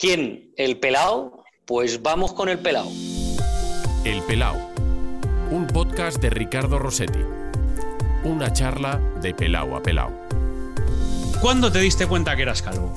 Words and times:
¿Quién? 0.00 0.52
¿El 0.56 0.78
pelao? 0.78 1.42
Pues 1.66 2.00
vamos 2.02 2.32
con 2.32 2.48
el 2.48 2.60
pelao. 2.60 2.88
El 4.04 4.22
Pelao, 4.22 4.56
un 5.50 5.66
podcast 5.66 6.22
de 6.22 6.30
Ricardo 6.30 6.78
Rossetti. 6.78 7.18
Una 8.22 8.52
charla 8.52 9.00
de 9.20 9.34
pelao 9.34 9.74
a 9.74 9.82
pelao. 9.82 10.12
¿Cuándo 11.40 11.72
te 11.72 11.80
diste 11.80 12.06
cuenta 12.06 12.36
que 12.36 12.42
eras 12.42 12.62
calvo? 12.62 12.94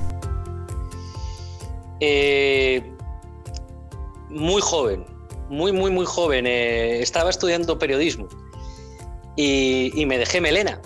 Eh, 1.98 2.88
muy 4.30 4.62
joven, 4.62 5.04
muy, 5.48 5.72
muy, 5.72 5.90
muy 5.90 6.06
joven. 6.06 6.46
Eh, 6.46 7.02
estaba 7.02 7.30
estudiando 7.30 7.80
periodismo 7.80 8.28
y, 9.34 9.90
y 10.00 10.06
me 10.06 10.18
dejé 10.18 10.40
melena. 10.40 10.80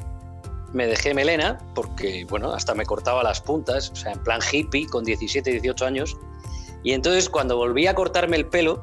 Me 0.73 0.87
dejé 0.87 1.15
melena 1.15 1.59
porque, 1.75 2.27
bueno, 2.29 2.53
hasta 2.53 2.75
me 2.75 2.85
cortaba 2.85 3.23
las 3.23 3.41
puntas, 3.41 3.91
o 3.91 3.97
sea, 3.97 4.13
en 4.13 4.23
plan 4.23 4.41
hippie, 4.51 4.87
con 4.87 5.05
17, 5.05 5.51
18 5.51 5.87
años. 5.87 6.17
Y 6.83 6.93
entonces 6.93 7.29
cuando 7.29 7.57
volví 7.57 7.87
a 7.87 7.95
cortarme 7.95 8.37
el 8.37 8.47
pelo, 8.47 8.83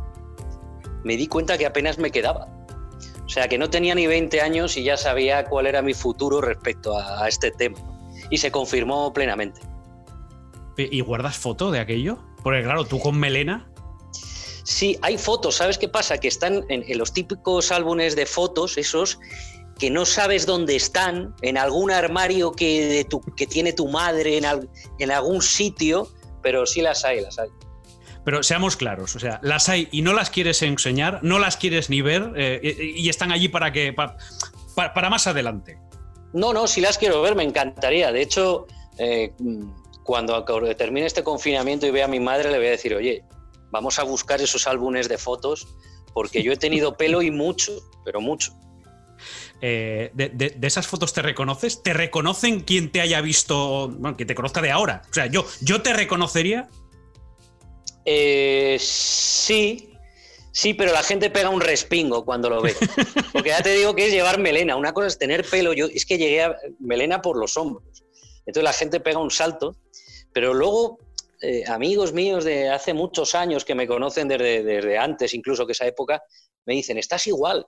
me 1.04 1.18
di 1.18 1.28
cuenta 1.28 1.58
que 1.58 1.66
apenas 1.66 1.98
me 1.98 2.12
quedaba. 2.12 2.48
O 3.26 3.30
sea, 3.30 3.48
que 3.48 3.58
no 3.58 3.70
tenía 3.70 3.96
ni 3.96 4.08
20 4.08 4.42
años 4.42 4.78
y 4.78 4.84
ya 4.84 4.98
sabía 4.98 5.46
cuál 5.46 5.68
era 5.68 5.82
mi 5.82 5.94
futuro 5.94 6.42
respecto 6.42 6.98
a, 6.98 7.24
a 7.24 7.28
este 7.28 7.52
tema. 7.52 7.78
Y 8.30 8.38
se 8.38 8.52
confirmó 8.52 9.12
plenamente. 9.14 9.62
¿Y 10.78 11.02
guardas 11.02 11.38
foto 11.38 11.72
de 11.72 11.80
aquello? 11.80 12.18
Porque 12.42 12.64
claro, 12.64 12.86
tú 12.86 13.00
con 13.00 13.18
melena. 13.18 13.70
Sí, 14.64 14.98
hay 15.02 15.18
fotos, 15.18 15.56
¿sabes 15.56 15.78
qué 15.78 15.90
pasa? 15.90 16.18
Que 16.18 16.28
están 16.28 16.66
en, 16.70 16.84
en 16.88 16.98
los 16.98 17.14
típicos 17.14 17.72
álbumes 17.72 18.16
de 18.16 18.26
fotos, 18.26 18.78
esos 18.78 19.20
que 19.80 19.90
no 19.90 20.06
sabes 20.06 20.46
dónde 20.46 20.76
están, 20.76 21.34
en 21.42 21.58
algún 21.58 21.92
armario 21.92 22.52
que, 22.52 22.86
de 22.88 23.04
tu, 23.06 23.22
que 23.36 23.48
tiene 23.48 23.74
tu 23.74 23.88
madre, 23.88 24.38
en, 24.38 24.46
al- 24.46 24.70
en 25.00 25.12
algún 25.12 25.42
sitio, 25.42 26.08
pero 26.42 26.66
sí 26.66 26.82
las 26.82 27.04
hay, 27.06 27.22
las 27.22 27.40
hay. 27.40 27.50
Pero 28.26 28.42
seamos 28.44 28.78
claros, 28.78 29.16
o 29.16 29.20
sea, 29.20 29.40
las 29.44 29.68
hay 29.68 29.90
y 29.92 30.02
no 30.02 30.14
las 30.14 30.30
quieres 30.30 30.62
enseñar, 30.62 31.20
no 31.24 31.40
las 31.40 31.58
quieres 31.58 31.90
ni 31.90 32.02
ver 32.02 32.32
eh, 32.38 32.62
y 32.96 33.06
y 33.06 33.10
están 33.10 33.32
allí 33.34 33.50
para 33.50 33.74
que 33.74 33.92
pa- 33.92 34.16
pa- 34.76 34.94
para, 34.94 35.10
más 35.10 35.28
adelante. 35.28 35.78
No, 36.34 36.54
no, 36.54 36.68
si 36.68 36.80
las 36.80 36.98
quiero 36.98 37.22
ver, 37.22 37.36
me 37.36 37.44
encantaría. 37.44 38.12
De 38.14 38.22
hecho, 38.22 38.66
eh, 38.98 39.34
cuando 40.04 40.44
termine 40.78 41.06
este 41.06 41.24
confinamiento 41.24 41.86
y 41.86 41.92
vea 41.92 42.06
a 42.06 42.08
mi 42.08 42.20
madre, 42.20 42.50
le 42.52 42.58
voy 42.58 42.68
a 42.68 42.72
decir, 42.72 42.96
oye, 42.96 43.24
vamos 43.72 44.00
a 44.00 44.04
buscar 44.04 44.42
esos 44.42 44.68
álbumes 44.68 45.10
de 45.10 45.18
fotos, 45.18 45.68
porque 46.14 46.42
yo 46.44 46.52
he 46.54 46.58
tenido 46.58 46.96
pelo 46.96 47.22
y 47.22 47.30
mucho, 47.32 47.74
pero 48.06 48.22
mucho. 48.22 48.54
Eh, 49.66 50.12
de, 50.14 50.58
esas 50.62 50.88
fotos 50.88 51.14
te 51.14 51.22
reconoces? 51.22 51.82
¿Te 51.82 51.94
reconocen 51.94 52.60
quien 52.60 52.92
te 52.92 53.00
haya 53.00 53.22
visto, 53.22 53.88
bueno, 53.88 54.18
quien 54.18 54.28
te 54.28 54.36
conozca 54.36 54.62
de 54.62 54.72
ahora? 54.72 55.04
O 55.10 55.14
sea, 55.14 55.28
yo, 55.28 55.46
yo 55.62 55.82
te 55.82 55.94
reconocería. 55.94 56.68
Eh, 58.04 58.76
sí, 58.78 59.94
sí, 60.52 60.74
pero 60.74 60.92
la 60.92 61.02
gente 61.02 61.30
pega 61.30 61.48
un 61.48 61.62
respingo 61.62 62.26
cuando 62.26 62.50
lo 62.50 62.62
ve. 62.62 62.76
Porque 63.32 63.52
ya 63.52 63.64
te 63.64 63.74
digo 63.74 63.96
que 63.96 64.08
es 64.08 64.12
llevar 64.12 64.38
melena. 64.38 64.76
Una 64.76 64.92
cosa 64.92 65.08
es 65.08 65.18
tener 65.18 65.46
pelo. 65.46 65.72
Yo 65.72 65.86
es 65.86 66.06
que 66.06 66.18
llegué 66.18 66.44
a 66.44 66.58
melena 66.80 67.22
por 67.22 67.38
los 67.38 67.56
hombros. 67.56 68.04
Entonces 68.46 68.64
la 68.66 68.74
gente 68.74 69.00
pega 69.00 69.20
un 69.20 69.32
salto. 69.32 69.78
Pero 70.34 70.54
luego, 70.54 71.00
eh, 71.42 71.64
amigos 71.68 72.12
míos 72.12 72.44
de 72.44 72.70
hace 72.70 72.94
muchos 72.94 73.34
años 73.34 73.64
que 73.64 73.76
me 73.76 73.88
conocen 73.88 74.28
desde, 74.28 74.62
desde 74.62 74.98
antes, 74.98 75.34
incluso 75.34 75.66
que 75.66 75.72
esa 75.72 75.88
época, 75.88 76.22
me 76.66 76.74
dicen, 76.74 76.98
estás 76.98 77.28
igual. 77.28 77.66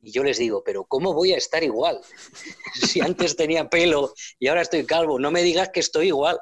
Y 0.00 0.12
yo 0.12 0.22
les 0.24 0.38
digo, 0.38 0.62
pero 0.64 0.84
¿cómo 0.84 1.14
voy 1.14 1.32
a 1.32 1.36
estar 1.36 1.62
igual? 1.64 2.00
si 2.74 3.00
antes 3.00 3.36
tenía 3.36 3.68
pelo 3.68 4.14
y 4.38 4.48
ahora 4.48 4.62
estoy 4.62 4.86
calvo, 4.86 5.18
no 5.18 5.30
me 5.30 5.42
digas 5.42 5.70
que 5.70 5.80
estoy 5.80 6.08
igual. 6.08 6.38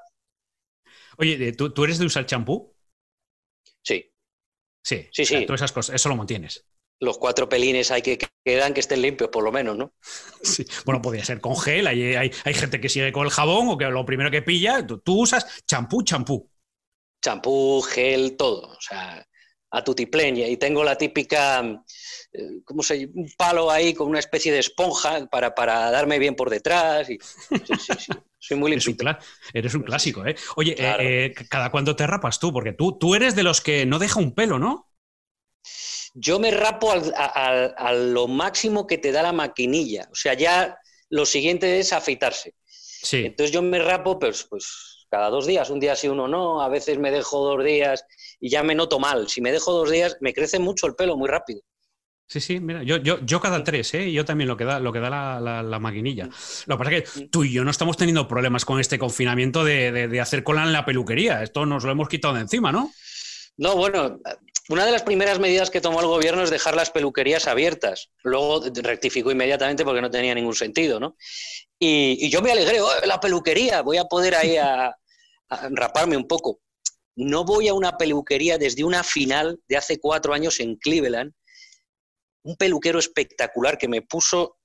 Oye, 1.18 1.52
¿tú, 1.52 1.70
tú 1.72 1.82
eres 1.84 1.98
de 1.98 2.06
usar 2.06 2.24
champú? 2.26 2.72
Sí, 3.82 4.12
Sí, 4.82 5.12
Sí, 5.12 5.24
o 5.24 5.26
sea, 5.26 5.40
sí. 5.40 5.46
tú 5.46 5.54
esas 5.54 5.72
cosas, 5.72 5.94
eso 5.96 6.08
lo 6.08 6.14
mantienes. 6.16 6.64
los 7.00 7.18
cuatro 7.18 7.48
pelines 7.48 7.90
hay 7.92 8.02
que 8.02 8.18
que 8.18 8.26
quedan 8.44 8.74
que 8.74 8.80
estén 8.80 9.00
limpios, 9.02 9.30
por 9.30 9.44
lo 9.44 9.52
menos, 9.52 9.76
¿no? 9.76 9.94
Sí. 10.42 10.64
Bueno, 10.84 11.00
podría 11.02 11.24
ser 11.24 11.40
con 11.40 11.56
gel, 11.56 11.86
hay, 11.86 12.14
hay, 12.16 12.30
hay 12.44 12.54
gente 12.54 12.80
que 12.80 12.88
sigue 12.88 13.12
con 13.12 13.24
el 13.24 13.30
jabón 13.32 13.68
o 13.68 13.78
que 13.78 13.86
lo 13.86 14.04
primero 14.06 14.30
que 14.30 14.42
pilla, 14.42 14.86
tú, 14.86 14.98
tú 14.98 15.22
usas 15.22 15.46
champú, 15.66 16.02
champú. 16.02 16.50
champú, 17.22 17.82
gel, 17.82 18.36
todo. 18.36 18.68
O 18.76 18.80
sea, 18.80 19.26
a 19.76 19.84
tutiplén. 19.84 20.36
Y 20.36 20.56
tengo 20.56 20.84
la 20.84 20.96
típica, 20.96 21.60
eh, 22.32 22.60
¿cómo 22.64 22.82
se? 22.82 23.06
Un 23.14 23.30
palo 23.36 23.70
ahí 23.70 23.94
con 23.94 24.08
una 24.08 24.18
especie 24.20 24.52
de 24.52 24.60
esponja 24.60 25.26
para, 25.26 25.54
para 25.54 25.90
darme 25.90 26.18
bien 26.18 26.34
por 26.36 26.50
detrás. 26.50 27.08
Y, 27.10 27.20
sí, 27.62 27.78
sí, 27.78 27.98
sí. 27.98 28.22
Soy 28.38 28.56
muy 28.58 28.72
Eres 28.72 28.86
un, 28.88 28.96
eres 29.52 29.74
un 29.74 29.82
clásico, 29.82 30.26
¿eh? 30.26 30.36
Oye, 30.56 30.72
eh, 30.72 30.76
Claro. 30.76 31.02
eh, 31.26 31.34
¿cada 31.48 31.70
cuándo 31.70 31.96
te 31.96 32.06
rapas 32.06 32.38
tú? 32.40 32.52
Porque 32.52 32.72
tú, 32.72 32.98
tú 32.98 33.14
eres 33.14 33.34
de 33.36 33.42
los 33.42 33.60
que 33.60 33.86
no 33.86 33.98
deja 33.98 34.20
un 34.20 34.34
pelo, 34.34 34.58
¿no? 34.58 34.90
Yo 36.14 36.38
me 36.38 36.50
rapo 36.50 36.90
al- 36.92 37.12
a, 37.16 37.24
a- 37.26 37.66
a 37.88 37.92
lo 37.92 38.28
máximo 38.28 38.86
que 38.86 38.98
te 38.98 39.12
da 39.12 39.22
la 39.22 39.32
maquinilla. 39.32 40.08
O 40.10 40.14
sea, 40.14 40.34
ya 40.34 40.78
lo 41.10 41.26
siguiente 41.26 41.78
es 41.78 41.92
afeitarse. 41.92 42.54
Sí. 43.02 43.24
Entonces 43.26 43.52
yo 43.52 43.62
me 43.62 43.78
rapo 43.78 44.18
pues, 44.18 44.44
pues 44.48 45.03
cada 45.14 45.30
dos 45.30 45.46
días, 45.46 45.70
un 45.70 45.78
día 45.78 45.94
sí, 45.94 46.08
uno 46.08 46.26
no, 46.26 46.60
a 46.60 46.68
veces 46.68 46.98
me 46.98 47.12
dejo 47.12 47.38
dos 47.44 47.64
días 47.64 48.04
y 48.40 48.50
ya 48.50 48.64
me 48.64 48.74
noto 48.74 48.98
mal. 48.98 49.28
Si 49.28 49.40
me 49.40 49.52
dejo 49.52 49.72
dos 49.72 49.88
días, 49.90 50.16
me 50.20 50.34
crece 50.34 50.58
mucho 50.58 50.88
el 50.88 50.96
pelo 50.96 51.16
muy 51.16 51.28
rápido. 51.28 51.60
Sí, 52.26 52.40
sí, 52.40 52.58
mira, 52.58 52.82
yo, 52.82 52.96
yo, 52.96 53.20
yo 53.24 53.38
cada 53.40 53.62
tres, 53.62 53.94
¿eh? 53.94 54.10
Yo 54.10 54.24
también 54.24 54.48
lo 54.48 54.56
que 54.56 54.64
da, 54.64 54.80
lo 54.80 54.92
que 54.92 54.98
da 54.98 55.10
la, 55.10 55.40
la- 55.40 55.62
la 55.62 55.78
maquinilla. 55.78 56.28
Lo 56.66 56.76
que 56.76 56.84
pasa 56.84 56.96
es 56.96 57.10
que 57.12 57.28
tú 57.28 57.44
y 57.44 57.52
yo 57.52 57.64
no 57.64 57.70
estamos 57.70 57.96
teniendo 57.96 58.26
problemas 58.26 58.64
con 58.64 58.80
este 58.80 58.98
confinamiento 58.98 59.62
de, 59.62 59.92
de- 59.92 60.08
de 60.08 60.20
hacer 60.20 60.42
cola 60.42 60.62
en 60.64 60.72
la 60.72 60.84
peluquería. 60.84 61.42
Esto 61.42 61.64
nos 61.66 61.84
lo 61.84 61.92
hemos 61.92 62.08
quitado 62.08 62.34
de 62.34 62.40
encima, 62.40 62.72
¿no? 62.72 62.90
No, 63.56 63.76
bueno, 63.76 64.18
una 64.70 64.86
de 64.86 64.92
las 64.92 65.02
primeras 65.02 65.38
medidas 65.38 65.70
que 65.70 65.80
tomó 65.82 66.00
el 66.00 66.06
gobierno 66.06 66.42
es 66.42 66.50
dejar 66.50 66.74
las 66.74 66.90
peluquerías 66.90 67.46
abiertas. 67.46 68.10
Luego 68.24 68.62
rectificó 68.82 69.30
inmediatamente 69.30 69.84
porque 69.84 70.00
no 70.02 70.10
tenía 70.10 70.34
ningún 70.34 70.54
sentido, 70.54 70.98
¿no? 70.98 71.16
Y, 71.78 72.16
y 72.26 72.30
yo 72.30 72.40
me 72.40 72.52
alegré, 72.52 72.80
"Oh, 72.80 72.88
la 73.06 73.20
peluquería, 73.20 73.82
voy 73.82 73.98
a 73.98 74.04
poder 74.04 74.34
ahí 74.34 74.56
a, 74.56 74.86
a 74.86 74.96
raparme 75.70 76.16
un 76.16 76.26
poco. 76.26 76.60
No 77.16 77.44
voy 77.44 77.68
a 77.68 77.74
una 77.74 77.96
peluquería 77.96 78.58
desde 78.58 78.84
una 78.84 79.04
final 79.04 79.60
de 79.68 79.76
hace 79.76 80.00
cuatro 80.00 80.34
años 80.34 80.60
en 80.60 80.76
Cleveland. 80.76 81.32
Un 82.42 82.56
peluquero 82.56 82.98
espectacular 82.98 83.78
que 83.78 83.88
me 83.88 84.02
puso 84.02 84.58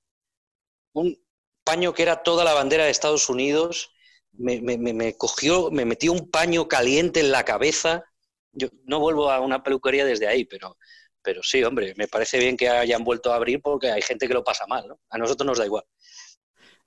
un 0.92 1.16
paño 1.64 1.94
que 1.94 2.02
era 2.02 2.22
toda 2.22 2.44
la 2.44 2.54
bandera 2.54 2.84
de 2.84 2.90
Estados 2.90 3.28
Unidos. 3.28 3.92
Me, 4.32 5.14
cogió, 5.16 5.70
me 5.70 5.84
metió 5.84 6.12
un 6.12 6.30
paño 6.30 6.68
caliente 6.68 7.20
en 7.20 7.30
la 7.30 7.44
cabeza 7.44 8.04
yo 8.52 8.68
no 8.84 9.00
vuelvo 9.00 9.30
a 9.30 9.40
una 9.40 9.62
peluquería 9.62 10.04
desde 10.04 10.26
ahí, 10.26 10.44
pero, 10.44 10.76
pero 11.22 11.42
sí, 11.42 11.62
hombre, 11.62 11.94
me 11.96 12.08
parece 12.08 12.38
bien 12.38 12.56
que 12.56 12.68
hayan 12.68 13.04
vuelto 13.04 13.32
a 13.32 13.36
abrir 13.36 13.60
porque 13.60 13.90
hay 13.90 14.02
gente 14.02 14.26
que 14.26 14.34
lo 14.34 14.44
pasa 14.44 14.66
mal, 14.66 14.86
¿no? 14.88 15.00
A 15.10 15.18
nosotros 15.18 15.46
nos 15.46 15.58
da 15.58 15.66
igual. 15.66 15.84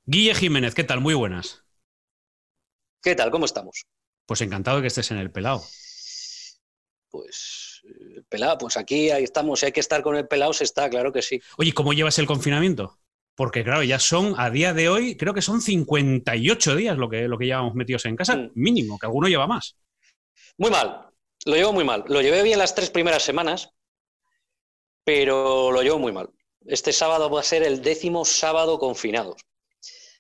Guille 0.06 0.36
Jiménez, 0.36 0.76
¿qué 0.76 0.84
tal? 0.84 1.00
Muy 1.00 1.14
buenas. 1.14 1.63
¿Qué 3.04 3.16
tal? 3.16 3.30
¿Cómo 3.32 3.46
estamos? 3.46 3.86
Pues 4.26 4.40
encantado 4.42 4.78
de 4.78 4.84
que 4.84 4.88
estés 4.88 5.12
en 5.12 5.18
el 5.18 5.30
pelado. 5.30 5.62
Pues, 7.10 7.82
eh, 7.84 8.22
pelado, 8.30 8.58
pues 8.58 8.78
aquí 8.78 9.12
ahí 9.12 9.26
estamos. 9.26 9.60
Si 9.60 9.66
hay 9.66 9.72
que 9.74 9.82
estar 9.82 10.02
con 10.02 10.16
el 10.16 10.28
pelado, 10.28 10.54
se 10.54 10.64
está, 10.64 10.90
claro 10.90 11.12
que 11.12 11.22
sí. 11.22 11.42
Oye, 11.58 11.74
¿cómo 11.74 11.94
llevas 11.94 12.18
el 12.18 12.26
confinamiento? 12.26 12.98
Porque, 13.36 13.64
claro, 13.64 13.84
ya 13.84 14.00
son, 14.00 14.36
a 14.38 14.50
día 14.50 14.74
de 14.74 14.88
hoy, 14.90 15.18
creo 15.18 15.34
que 15.34 15.42
son 15.42 15.60
58 15.62 16.76
días 16.76 16.98
lo 16.98 17.10
que, 17.10 17.28
lo 17.28 17.38
que 17.38 17.46
llevamos 17.46 17.76
metidos 17.76 18.06
en 18.06 18.16
casa, 18.16 18.38
Mm. 18.38 18.52
mínimo, 18.56 18.98
que 18.98 19.06
alguno 19.08 19.28
lleva 19.28 19.48
más. 19.48 19.76
Muy 20.58 20.70
mal, 20.72 21.10
lo 21.46 21.56
llevo 21.56 21.74
muy 21.74 21.84
mal. 21.84 22.06
Lo 22.08 22.22
llevé 22.22 22.42
bien 22.42 22.60
las 22.60 22.74
tres 22.74 22.90
primeras 22.90 23.24
semanas, 23.24 23.70
pero 25.04 25.72
lo 25.72 25.82
llevo 25.82 26.00
muy 26.00 26.12
mal. 26.12 26.30
Este 26.66 26.94
sábado 26.94 27.30
va 27.30 27.42
a 27.42 27.44
ser 27.44 27.64
el 27.64 27.82
décimo 27.82 28.24
sábado 28.24 28.80
confinados. 28.80 29.42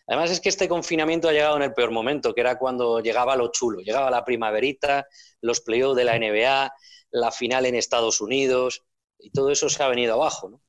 Además 0.07 0.31
es 0.31 0.39
que 0.41 0.49
este 0.49 0.67
confinamiento 0.67 1.29
ha 1.29 1.31
llegado 1.31 1.55
en 1.55 1.63
el 1.63 1.73
peor 1.73 1.91
momento, 1.91 2.33
que 2.33 2.41
era 2.41 2.57
cuando 2.57 2.99
llegaba 2.99 3.35
lo 3.35 3.51
chulo. 3.51 3.79
Llegaba 3.79 4.11
la 4.11 4.25
primaverita, 4.25 5.07
los 5.41 5.61
playoffs 5.61 5.95
de 5.95 6.03
la 6.03 6.15
NBA, 6.15 6.71
la 7.11 7.31
final 7.31 7.65
en 7.65 7.75
Estados 7.75 8.19
Unidos, 8.19 8.83
y 9.17 9.31
todo 9.31 9.50
eso 9.50 9.69
se 9.69 9.81
ha 9.81 9.88
venido 9.88 10.15
abajo. 10.15 10.50
¿no? 10.50 10.61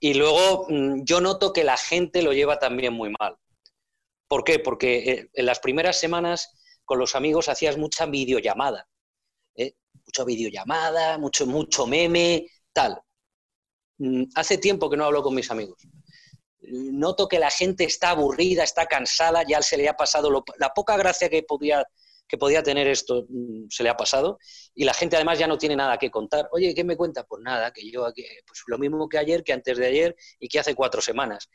Y 0.00 0.14
luego 0.14 0.66
mm, 0.68 1.04
yo 1.04 1.20
noto 1.20 1.52
que 1.52 1.62
la 1.64 1.76
gente 1.76 2.22
lo 2.22 2.32
lleva 2.32 2.58
también 2.58 2.92
muy 2.92 3.12
mal. 3.18 3.36
¿Por 4.28 4.44
qué? 4.44 4.58
Porque 4.58 4.98
eh, 4.98 5.30
en 5.32 5.46
las 5.46 5.60
primeras 5.60 5.98
semanas 5.98 6.50
con 6.84 6.98
los 6.98 7.14
amigos 7.14 7.48
hacías 7.48 7.76
mucha 7.76 8.06
videollamada. 8.06 8.88
¿eh? 9.54 9.74
Mucha 10.04 10.24
videollamada, 10.24 11.18
mucho, 11.18 11.46
mucho 11.46 11.86
meme, 11.86 12.46
tal. 12.72 13.00
Mm, 13.98 14.24
Hace 14.34 14.58
tiempo 14.58 14.90
que 14.90 14.96
no 14.96 15.04
hablo 15.04 15.22
con 15.22 15.34
mis 15.34 15.50
amigos. 15.50 15.78
Noto 16.74 17.28
que 17.28 17.38
la 17.38 17.50
gente 17.50 17.84
está 17.84 18.10
aburrida, 18.10 18.64
está 18.64 18.86
cansada, 18.86 19.44
ya 19.46 19.60
se 19.62 19.76
le 19.76 19.88
ha 19.88 19.94
pasado 19.94 20.30
lo- 20.30 20.44
la 20.58 20.70
poca 20.70 20.96
gracia 20.96 21.28
que 21.28 21.42
podía, 21.42 21.84
que 22.26 22.38
podía 22.38 22.62
tener 22.62 22.86
esto, 22.88 23.26
mm, 23.28 23.66
se 23.68 23.82
le 23.82 23.90
ha 23.90 23.96
pasado, 23.96 24.38
y 24.74 24.84
la 24.84 24.94
gente 24.94 25.16
además 25.16 25.38
ya 25.38 25.46
no 25.46 25.58
tiene 25.58 25.76
nada 25.76 25.98
que 25.98 26.10
contar. 26.10 26.48
Oye, 26.52 26.74
¿qué 26.74 26.82
me 26.82 26.96
cuenta? 26.96 27.24
Pues 27.24 27.42
nada, 27.42 27.72
que 27.72 27.90
yo 27.90 28.06
aquí, 28.06 28.24
pues 28.46 28.62
lo 28.68 28.78
mismo 28.78 29.06
que 29.08 29.18
ayer, 29.18 29.44
que 29.44 29.52
antes 29.52 29.76
de 29.76 29.86
ayer 29.86 30.16
y 30.38 30.48
que 30.48 30.58
hace 30.60 30.74
cuatro 30.74 31.02
semanas. 31.02 31.50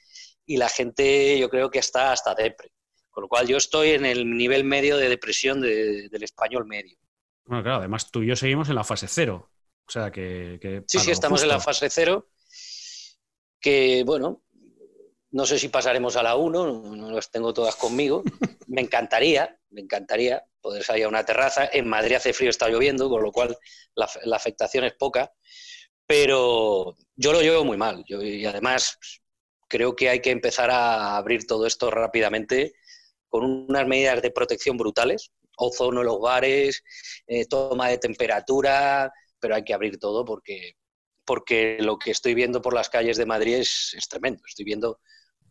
Y 0.46 0.58
la 0.58 0.70
gente 0.70 1.40
yo 1.40 1.50
creo 1.50 1.72
que 1.72 1.80
está 1.80 2.12
hasta 2.12 2.36
depre. 2.36 2.72
Con 3.10 3.24
lo 3.24 3.28
cual 3.28 3.48
yo 3.48 3.58
estoy 3.58 3.92
en 3.92 4.06
el 4.06 4.30
nivel 4.38 4.64
medio 4.64 4.98
de 4.98 5.10
depresión 5.10 5.60
de- 5.62 6.08
del 6.10 6.22
español 6.24 6.68
medio. 6.68 6.96
Bueno, 7.46 7.64
claro, 7.64 7.80
además 7.80 8.12
tú 8.12 8.22
y 8.22 8.28
yo 8.28 8.36
seguimos 8.36 8.70
en 8.70 8.76
la 8.76 8.84
fase 8.84 9.08
cero. 9.08 9.50
O 9.88 9.92
sea 9.92 10.12
que. 10.12 10.60
sí, 10.88 11.00
sí, 11.00 11.10
estamos 11.12 11.42
en 11.42 11.48
la 11.48 11.60
fase 11.60 11.90
cero. 11.90 12.28
Que 13.60 14.04
bueno, 14.06 14.44
no 15.32 15.46
sé 15.46 15.60
si 15.60 15.70
pasaremos 15.70 16.16
a 16.16 16.24
la 16.24 16.36
1, 16.36 16.96
no, 16.96 17.12
las 17.12 17.30
tengo 17.32 17.54
todas 17.54 17.76
conmigo. 17.76 18.24
Me 18.68 18.82
encantaría, 18.82 19.58
me 19.70 19.82
encantaría 19.82 20.44
poder 20.60 20.84
salir 20.84 21.06
a 21.06 21.08
una 21.08 21.26
terraza. 21.26 21.70
En 21.72 21.88
Madrid 21.88 22.16
hace 22.16 22.34
frío, 22.34 22.50
está 22.50 22.68
lloviendo, 22.68 23.10
con 23.10 23.24
lo 23.24 23.32
cual 23.32 23.58
la, 23.96 24.36
afectación 24.36 24.84
es 24.84 24.94
poca. 24.94 25.32
Pero 26.06 26.96
yo 27.16 27.32
lo 27.32 27.42
llevo 27.42 27.64
muy 27.64 27.78
mal. 27.78 28.04
y 28.08 28.46
además 28.46 29.00
creo 29.70 29.96
que 29.96 30.10
hay 30.10 30.22
que 30.22 30.32
empezar 30.32 30.70
a 30.70 31.18
abrir 31.18 31.46
todo 31.46 31.66
esto 31.66 31.90
rápidamente 31.92 32.74
con 33.30 33.46
unas 33.70 33.88
medidas 33.88 34.22
de 34.22 34.32
protección 34.32 34.78
brutales. 34.78 35.32
Ozono 35.58 36.02
en 36.02 36.08
los 36.08 36.20
bares, 36.20 36.84
eh, 37.26 37.46
toma 37.46 37.90
de 37.90 37.98
temperatura, 37.98 39.12
pero 39.40 39.56
hay 39.56 39.64
que 39.64 39.74
abrir 39.74 39.98
todo 39.98 40.24
porque, 40.24 40.74
porque 41.26 41.78
lo 41.80 41.98
que 41.98 42.12
estoy 42.12 42.34
viendo 42.34 42.62
por 42.62 42.74
las 42.74 42.90
calles 42.90 43.18
de 43.18 43.26
Madrid 43.26 43.56
es, 43.56 43.94
es 43.98 44.08
tremendo. 44.08 44.44
Estoy 44.46 44.66
viendo 44.66 45.00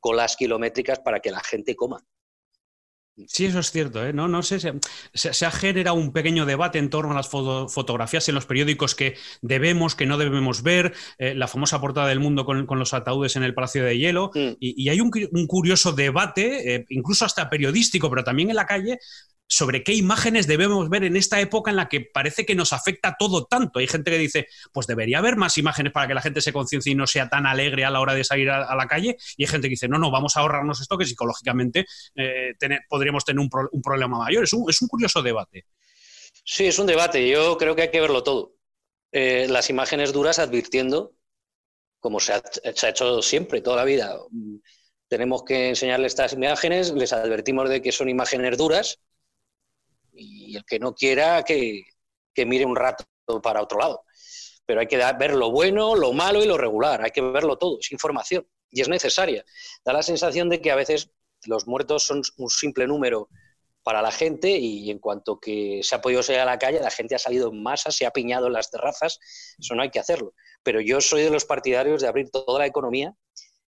colas 0.06 0.36
kilométricas 0.36 1.00
para 1.00 1.18
que 1.18 1.32
la 1.32 1.40
gente 1.40 1.74
coma. 1.74 1.98
Sí, 3.26 3.46
eso 3.46 3.58
es 3.58 3.72
cierto. 3.72 4.06
¿eh? 4.06 4.12
No, 4.12 4.28
no 4.28 4.44
sé, 4.44 4.60
se, 4.60 4.72
se, 5.14 5.46
ha 5.46 5.50
generado 5.50 5.96
un 5.96 6.12
pequeño 6.12 6.46
debate 6.46 6.78
en 6.78 6.90
torno 6.90 7.10
a 7.10 7.16
las 7.16 7.28
fotografías 7.28 8.28
en 8.28 8.36
los 8.36 8.46
periódicos 8.46 8.94
que 8.94 9.16
debemos, 9.42 9.96
que 9.96 10.06
no 10.06 10.16
debemos 10.16 10.62
ver, 10.62 10.94
eh, 11.18 11.34
la 11.34 11.48
famosa 11.48 11.80
portada 11.80 12.06
del 12.06 12.20
mundo 12.20 12.44
con, 12.44 12.66
los 12.68 12.94
ataúdes 12.94 13.34
en 13.34 13.42
el 13.42 13.52
Palacio 13.52 13.84
de 13.84 13.98
Hielo. 13.98 14.30
Mm. 14.32 14.56
Y, 14.60 14.88
hay 14.90 15.00
un, 15.00 15.10
curioso 15.48 15.90
debate, 15.90 16.76
eh, 16.76 16.86
incluso 16.90 17.24
hasta 17.24 17.50
periodístico, 17.50 18.08
pero 18.10 18.22
también 18.22 18.50
en 18.50 18.56
la 18.56 18.66
calle, 18.66 19.00
sobre 19.48 19.82
qué 19.84 19.94
imágenes 19.94 20.46
debemos 20.46 20.88
ver 20.88 21.04
en 21.04 21.16
esta 21.16 21.40
época 21.40 21.70
en 21.70 21.76
la 21.76 21.88
que 21.88 22.00
parece 22.00 22.44
que 22.44 22.54
nos 22.54 22.72
afecta 22.72 23.16
todo 23.18 23.44
tanto. 23.44 23.78
Hay 23.78 23.86
gente 23.86 24.10
que 24.10 24.18
dice, 24.18 24.48
pues 24.72 24.86
debería 24.86 25.18
haber 25.18 25.36
más 25.36 25.56
imágenes 25.58 25.92
para 25.92 26.08
que 26.08 26.14
la 26.14 26.22
gente 26.22 26.40
se 26.40 26.52
conciencie 26.52 26.92
y 26.92 26.94
no 26.94 27.06
sea 27.06 27.28
tan 27.28 27.46
alegre 27.46 27.84
a 27.84 27.90
la 27.90 28.00
hora 28.00 28.14
de 28.14 28.24
salir 28.24 28.50
a, 28.50 28.74
la 28.74 28.86
calle. 28.86 29.16
Y 29.36 29.44
hay 29.44 29.48
gente 29.48 29.68
que 29.68 29.72
dice, 29.72 29.88
no, 29.88 29.98
no, 29.98 30.10
vamos 30.10 30.36
a 30.36 30.40
ahorrarnos 30.40 30.80
esto 30.80 30.98
que 30.98 31.04
psicológicamente 31.04 31.86
eh, 32.14 32.54
podríamos 32.88 33.24
tener 33.24 33.40
un, 33.40 33.82
problema 33.82 34.18
mayor. 34.18 34.44
Es 34.44 34.52
un, 34.52 34.88
curioso 34.88 35.22
debate. 35.22 35.66
Sí, 36.44 36.66
es 36.66 36.78
un 36.78 36.86
debate. 36.86 37.28
Yo 37.28 37.56
creo 37.56 37.76
que 37.76 37.82
hay 37.82 37.90
que 37.90 38.00
verlo 38.00 38.22
todo. 38.22 38.54
Eh, 39.12 39.46
las 39.48 39.70
imágenes 39.70 40.12
duras 40.12 40.38
advirtiendo, 40.38 41.14
como 42.00 42.20
se 42.20 42.32
ha, 42.32 42.42
hecho 42.64 43.22
siempre, 43.22 43.60
toda 43.60 43.76
la 43.76 43.84
vida. 43.84 44.16
Tenemos 45.08 45.44
que 45.44 45.68
enseñarles 45.68 46.12
estas 46.12 46.32
imágenes, 46.32 46.92
les 46.92 47.12
advertimos 47.12 47.68
de 47.68 47.80
que 47.80 47.92
son 47.92 48.08
imágenes 48.08 48.58
duras, 48.58 48.98
y 50.16 50.56
el 50.56 50.64
que 50.64 50.78
no 50.78 50.94
quiera 50.94 51.42
que, 51.42 51.84
mire 52.36 52.64
un 52.64 52.76
rato 52.76 53.04
para 53.42 53.62
otro 53.62 53.78
lado. 53.78 54.04
Pero 54.64 54.80
hay 54.80 54.86
que 54.86 54.96
ver 55.18 55.34
lo 55.34 55.50
bueno, 55.50 55.94
lo 55.94 56.12
malo 56.12 56.42
y 56.42 56.46
lo 56.46 56.58
regular, 56.58 57.02
hay 57.02 57.10
que 57.10 57.20
verlo 57.20 57.56
todo, 57.56 57.78
es 57.80 57.92
información 57.92 58.46
y 58.70 58.80
es 58.80 58.88
necesaria. 58.88 59.44
Da 59.84 59.92
la 59.92 60.02
sensación 60.02 60.48
de 60.48 60.60
que 60.60 60.70
a 60.70 60.76
veces 60.76 61.10
los 61.46 61.66
muertos 61.66 62.04
son 62.04 62.22
un 62.38 62.50
simple 62.50 62.86
número 62.86 63.28
para 63.82 64.02
la 64.02 64.10
gente 64.10 64.50
y 64.50 64.90
en 64.90 64.98
cuanto 64.98 65.38
que 65.38 65.80
se 65.84 65.94
ha 65.94 66.00
podido 66.00 66.20
salir 66.22 66.40
a 66.40 66.44
la 66.44 66.58
calle, 66.58 66.80
la 66.80 66.90
gente 66.90 67.14
ha 67.14 67.20
salido 67.20 67.52
en 67.52 67.62
masa, 67.62 67.92
se 67.92 68.04
ha 68.04 68.10
piñado 68.10 68.48
en 68.48 68.54
las 68.54 68.70
terrazas, 68.70 69.20
eso 69.60 69.76
no 69.76 69.82
hay 69.82 69.90
que 69.90 70.00
hacerlo. 70.00 70.34
Pero 70.64 70.80
yo 70.80 71.00
soy 71.00 71.22
de 71.22 71.30
los 71.30 71.44
partidarios 71.44 72.02
de 72.02 72.08
abrir 72.08 72.30
toda 72.30 72.58
la 72.58 72.66
economía 72.66 73.14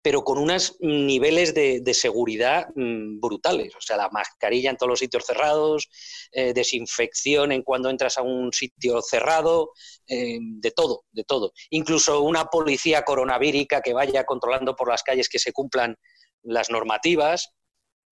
pero 0.02 0.24
con 0.24 0.38
unos 0.38 0.76
niveles 0.80 1.54
de, 1.54 1.94
seguridad 1.94 2.68
mm, 2.74 3.20
brutales. 3.20 3.74
O 3.76 3.80
sea, 3.80 3.96
la 3.96 4.08
mascarilla 4.10 4.70
en 4.70 4.76
todos 4.76 4.90
los 4.90 4.98
sitios 4.98 5.24
cerrados, 5.26 5.88
eh, 6.32 6.54
desinfección 6.54 7.52
en 7.52 7.62
cuando 7.62 7.90
entras 7.90 8.16
a 8.16 8.22
un 8.22 8.52
sitio 8.52 9.02
cerrado, 9.02 9.72
eh, 10.06 10.38
de 10.40 10.70
todo, 10.70 11.04
de 11.12 11.24
todo. 11.24 11.52
Incluso 11.70 12.22
una 12.22 12.46
policía 12.46 13.02
coronavírica 13.02 13.82
que 13.82 13.92
vaya 13.92 14.24
controlando 14.24 14.74
por 14.74 14.88
las 14.88 15.02
calles 15.02 15.28
que 15.28 15.38
se 15.38 15.52
cumplan 15.52 15.96
las 16.42 16.70
normativas, 16.70 17.52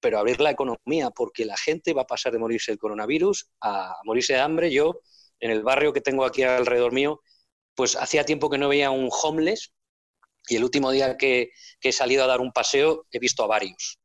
pero 0.00 0.19
abrir 0.19 0.40
la 0.40 0.50
economía, 0.50 1.11
porque 1.11 1.44
la 1.44 1.56
gente 1.56 1.94
va 1.94 2.02
a 2.02 2.06
pasar 2.06 2.32
de 2.32 2.38
morirse 2.38 2.70
del 2.70 2.79
coronavirus 2.79 3.49
a 3.62 3.96
morirse 4.05 4.35
de 4.35 4.40
hambre. 4.40 4.70
Yo, 4.70 5.00
en 5.40 5.50
el 5.50 5.62
barrio 5.62 5.93
que 5.93 6.00
tengo 6.02 6.25
aquí 6.25 6.43
alrededor 6.43 6.93
mío, 6.93 7.23
pues 7.75 7.96
hacía 7.96 8.25
tiempo 8.25 8.50
que 8.50 8.58
no 8.58 8.69
veía 8.69 8.90
un 8.90 9.08
homeless 9.11 9.73
y 10.48 10.56
el 10.56 10.64
último 10.64 10.90
día 10.90 11.16
que, 11.16 11.50
he 11.80 11.92
salido 11.92 12.24
a 12.24 12.26
dar 12.26 12.40
un 12.40 12.52
paseo 12.52 13.06
he 13.10 13.18
visto 13.18 13.44
a 13.44 13.46
varios. 13.46 13.98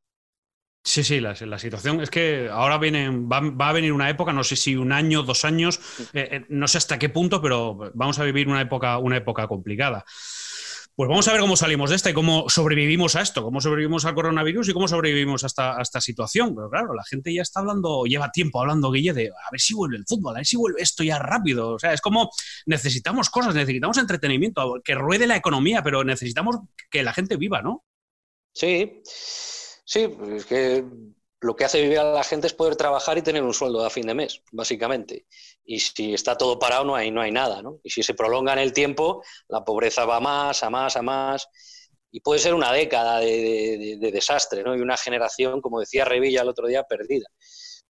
Sí, 0.86 1.04
sí, 1.04 1.22
la, 1.22 1.36
situación 1.36 2.02
es 2.02 2.10
que 2.10 2.50
ahora 2.52 2.78
viene, 2.78 3.10
va, 3.10 3.70
a 3.70 3.74
venir 3.74 3.94
una 3.94 4.10
época, 4.10 4.34
no 4.34 4.44
sé 4.44 4.58
si 4.58 4.76
un 4.76 4.92
año, 4.92 5.24
dos 5.24 5.46
años, 5.46 5.80
eh, 6.14 6.28
eh, 6.32 6.46
no 6.50 6.68
sé 6.68 6.78
hasta 6.78 7.00
qué 7.00 7.08
punto, 7.08 7.42
pero 7.42 7.92
vamos 7.94 8.20
a 8.20 8.26
vivir 8.26 8.50
una 8.50 8.62
época, 8.62 8.98
una 8.98 9.18
época 9.18 9.48
complicada. 9.48 10.04
Pues 10.96 11.10
vamos 11.10 11.28
a 11.28 11.32
ver 11.32 11.42
cómo 11.42 11.56
salimos 11.56 11.90
de 11.90 11.96
esta 11.96 12.12
y 12.12 12.14
cómo 12.14 12.48
sobrevivimos 12.50 13.16
a 13.16 13.22
esto, 13.22 13.42
cómo 13.42 13.60
sobrevivimos 13.60 14.06
al 14.06 14.14
coronavirus 14.14 14.70
y 14.70 14.74
cómo 14.74 14.88
sobrevivimos 14.88 15.44
a 15.44 15.48
esta, 15.48 16.02
situación. 16.02 16.54
Pero 16.54 16.70
claro, 16.70 16.94
la 16.94 17.04
gente 17.04 17.34
ya 17.34 17.42
está 17.42 17.62
hablando, 17.62 18.04
lleva 18.06 18.32
tiempo 18.32 18.62
hablando, 18.62 18.92
Guille, 18.92 19.12
de 19.14 19.30
a 19.30 19.52
ver 19.52 19.60
si 19.60 19.74
vuelve 19.74 19.98
el 19.98 20.06
fútbol, 20.06 20.36
a 20.36 20.40
ver 20.40 20.46
si 20.46 20.56
vuelve 20.56 20.84
esto 20.84 21.04
ya 21.04 21.18
rápido. 21.18 21.72
O 21.72 21.80
sea, 21.80 21.94
es 21.94 22.02
como 22.02 22.30
necesitamos 22.68 23.32
cosas, 23.32 23.56
necesitamos 23.56 23.98
entretenimiento, 23.98 24.82
que 24.84 24.94
ruede 24.94 25.26
la 25.26 25.36
economía, 25.36 25.82
pero 25.82 26.04
necesitamos 26.04 26.58
que 26.92 27.02
la 27.02 27.14
gente 27.14 27.38
viva, 27.38 27.64
¿no? 27.64 27.84
Sí, 28.54 29.02
sí, 29.04 30.08
es 30.36 30.46
que 30.46 30.86
lo 31.44 31.58
que 31.58 31.66
hace 31.66 31.82
vivir 31.82 32.00
a 32.00 32.06
la 32.06 32.24
gente 32.24 32.48
es 32.48 32.54
poder 32.54 32.78
trabajar 32.78 33.18
y 33.18 33.22
tener 33.22 33.44
un 33.44 33.54
sueldo 33.54 33.86
a 33.86 33.90
fin 33.90 34.08
de 34.08 34.14
mes, 34.14 34.42
básicamente. 34.54 35.26
Y 35.66 35.80
si 35.80 36.14
está 36.14 36.38
todo 36.38 36.58
parado, 36.58 36.86
no 36.86 36.96
hay, 36.96 37.12
no 37.12 37.22
hay 37.22 37.32
nada. 37.32 37.62
¿no? 37.62 37.80
Y 37.84 37.90
si 37.90 38.02
se 38.02 38.14
prolonga 38.14 38.54
en 38.54 38.60
el 38.60 38.72
tiempo, 38.72 39.22
la 39.50 39.64
pobreza 39.64 40.06
va 40.06 40.22
más, 40.22 40.64
a 40.64 40.70
más, 40.70 40.96
a 40.96 41.02
más. 41.02 41.50
Y 42.12 42.22
puede 42.22 42.40
ser 42.40 42.54
una 42.54 42.72
década 42.72 43.20
de, 43.20 43.98
desastre, 44.00 44.64
¿no? 44.64 44.76
Y 44.76 44.80
una 44.80 44.96
generación, 44.96 45.60
como 45.60 45.80
decía 45.80 46.06
Revilla 46.06 46.44
el 46.44 46.50
otro 46.50 46.68
día, 46.68 46.84
perdida. 46.84 47.28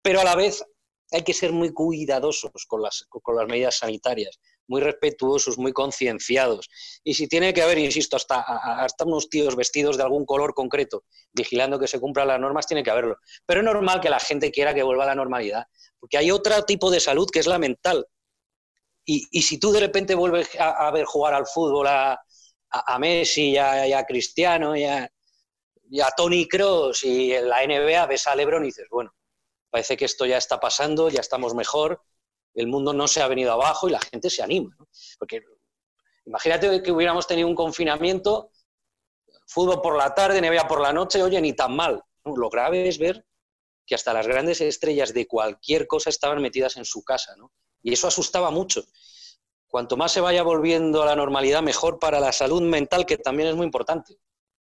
Pero 0.00 0.20
a 0.20 0.24
la 0.24 0.34
vez 0.34 0.64
hay 1.10 1.22
que 1.22 1.34
ser 1.34 1.52
muy 1.52 1.74
cuidadosos 1.74 2.64
con 2.66 2.80
las, 2.80 3.04
con 3.10 3.36
las 3.36 3.46
medidas 3.48 3.76
sanitarias 3.76 4.38
muy 4.72 4.80
respetuosos, 4.80 5.58
muy 5.58 5.74
concienciados. 5.74 6.70
Y 7.04 7.12
si 7.12 7.28
tiene 7.28 7.52
que 7.52 7.60
haber, 7.60 7.76
insisto, 7.76 8.16
hasta, 8.16 8.40
hasta 8.40 9.04
unos 9.04 9.28
tíos 9.28 9.54
vestidos 9.54 9.98
de 9.98 10.02
algún 10.02 10.24
color 10.24 10.54
concreto, 10.54 11.04
vigilando 11.30 11.78
que 11.78 11.86
se 11.86 12.00
cumplan 12.00 12.28
las 12.28 12.40
normas, 12.40 12.66
tiene 12.66 12.82
que 12.82 12.90
haberlo. 12.90 13.18
Pero 13.44 13.60
es 13.60 13.64
normal 13.64 14.00
que 14.00 14.08
la 14.08 14.18
gente 14.18 14.50
quiera 14.50 14.72
que 14.72 14.82
vuelva 14.82 15.04
a 15.04 15.08
la 15.08 15.14
normalidad, 15.14 15.66
porque 16.00 16.16
hay 16.16 16.30
otro 16.30 16.62
tipo 16.64 16.90
de 16.90 17.00
salud 17.00 17.28
que 17.30 17.40
es 17.40 17.46
la 17.46 17.58
mental. 17.58 18.06
Y, 19.04 19.42
si 19.42 19.58
tú 19.58 19.72
de 19.72 19.80
repente 19.80 20.14
vuelves 20.14 20.48
a, 20.58 20.90
ver 20.90 21.04
jugar 21.04 21.34
al 21.34 21.46
fútbol 21.46 21.86
a, 21.88 22.18
Messi 22.98 23.50
y 23.50 23.58
a, 23.58 24.04
Cristiano 24.06 24.74
y 24.74 24.84
a, 24.84 25.10
Tony 26.16 26.48
Cross 26.48 27.04
y 27.04 27.34
en 27.34 27.48
la 27.48 27.66
NBA 27.66 28.06
ves 28.06 28.26
a 28.26 28.34
LeBron 28.34 28.62
y 28.62 28.68
dices, 28.68 28.86
bueno, 28.90 29.12
parece 29.68 29.98
que 29.98 30.06
esto 30.06 30.24
ya 30.24 30.38
está 30.38 30.58
pasando, 30.58 31.10
ya 31.10 31.20
estamos 31.20 31.54
mejor, 31.54 32.00
el 32.54 32.66
mundo 32.66 32.92
no 32.92 33.08
se 33.08 33.22
ha 33.22 33.28
venido 33.28 33.52
abajo 33.52 33.88
y 33.88 33.92
la 33.92 34.00
gente 34.00 34.30
se 34.30 34.42
anima. 34.42 34.76
Porque 35.18 35.42
imagínate 36.26 36.82
que 36.82 36.92
hubiéramos 36.92 37.26
tenido 37.26 37.48
un 37.48 37.54
confinamiento, 37.54 38.50
fútbol 39.46 39.80
por 39.80 39.96
la 39.96 40.14
tarde, 40.14 40.40
nevea 40.40 40.66
por 40.68 40.80
la 40.80 40.92
noche, 40.92 41.22
oye, 41.22 41.40
ni 41.40 41.52
tan 41.52 41.74
mal. 41.74 42.02
Lo 42.24 42.48
grave 42.48 42.88
es 42.88 42.98
ver 42.98 43.24
que 43.86 43.94
hasta 43.94 44.12
las 44.12 44.26
grandes 44.26 44.60
estrellas 44.60 45.12
de 45.12 45.26
cualquier 45.26 45.86
cosa 45.86 46.10
estaban 46.10 46.40
metidas 46.40 46.76
en 46.76 46.84
su 46.84 47.02
casa, 47.02 47.34
¿no? 47.36 47.52
Y 47.82 47.92
eso 47.92 48.06
asustaba 48.06 48.50
mucho. 48.50 48.84
Cuanto 49.66 49.96
más 49.96 50.12
se 50.12 50.20
vaya 50.20 50.42
volviendo 50.42 51.02
a 51.02 51.06
la 51.06 51.16
normalidad, 51.16 51.62
mejor 51.62 51.98
para 51.98 52.20
la 52.20 52.32
salud 52.32 52.62
mental, 52.62 53.06
que 53.06 53.16
también 53.16 53.48
es 53.48 53.56
muy 53.56 53.64
importante. 53.64 54.18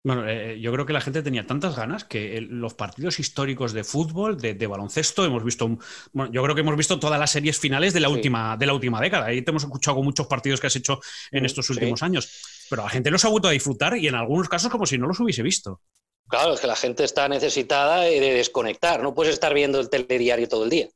Bueno, 0.05 0.27
eh, 0.27 0.59
yo 0.59 0.73
creo 0.73 0.85
que 0.85 0.91
la 0.91 0.99
gente 0.99 1.23
tenía 1.23 1.47
tantas 1.47 1.77
ganas 1.77 2.03
que 2.03 2.41
los 2.41 2.73
partidos 2.73 3.19
históricos 3.19 3.71
de 3.71 3.85
fútbol, 3.85 4.37
de, 4.37 4.67
baloncesto, 4.67 5.23
hemos 5.23 5.45
visto, 5.45 5.77
bueno, 6.11 6.29
yo 6.29 6.43
creo 6.43 6.55
que 6.55 6.61
hemos 6.61 6.75
visto 6.75 6.99
todas 6.99 7.17
las 7.17 7.31
series 7.31 7.57
finales 7.57 7.93
de 7.93 8.01
la, 8.01 8.09
última, 8.09 8.57
de 8.57 8.65
la 8.65 8.73
última 8.73 8.99
década. 8.99 9.27
Ahí 9.27 9.41
te 9.41 9.51
hemos 9.51 9.63
escuchado 9.63 10.03
muchos 10.03 10.27
partidos 10.27 10.59
que 10.59 10.67
has 10.67 10.75
hecho 10.75 10.99
en 11.31 11.43
mm, 11.43 11.45
estos 11.45 11.69
últimos 11.69 12.03
años. 12.03 12.65
Pero 12.69 12.83
la 12.83 12.89
gente 12.89 13.11
los 13.11 13.23
ha 13.23 13.29
vuelto 13.29 13.47
a 13.47 13.51
disfrutar 13.51 13.95
y 13.95 14.07
en 14.07 14.15
algunos 14.15 14.49
casos 14.49 14.69
como 14.69 14.85
si 14.85 14.97
no 14.97 15.07
los 15.07 15.19
hubiese 15.21 15.41
visto. 15.41 15.79
Claro, 16.27 16.53
es 16.53 16.59
que 16.59 16.67
la 16.67 16.75
gente 16.75 17.05
está 17.05 17.29
necesitada 17.29 18.01
de 18.01 18.19
desconectar. 18.19 19.01
No 19.01 19.13
puedes 19.13 19.33
estar 19.33 19.53
viendo 19.53 19.79
el 19.79 19.89
telediario 19.89 20.49
todo 20.49 20.65
el 20.65 20.69
día. 20.69 20.89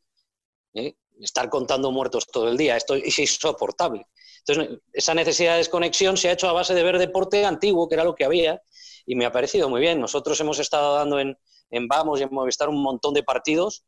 ¿eh? 0.73 0.95
Estar 1.21 1.49
contando 1.49 1.91
muertos 1.91 2.27
todo 2.27 2.49
el 2.49 2.57
día. 2.57 2.75
Esto 2.75 2.95
es 2.95 3.17
insoportable. 3.19 4.05
Entonces, 4.45 4.79
esa 4.91 5.13
necesidad 5.13 5.53
de 5.53 5.59
desconexión 5.59 6.17
se 6.17 6.29
ha 6.29 6.33
hecho 6.33 6.49
a 6.49 6.53
base 6.53 6.73
de 6.73 6.83
ver 6.83 6.97
deporte 6.97 7.45
antiguo, 7.45 7.87
que 7.87 7.95
era 7.95 8.03
lo 8.03 8.15
que 8.15 8.25
había, 8.25 8.61
y 9.07 9.15
me 9.15 9.25
ha 9.25 9.31
parecido 9.31 9.69
muy 9.69 9.81
bien. 9.81 9.99
Nosotros 9.99 10.39
hemos 10.41 10.59
estado 10.59 10.95
dando 10.95 11.19
en, 11.19 11.35
en 11.71 11.87
Vamos 11.87 12.19
y 12.19 12.23
en 12.23 12.29
Movistar 12.31 12.69
un 12.69 12.83
montón 12.83 13.13
de 13.13 13.23
partidos 13.23 13.85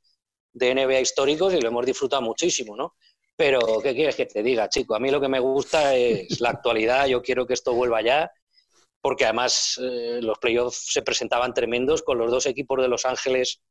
de 0.54 0.74
NBA 0.74 1.02
históricos 1.02 1.54
y 1.54 1.62
lo 1.62 1.68
hemos 1.68 1.86
disfrutado 1.86 2.24
muchísimo, 2.24 2.76
¿no? 2.76 2.96
Pero, 3.36 3.60
¿qué 3.84 3.94
quieres 3.94 4.16
que 4.16 4.26
te 4.26 4.42
diga, 4.42 4.68
chico? 4.68 4.96
A 4.96 5.00
mí 5.00 5.12
lo 5.12 5.22
que 5.22 5.28
me 5.28 5.40
gusta 5.40 5.96
es 5.96 6.42
la 6.42 6.50
actualidad, 6.50 7.06
yo 7.08 7.22
quiero 7.22 7.46
que 7.46 7.54
esto 7.54 7.74
vuelva 7.74 8.02
ya, 8.02 8.32
porque 9.02 9.26
además 9.26 9.80
eh, 9.82 10.20
los 10.22 10.40
playoffs 10.40 10.92
se 10.92 11.02
presentaban 11.02 11.54
tremendos 11.54 12.02
con 12.02 12.18
los 12.18 12.32
dos 12.32 12.46
equipos 12.46 12.82
de 12.82 12.88
Los 12.88 13.06
Ángeles 13.06 13.62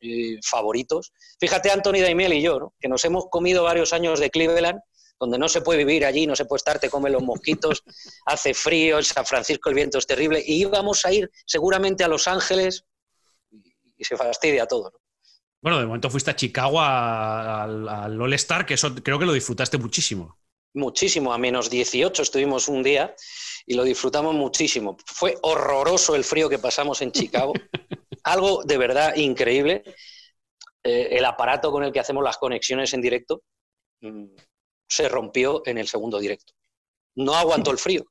eh, 0.00 0.38
favoritos. 0.42 1.12
Fíjate, 1.38 1.70
Anthony 1.70 2.00
Daimiel 2.00 2.32
y 2.32 2.42
yo, 2.42 2.74
que 2.80 2.88
nos 2.88 3.04
hemos 3.04 3.26
comido 3.28 3.64
varios 3.64 3.92
años 3.92 4.18
de 4.18 4.30
Cleveland, 4.30 4.80
donde 5.20 5.38
no 5.38 5.48
se 5.48 5.60
puede 5.60 5.84
vivir 5.84 6.04
allí, 6.04 6.26
no 6.26 6.34
se 6.34 6.46
puede 6.46 6.56
estar, 6.56 6.78
te 6.80 6.88
comen 6.88 7.12
los 7.12 7.22
mosquitos, 7.22 7.84
hace 8.26 8.54
frío, 8.54 8.98
en 8.98 9.04
San 9.04 9.26
Francisco 9.26 9.68
el 9.68 9.74
viento 9.76 9.98
es 9.98 10.06
terrible, 10.06 10.42
y 10.44 10.62
íbamos 10.62 11.04
a 11.04 11.12
ir 11.12 11.30
seguramente 11.46 12.02
a 12.02 12.08
Los 12.08 12.26
Ángeles 12.26 12.84
y 13.96 14.04
se 14.04 14.16
fastidia 14.16 14.66
todo. 14.66 14.92
Bueno, 15.62 15.78
de 15.78 15.84
momento 15.84 16.08
fuiste 16.08 16.30
a 16.30 16.36
Chicago 16.36 16.80
al, 16.80 17.86
al 17.86 18.20
All 18.20 18.32
Star, 18.32 18.64
que 18.64 18.74
eso 18.74 18.94
creo 18.94 19.18
que 19.18 19.26
lo 19.26 19.34
disfrutaste 19.34 19.76
muchísimo. 19.76 20.38
Muchísimo, 20.72 21.34
a 21.34 21.38
menos 21.38 21.68
18 21.68 22.22
estuvimos 22.22 22.68
un 22.68 22.82
día 22.82 23.14
y 23.66 23.74
lo 23.74 23.84
disfrutamos 23.84 24.34
muchísimo. 24.34 24.96
Fue 25.04 25.36
horroroso 25.42 26.16
el 26.16 26.24
frío 26.24 26.48
que 26.48 26.58
pasamos 26.58 27.02
en 27.02 27.12
Chicago, 27.12 27.52
algo 28.24 28.62
de 28.64 28.78
verdad 28.78 29.16
increíble. 29.16 29.82
Eh, 30.82 31.08
el 31.18 31.24
aparato 31.26 31.70
con 31.70 31.84
el 31.84 31.92
que 31.92 32.00
hacemos 32.00 32.24
las 32.24 32.38
conexiones 32.38 32.94
en 32.94 33.02
directo 33.02 33.42
mm, 34.00 34.24
se 34.90 35.08
rompió 35.08 35.62
en 35.64 35.78
el 35.78 35.88
segundo 35.88 36.18
directo. 36.18 36.52
No 37.14 37.34
aguantó 37.34 37.70
el 37.70 37.78
frío. 37.86 38.04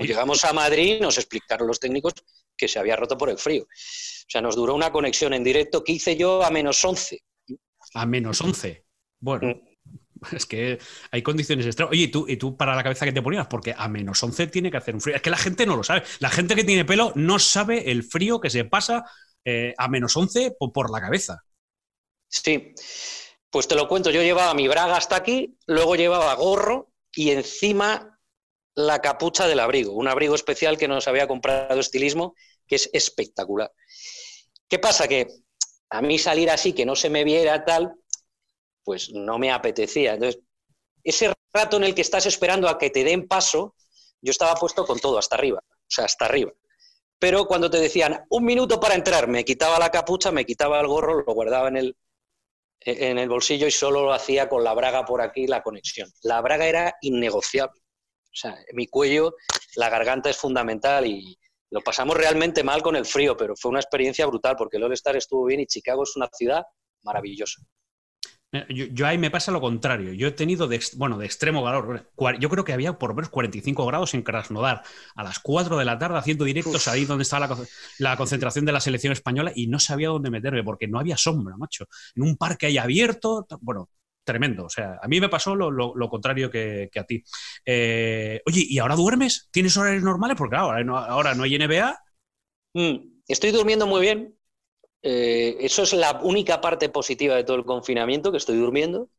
Llegamos 0.00 0.44
a 0.44 0.52
Madrid, 0.52 1.00
nos 1.00 1.18
explicaron 1.18 1.68
los 1.68 1.78
técnicos 1.78 2.14
que 2.56 2.68
se 2.68 2.78
había 2.78 2.96
roto 2.96 3.16
por 3.18 3.30
el 3.30 3.38
frío. 3.38 3.62
O 3.64 4.28
sea, 4.28 4.40
nos 4.40 4.56
duró 4.56 4.74
una 4.74 4.90
conexión 4.90 5.34
en 5.34 5.44
directo 5.44 5.84
que 5.84 5.92
hice 5.92 6.16
yo 6.16 6.42
a 6.42 6.50
menos 6.50 6.84
11. 6.84 7.20
A 7.94 8.06
menos 8.06 8.40
11. 8.40 8.84
Bueno. 9.20 9.48
Mm. 9.48 9.72
Es 10.30 10.46
que 10.46 10.78
hay 11.10 11.22
condiciones 11.22 11.66
extremas. 11.66 11.92
Oye, 11.92 12.04
¿y 12.04 12.08
tú, 12.08 12.26
¿y 12.28 12.36
tú 12.36 12.56
para 12.56 12.76
la 12.76 12.82
cabeza 12.84 13.04
que 13.04 13.12
te 13.12 13.22
ponías? 13.22 13.48
Porque 13.48 13.74
a 13.76 13.88
menos 13.88 14.22
11 14.22 14.46
tiene 14.46 14.70
que 14.70 14.76
hacer 14.76 14.94
un 14.94 15.00
frío. 15.00 15.16
Es 15.16 15.22
que 15.22 15.30
la 15.30 15.36
gente 15.36 15.66
no 15.66 15.76
lo 15.76 15.82
sabe. 15.82 16.04
La 16.20 16.30
gente 16.30 16.54
que 16.54 16.62
tiene 16.62 16.84
pelo 16.84 17.12
no 17.16 17.40
sabe 17.40 17.90
el 17.90 18.04
frío 18.04 18.40
que 18.40 18.48
se 18.48 18.64
pasa 18.64 19.04
eh, 19.44 19.74
a 19.76 19.88
menos 19.88 20.16
11 20.16 20.54
por, 20.58 20.90
la 20.90 21.00
cabeza. 21.00 21.42
Sí, 22.28 22.72
pues 23.52 23.68
te 23.68 23.74
lo 23.76 23.86
cuento. 23.86 24.10
Yo 24.10 24.22
llevaba 24.22 24.54
mi 24.54 24.66
braga 24.66 24.96
hasta 24.96 25.14
aquí, 25.14 25.56
luego 25.66 25.94
llevaba 25.94 26.34
gorro 26.34 26.90
y 27.14 27.30
encima 27.30 28.18
la 28.74 29.02
capucha 29.02 29.46
del 29.46 29.60
abrigo. 29.60 29.92
Un 29.92 30.08
abrigo 30.08 30.34
especial 30.34 30.78
que 30.78 30.88
nos 30.88 31.06
había 31.06 31.28
comprado 31.28 31.78
Estilismo, 31.78 32.34
que 32.66 32.76
es 32.76 32.88
espectacular. 32.94 33.70
¿Qué 34.66 34.78
pasa? 34.78 35.06
Que 35.06 35.28
a 35.90 36.00
mí 36.00 36.18
salir 36.18 36.50
así, 36.50 36.72
que 36.72 36.86
no 36.86 36.96
se 36.96 37.10
me 37.10 37.24
viera 37.24 37.62
tal, 37.66 37.92
pues 38.82 39.10
no 39.12 39.38
me 39.38 39.52
apetecía. 39.52 40.14
Entonces, 40.14 40.42
ese 41.04 41.34
rato 41.52 41.76
en 41.76 41.84
el 41.84 41.94
que 41.94 42.00
estás 42.00 42.24
esperando 42.24 42.70
a 42.70 42.78
que 42.78 42.88
te 42.88 43.04
den 43.04 43.28
paso, 43.28 43.76
yo 44.22 44.30
estaba 44.30 44.54
puesto 44.54 44.86
con 44.86 44.98
todo, 44.98 45.18
hasta 45.18 45.36
arriba, 45.36 45.62
o 45.68 45.86
sea, 45.86 46.06
hasta 46.06 46.24
arriba. 46.24 46.52
Pero 47.18 47.44
cuando 47.44 47.68
te 47.68 47.78
decían 47.78 48.24
un 48.30 48.44
minuto 48.44 48.80
para 48.80 48.94
entrar, 48.94 49.28
me 49.28 49.44
quitaba 49.44 49.78
la 49.78 49.90
capucha, 49.90 50.32
me 50.32 50.46
quitaba 50.46 50.80
el 50.80 50.86
gorro, 50.86 51.22
lo 51.22 51.34
guardaba 51.34 51.68
en 51.68 51.76
el, 51.76 51.96
en 52.84 53.18
el 53.18 53.28
bolsillo 53.28 53.66
y 53.66 53.70
solo 53.70 54.02
lo 54.02 54.12
hacía 54.12 54.48
con 54.48 54.64
la 54.64 54.74
braga 54.74 55.04
por 55.04 55.20
aquí, 55.20 55.46
la 55.46 55.62
conexión. 55.62 56.10
La 56.22 56.40
braga 56.40 56.66
era 56.66 56.94
innegociable. 57.00 57.80
O 57.80 58.34
sea, 58.34 58.56
mi 58.72 58.86
cuello, 58.86 59.34
la 59.76 59.90
garganta 59.90 60.30
es 60.30 60.36
fundamental 60.36 61.06
y, 61.06 61.38
lo 61.72 61.80
pasamos 61.80 62.18
realmente 62.18 62.62
mal 62.62 62.82
con 62.82 62.96
el 62.96 63.06
frío, 63.06 63.34
pero 63.34 63.56
fue 63.56 63.70
una 63.70 63.80
experiencia 63.80 64.26
brutal 64.26 64.56
porque 64.56 64.76
el 64.76 64.82
All-Star 64.82 65.16
estuvo 65.16 65.46
bien 65.46 65.60
y 65.60 65.66
Chicago 65.66 66.02
es 66.02 66.14
una 66.16 66.28
ciudad 66.30 66.62
maravillosa. 67.02 67.62
Yo, 68.68 69.06
ahí 69.06 69.16
me 69.16 69.30
pasa 69.30 69.50
lo 69.50 69.62
contrario. 69.62 70.12
Yo 70.12 70.28
he 70.28 70.32
tenido, 70.32 70.68
de, 70.68 70.78
bueno, 70.96 71.16
de 71.16 71.24
extremo 71.24 71.64
calor. 71.64 72.06
Yo 72.38 72.50
creo 72.50 72.64
que 72.64 72.74
había 72.74 72.98
por 72.98 73.10
lo 73.10 73.14
menos 73.14 73.30
45 73.30 73.86
grados 73.86 74.12
en 74.12 74.22
Krasnodar 74.22 74.82
a 75.14 75.22
las 75.22 75.38
4 75.38 75.78
de 75.78 75.84
la 75.86 75.98
tarde 75.98 76.18
haciendo 76.18 76.44
directos 76.44 76.86
ahí 76.86 77.06
donde 77.06 77.22
estaba 77.22 77.46
la, 77.46 77.58
la, 77.98 78.16
concentración 78.16 78.66
de 78.66 78.72
la 78.72 78.80
selección 78.80 79.12
española 79.12 79.52
y 79.54 79.68
no 79.68 79.78
sabía 79.78 80.08
dónde 80.08 80.30
meterme 80.30 80.62
porque 80.62 80.86
no 80.86 80.98
había 80.98 81.16
sombra, 81.16 81.56
macho. 81.56 81.86
En 82.14 82.24
un 82.24 82.36
parque 82.36 82.66
ahí 82.66 82.76
abierto, 82.76 83.46
bueno, 83.62 83.88
tremendo. 84.24 84.64
O 84.64 84.70
sea, 84.70 84.98
a 85.02 85.08
mí 85.08 85.20
me 85.20 85.28
pasó 85.28 85.54
lo, 85.54 86.08
contrario 86.08 86.50
que, 86.50 86.90
a 86.94 87.04
ti. 87.04 87.22
Eh, 87.64 88.40
oye, 88.46 88.64
¿y 88.68 88.78
ahora 88.78 88.96
duermes? 88.96 89.48
¿Tienes 89.50 89.76
horarios 89.76 90.02
normales? 90.02 90.36
Porque 90.36 90.56
ahora 90.56 90.82
no, 90.84 90.98
ahora 90.98 91.34
no 91.34 91.44
hay 91.44 91.58
NBA. 91.58 91.98
Mm, 92.74 92.96
estoy 93.26 93.50
durmiendo 93.50 93.86
muy 93.86 94.00
bien. 94.00 94.36
Eh, 95.02 95.56
eso 95.60 95.82
es 95.82 95.92
la 95.92 96.20
única 96.22 96.60
parte 96.60 96.88
positiva 96.88 97.34
de 97.34 97.44
todo 97.44 97.56
el 97.56 97.64
confinamiento, 97.64 98.30
que 98.30 98.38
estoy 98.38 98.56
durmiendo. 98.56 99.10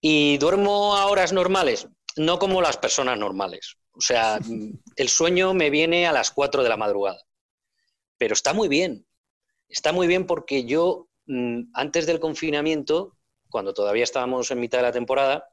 Y 0.00 0.38
duermo 0.38 0.96
a 0.96 1.06
horas 1.06 1.32
normales, 1.32 1.88
no 2.16 2.38
como 2.38 2.62
las 2.62 2.76
personas 2.76 3.18
normales. 3.18 3.76
O 3.92 4.00
sea, 4.00 4.38
el 4.96 5.08
sueño 5.08 5.54
me 5.54 5.70
viene 5.70 6.06
a 6.06 6.12
las 6.12 6.30
4 6.30 6.62
de 6.62 6.68
la 6.68 6.76
madrugada. 6.76 7.22
Pero 8.18 8.34
está 8.34 8.52
muy 8.52 8.68
bien. 8.68 9.06
Está 9.68 9.92
muy 9.92 10.06
bien 10.06 10.26
porque 10.26 10.64
yo, 10.64 11.08
mm, 11.26 11.70
antes 11.74 12.06
del 12.06 12.18
confinamiento, 12.18 13.16
cuando 13.48 13.72
todavía 13.72 14.04
estábamos 14.04 14.50
en 14.50 14.60
mitad 14.60 14.78
de 14.78 14.82
la 14.82 14.92
temporada, 14.92 15.48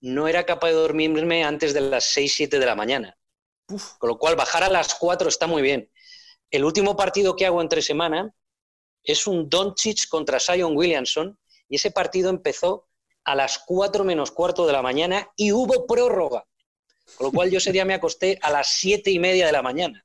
no 0.00 0.28
era 0.28 0.44
capaz 0.44 0.68
de 0.68 0.74
dormirme 0.74 1.44
antes 1.44 1.72
de 1.72 1.80
las 1.80 2.04
6, 2.04 2.34
7 2.34 2.58
de 2.58 2.66
la 2.66 2.74
mañana. 2.74 3.16
Con 3.98 4.08
lo 4.08 4.18
cual, 4.18 4.36
bajar 4.36 4.62
a 4.62 4.68
las 4.68 4.94
4 4.94 5.28
está 5.28 5.46
muy 5.46 5.62
bien. 5.62 5.90
El 6.50 6.64
último 6.64 6.96
partido 6.96 7.34
que 7.34 7.46
hago 7.46 7.60
entre 7.60 7.82
semana 7.82 8.32
es 9.12 9.26
un 9.26 9.48
Doncic 9.48 10.08
contra 10.08 10.40
Sion 10.40 10.76
Williamson 10.76 11.38
y 11.68 11.76
ese 11.76 11.90
partido 11.90 12.30
empezó 12.30 12.88
a 13.24 13.34
las 13.34 13.58
4 13.66 14.04
menos 14.04 14.30
cuarto 14.30 14.66
de 14.66 14.72
la 14.72 14.82
mañana 14.82 15.30
y 15.36 15.52
hubo 15.52 15.86
prórroga. 15.86 16.44
Con 17.16 17.26
lo 17.26 17.32
cual 17.32 17.50
yo 17.50 17.58
ese 17.58 17.72
día 17.72 17.84
me 17.84 17.94
acosté 17.94 18.38
a 18.42 18.50
las 18.50 18.68
7 18.68 19.10
y 19.10 19.18
media 19.18 19.46
de 19.46 19.52
la 19.52 19.62
mañana. 19.62 20.02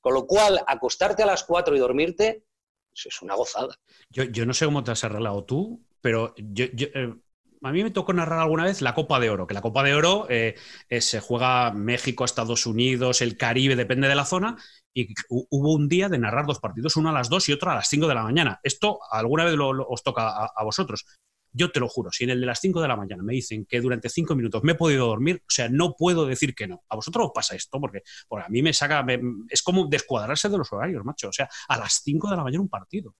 Con 0.00 0.14
lo 0.14 0.26
cual, 0.26 0.60
acostarte 0.66 1.22
a 1.22 1.26
las 1.26 1.44
4 1.44 1.74
y 1.76 1.78
dormirte 1.78 2.44
es 2.92 3.22
una 3.22 3.34
gozada. 3.34 3.78
Yo, 4.10 4.24
yo 4.24 4.46
no 4.46 4.54
sé 4.54 4.64
cómo 4.64 4.82
te 4.82 4.90
has 4.90 5.04
arreglado 5.04 5.44
tú, 5.44 5.84
pero 6.00 6.34
eh, 6.38 7.14
a 7.62 7.72
mí 7.72 7.82
me 7.82 7.90
tocó 7.90 8.12
narrar 8.12 8.40
alguna 8.40 8.64
vez 8.64 8.80
la 8.80 8.94
Copa 8.94 9.20
de 9.20 9.30
Oro, 9.30 9.46
que 9.46 9.54
la 9.54 9.60
Copa 9.60 9.82
de 9.82 9.94
Oro 9.94 10.26
eh, 10.30 10.54
eh, 10.88 11.00
se 11.00 11.20
juega 11.20 11.72
México, 11.72 12.24
Estados 12.24 12.66
Unidos, 12.66 13.20
el 13.20 13.36
Caribe, 13.36 13.76
depende 13.76 14.08
de 14.08 14.14
la 14.14 14.24
zona, 14.24 14.56
y 14.96 15.14
hubo 15.28 15.74
un 15.74 15.88
día 15.88 16.08
de 16.08 16.18
narrar 16.18 16.46
dos 16.46 16.58
partidos, 16.58 16.96
uno 16.96 17.10
a 17.10 17.12
las 17.12 17.28
dos 17.28 17.50
y 17.50 17.52
otro 17.52 17.70
a 17.70 17.74
las 17.74 17.88
cinco 17.88 18.08
de 18.08 18.14
la 18.14 18.22
mañana. 18.22 18.60
Esto 18.62 18.98
alguna 19.10 19.44
vez 19.44 19.54
os 19.60 20.02
toca 20.02 20.46
a, 20.46 20.64
vosotros. 20.64 21.04
Yo 21.52 21.70
te 21.70 21.80
lo 21.80 21.88
juro, 21.88 22.10
si 22.10 22.24
en 22.24 22.30
el 22.30 22.40
de 22.40 22.46
las 22.46 22.60
cinco 22.60 22.80
de 22.80 22.88
la 22.88 22.96
mañana 22.96 23.22
me 23.22 23.34
dicen 23.34 23.66
que 23.66 23.80
durante 23.82 24.08
cinco 24.08 24.34
minutos 24.34 24.62
me 24.62 24.72
he 24.72 24.74
podido 24.74 25.06
dormir, 25.06 25.42
o 25.42 25.50
sea, 25.50 25.68
no 25.68 25.94
puedo 25.96 26.24
decir 26.24 26.54
que 26.54 26.66
no. 26.66 26.82
¿A 26.88 26.96
vosotros 26.96 27.26
os 27.26 27.32
pasa 27.34 27.54
esto? 27.54 27.78
Porque, 27.78 28.02
a 28.30 28.48
mí 28.48 28.62
me 28.62 28.72
saca, 28.72 29.04
es 29.50 29.62
como 29.62 29.86
descuadrarse 29.86 30.48
de 30.48 30.56
los 30.56 30.72
horarios, 30.72 31.04
macho. 31.04 31.28
O 31.28 31.32
sea, 31.32 31.48
a 31.68 31.76
las 31.76 32.00
cinco 32.02 32.30
de 32.30 32.36
la 32.36 32.42
mañana 32.42 32.62
un 32.62 32.70
partido. 32.70 33.14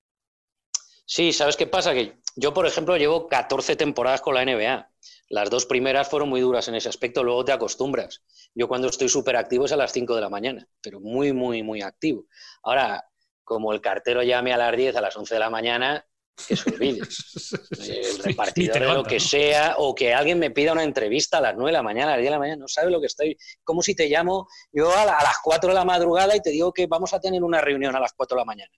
Sí, 1.04 1.32
¿sabes 1.34 1.58
qué 1.58 1.66
pasa? 1.66 1.92
Que 1.92 2.18
yo, 2.36 2.54
por 2.54 2.66
ejemplo, 2.66 2.96
llevo 2.96 3.28
14 3.28 3.76
temporadas 3.76 4.22
con 4.22 4.34
la 4.34 4.44
NBA. 4.44 4.90
Las 5.28 5.50
dos 5.50 5.66
primeras 5.66 6.08
fueron 6.08 6.28
muy 6.28 6.40
duras 6.40 6.68
en 6.68 6.76
ese 6.76 6.88
aspecto, 6.88 7.24
luego 7.24 7.44
te 7.44 7.52
acostumbras. 7.52 8.22
Yo 8.54 8.68
cuando 8.68 8.88
estoy 8.88 9.08
súper 9.08 9.36
activo 9.36 9.64
es 9.64 9.72
a 9.72 9.76
las 9.76 9.92
5 9.92 10.14
de 10.14 10.20
la 10.20 10.28
mañana, 10.28 10.68
pero 10.80 11.00
muy, 11.00 11.32
muy, 11.32 11.62
muy 11.62 11.82
activo. 11.82 12.26
Ahora, 12.62 13.04
como 13.42 13.72
el 13.72 13.80
cartero 13.80 14.22
llame 14.22 14.52
a 14.52 14.56
las 14.56 14.76
10, 14.76 14.96
a 14.96 15.00
las 15.00 15.16
11 15.16 15.34
de 15.34 15.40
la 15.40 15.50
mañana, 15.50 16.06
que 16.46 16.56
se 16.56 16.70
olvide. 16.70 17.00
el 17.80 18.18
repartidor 18.22 18.80
de 18.80 18.94
lo 18.94 19.04
que 19.04 19.18
sea, 19.18 19.74
o 19.78 19.94
que 19.94 20.14
alguien 20.14 20.38
me 20.38 20.50
pida 20.50 20.72
una 20.72 20.84
entrevista 20.84 21.38
a 21.38 21.40
las 21.40 21.54
9 21.54 21.70
de 21.70 21.72
la 21.72 21.82
mañana, 21.82 22.12
a 22.12 22.16
las 22.16 22.20
10 22.20 22.26
de 22.26 22.30
la 22.30 22.38
mañana, 22.38 22.60
no 22.60 22.68
sabe 22.68 22.90
lo 22.90 23.00
que 23.00 23.06
estoy. 23.06 23.36
Como 23.64 23.82
si 23.82 23.96
te 23.96 24.08
llamo 24.08 24.46
yo 24.72 24.92
a, 24.92 25.02
a, 25.02 25.22
las 25.24 25.38
4 25.42 25.70
de 25.70 25.74
la 25.74 25.84
madrugada 25.84 26.36
y 26.36 26.40
te 26.40 26.50
digo 26.50 26.72
que 26.72 26.86
vamos 26.86 27.12
a 27.14 27.20
tener 27.20 27.42
una 27.42 27.60
reunión 27.60 27.96
a 27.96 28.00
las 28.00 28.12
4 28.12 28.36
de 28.36 28.40
la 28.40 28.44
mañana. 28.44 28.72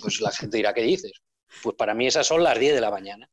Pues 0.00 0.20
la 0.20 0.30
gente 0.30 0.58
dirá, 0.58 0.72
¿qué 0.72 0.82
dices? 0.82 1.12
Pues 1.62 1.76
para 1.76 1.94
mí 1.94 2.06
esas 2.06 2.26
son 2.26 2.42
las 2.42 2.58
10 2.58 2.74
de 2.74 2.80
la 2.80 2.90
mañana. 2.90 3.28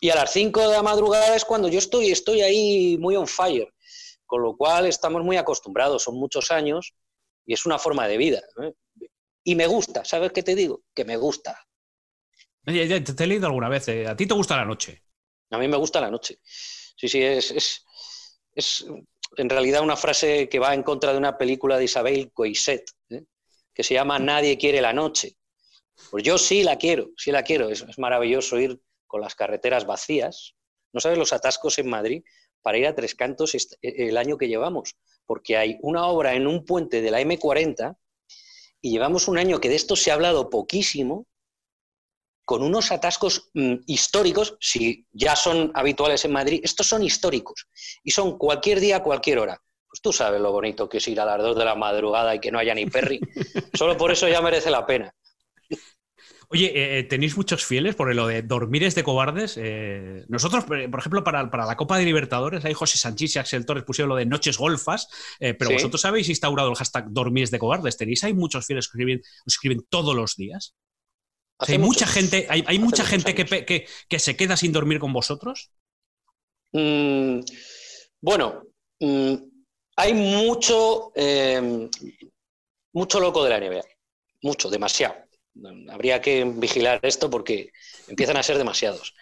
Y 0.00 0.10
a 0.10 0.14
las 0.14 0.32
5 0.32 0.60
de 0.60 0.68
la 0.68 0.82
madrugada 0.82 1.34
es 1.34 1.44
cuando 1.44 1.68
yo 1.68 1.78
estoy, 1.78 2.10
estoy 2.10 2.42
ahí 2.42 2.96
muy 2.98 3.16
on 3.16 3.26
fire. 3.26 3.72
Con 4.26 4.42
lo 4.42 4.56
cual 4.56 4.86
estamos 4.86 5.22
muy 5.24 5.36
acostumbrados, 5.36 6.02
son 6.02 6.16
muchos 6.16 6.50
años 6.50 6.94
y 7.46 7.54
es 7.54 7.64
una 7.66 7.78
forma 7.78 8.06
de 8.06 8.18
vida. 8.18 8.42
Y 9.42 9.54
me 9.54 9.66
gusta, 9.66 10.04
¿sabes 10.04 10.32
qué 10.32 10.42
te 10.42 10.54
digo? 10.54 10.82
Que 10.94 11.04
me 11.04 11.16
gusta. 11.16 11.58
Te, 12.64 13.24
he 13.24 13.26
leído 13.26 13.46
alguna 13.46 13.70
vez, 13.70 13.88
¿eh? 13.88 14.06
¿a 14.06 14.14
ti 14.14 14.26
te 14.26 14.34
gusta 14.34 14.56
la 14.56 14.66
noche? 14.66 15.02
A 15.50 15.58
mí 15.58 15.66
me 15.66 15.78
gusta 15.78 16.00
la 16.00 16.10
noche. 16.10 16.38
Sí, 16.42 17.08
sí, 17.08 17.22
es, 17.22 17.84
es, 18.54 18.86
en 19.36 19.48
realidad 19.48 19.82
una 19.82 19.96
frase 19.96 20.48
que 20.48 20.58
va 20.58 20.74
en 20.74 20.82
contra 20.82 21.12
de 21.12 21.18
una 21.18 21.38
película 21.38 21.78
de 21.78 21.84
Isabel 21.84 22.30
Coixet, 22.32 22.84
¿eh? 23.10 23.24
que 23.72 23.82
se 23.82 23.94
llama 23.94 24.18
Nadie 24.18 24.58
quiere 24.58 24.80
la 24.80 24.92
noche. 24.92 25.36
Pues 26.10 26.24
yo 26.24 26.38
sí 26.38 26.62
la 26.62 26.76
quiero, 26.76 27.10
sí 27.16 27.30
la 27.32 27.42
quiero. 27.42 27.70
Es, 27.70 27.98
maravilloso 27.98 28.58
ir 28.58 28.80
con 29.08 29.20
las 29.20 29.34
carreteras 29.34 29.86
vacías. 29.86 30.54
No 30.92 31.00
sabes 31.00 31.18
los 31.18 31.32
atascos 31.32 31.78
en 31.78 31.90
Madrid 31.90 32.22
para 32.62 32.78
ir 32.78 32.86
a 32.86 32.94
Tres 32.94 33.14
Cantos 33.14 33.54
e, 33.54 33.58
el 33.82 34.16
año 34.16 34.38
que 34.38 34.46
llevamos, 34.46 34.96
porque 35.26 35.56
hay 35.56 35.78
una 35.82 36.06
obra 36.06 36.34
en 36.34 36.46
un 36.46 36.64
puente 36.64 37.02
de 37.02 37.10
la 37.10 37.20
M40 37.20 37.96
y 38.80 38.92
llevamos 38.92 39.26
un 39.26 39.38
año 39.38 39.60
que 39.60 39.68
de 39.68 39.74
esto 39.74 39.96
se 39.96 40.10
ha 40.10 40.14
hablado 40.14 40.50
poquísimo, 40.50 41.26
con 42.44 42.62
unos 42.62 42.92
atascos 42.92 43.50
mm, 43.52 43.74
históricos, 43.86 44.56
si 44.58 45.06
ya 45.12 45.36
son 45.36 45.70
habituales 45.74 46.24
en 46.24 46.32
Madrid, 46.32 46.60
estos 46.62 46.86
son 46.86 47.02
históricos 47.02 47.66
y 48.02 48.10
son 48.10 48.38
cualquier 48.38 48.80
día, 48.80 49.02
cualquier 49.02 49.40
hora. 49.40 49.62
Pues 49.86 50.00
tú 50.00 50.12
sabes 50.12 50.40
lo 50.40 50.52
bonito 50.52 50.88
que 50.88 50.96
es 50.96 51.08
ir 51.08 51.20
a 51.20 51.26
las 51.26 51.38
dos 51.42 51.58
de 51.58 51.64
la 51.64 51.74
madrugada 51.74 52.34
y 52.34 52.40
que 52.40 52.50
no 52.50 52.58
haya 52.58 52.74
ni 52.74 52.86
perri. 52.86 53.20
Solo 53.74 53.96
por 53.96 54.12
eso 54.12 54.28
ya 54.28 54.40
merece 54.40 54.70
la 54.70 54.86
pena. 54.86 55.14
Oye, 56.50 56.66
eh, 56.66 56.98
eh, 56.98 57.04
tenéis 57.04 57.36
muchos 57.36 57.66
fieles 57.66 57.94
por 57.94 58.14
lo 58.14 58.26
de 58.26 58.40
dormir 58.40 58.82
es 58.82 58.94
de 58.94 59.04
cobardes. 59.04 59.58
Eh, 59.58 60.24
nosotros, 60.28 60.64
por 60.64 60.98
ejemplo, 60.98 61.22
para, 61.22 61.42
la 61.44 61.76
Copa 61.76 61.98
de 61.98 62.06
Libertadores, 62.06 62.64
ahí 62.64 62.72
José 62.72 62.96
Sánchez 62.96 63.36
y 63.36 63.38
Axel 63.38 63.66
Torres 63.66 63.84
pusieron 63.84 64.08
lo 64.08 64.16
de 64.16 64.24
noches 64.24 64.56
golfas, 64.56 65.08
pero 65.38 65.70
vosotros 65.70 66.02
habéis 66.06 66.30
instaurado 66.30 66.70
el 66.70 66.76
hashtag 66.76 67.10
dormir 67.10 67.44
es 67.44 67.50
de 67.50 67.58
cobardes. 67.58 67.98
¿Tenéis 67.98 68.24
hay 68.24 68.32
muchos 68.32 68.64
fieles 68.64 68.86
que 68.86 68.92
escriben, 68.92 69.22
escriben 69.46 69.84
todos 69.90 70.16
los 70.16 70.36
días? 70.36 70.74
hay 71.58 71.76
mucha 71.76 72.06
gente, 72.06 72.46
hay, 72.48 72.78
mucha 72.78 73.04
gente 73.04 73.34
que, 73.34 73.86
que, 74.08 74.18
se 74.18 74.36
queda 74.36 74.56
sin 74.56 74.72
dormir 74.72 75.00
con 75.00 75.12
vosotros. 75.12 75.70
Mm, 76.72 77.40
bueno, 78.22 78.62
mm, 79.00 79.34
hay 79.96 80.14
mucho, 80.14 81.12
mucho 82.94 83.20
loco 83.20 83.44
de 83.44 83.50
la 83.50 83.60
NBA. 83.60 83.84
Mucho, 84.40 84.70
demasiado. 84.70 85.27
Habría 85.90 86.20
que 86.20 86.44
vigilar 86.44 87.00
esto 87.02 87.30
porque 87.30 87.72
empiezan 88.06 88.36
a 88.36 88.42
ser 88.42 88.58
demasiados. 88.58 89.14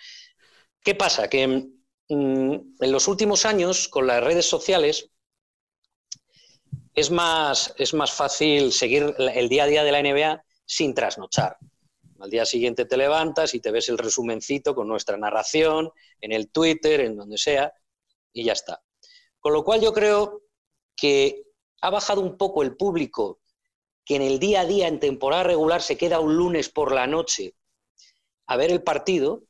¿Qué 0.83 0.95
pasa? 0.95 1.29
Que 1.29 1.47
mm, 1.47 2.53
en 2.81 2.93
los 2.93 3.09
últimos 3.09 3.47
años, 3.47 3.89
con 3.89 4.07
las 4.07 4.23
redes 4.23 4.47
sociales, 4.47 5.11
es 6.95 7.11
más, 7.11 7.75
es 7.77 7.93
más 7.95 8.13
fácil 8.13 8.73
seguir 8.73 9.15
el 9.19 9.49
día 9.49 9.65
a 9.65 9.67
día 9.67 9.85
de 9.85 9.93
la 9.93 10.01
NBA 10.01 10.45
sin 10.65 10.95
trasnochar. 10.95 11.59
Al 12.19 12.31
día 12.31 12.47
siguiente 12.47 12.87
te 12.87 12.97
levantas 12.97 13.55
y 13.55 13.61
te 13.61 13.71
ves 13.71 13.89
el 13.89 13.99
resumencito 13.99 14.75
con 14.75 14.89
nuestra 14.89 15.17
narración 15.17 15.91
en 16.21 16.33
el 16.33 16.51
Twitter, 16.51 17.01
en 17.01 17.17
donde 17.17 17.37
sea, 17.37 17.73
y 18.33 18.45
ya 18.45 18.55
está. 18.55 18.83
Con 19.39 19.53
lo 19.53 19.65
cual 19.65 19.81
yo 19.81 19.93
creo 19.93 20.43
que 20.97 21.45
ha 21.83 21.91
bajado 21.91 22.23
un 22.23 22.39
poco 22.39 22.63
el 22.63 22.77
público 22.77 23.41
que 24.07 24.17
en 24.17 24.23
el 24.23 24.39
día 24.39 24.61
a 24.63 24.65
día, 24.65 24.89
en 24.89 25.01
temporada 25.01 25.43
regular, 25.43 25.83
se 25.83 25.99
queda 25.99 26.21
un 26.21 26.37
lunes 26.37 26.71
por 26.71 26.93
la 26.93 27.07
noche 27.07 27.55
a 28.47 28.57
ver 28.57 28.71
el 28.71 28.83
partido, 28.83 29.43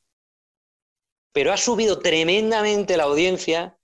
pero 1.33 1.53
ha 1.53 1.59
subido 1.59 2.01
tremendamente 2.01 2.97
la 2.97 3.05
audiencia 3.05 3.79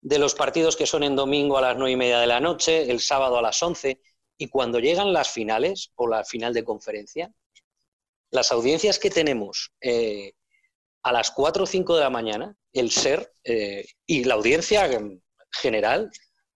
de 0.00 0.18
los 0.18 0.34
partidos 0.34 0.76
que 0.76 0.86
son 0.86 1.02
en 1.02 1.14
domingo 1.14 1.58
a 1.58 1.60
las 1.60 1.76
nueve 1.76 1.92
y 1.92 1.96
media 1.96 2.18
de 2.18 2.26
la 2.26 2.40
noche, 2.40 2.90
el 2.90 3.00
sábado 3.00 3.38
a 3.38 3.42
las 3.42 3.62
once, 3.62 4.00
y 4.38 4.48
cuando 4.48 4.80
llegan 4.80 5.12
las 5.12 5.30
finales 5.30 5.92
o 5.94 6.08
la 6.08 6.24
final 6.24 6.54
de 6.54 6.64
conferencia, 6.64 7.30
las 8.30 8.50
audiencias 8.50 8.98
que 8.98 9.10
tenemos 9.10 9.72
eh, 9.82 10.32
a 11.02 11.12
las 11.12 11.30
cuatro 11.30 11.64
o 11.64 11.66
cinco 11.66 11.94
de 11.94 12.00
la 12.00 12.10
mañana, 12.10 12.56
el 12.72 12.90
ser 12.90 13.30
eh, 13.44 13.84
y 14.06 14.24
la 14.24 14.34
audiencia 14.34 14.88
general, 15.52 16.10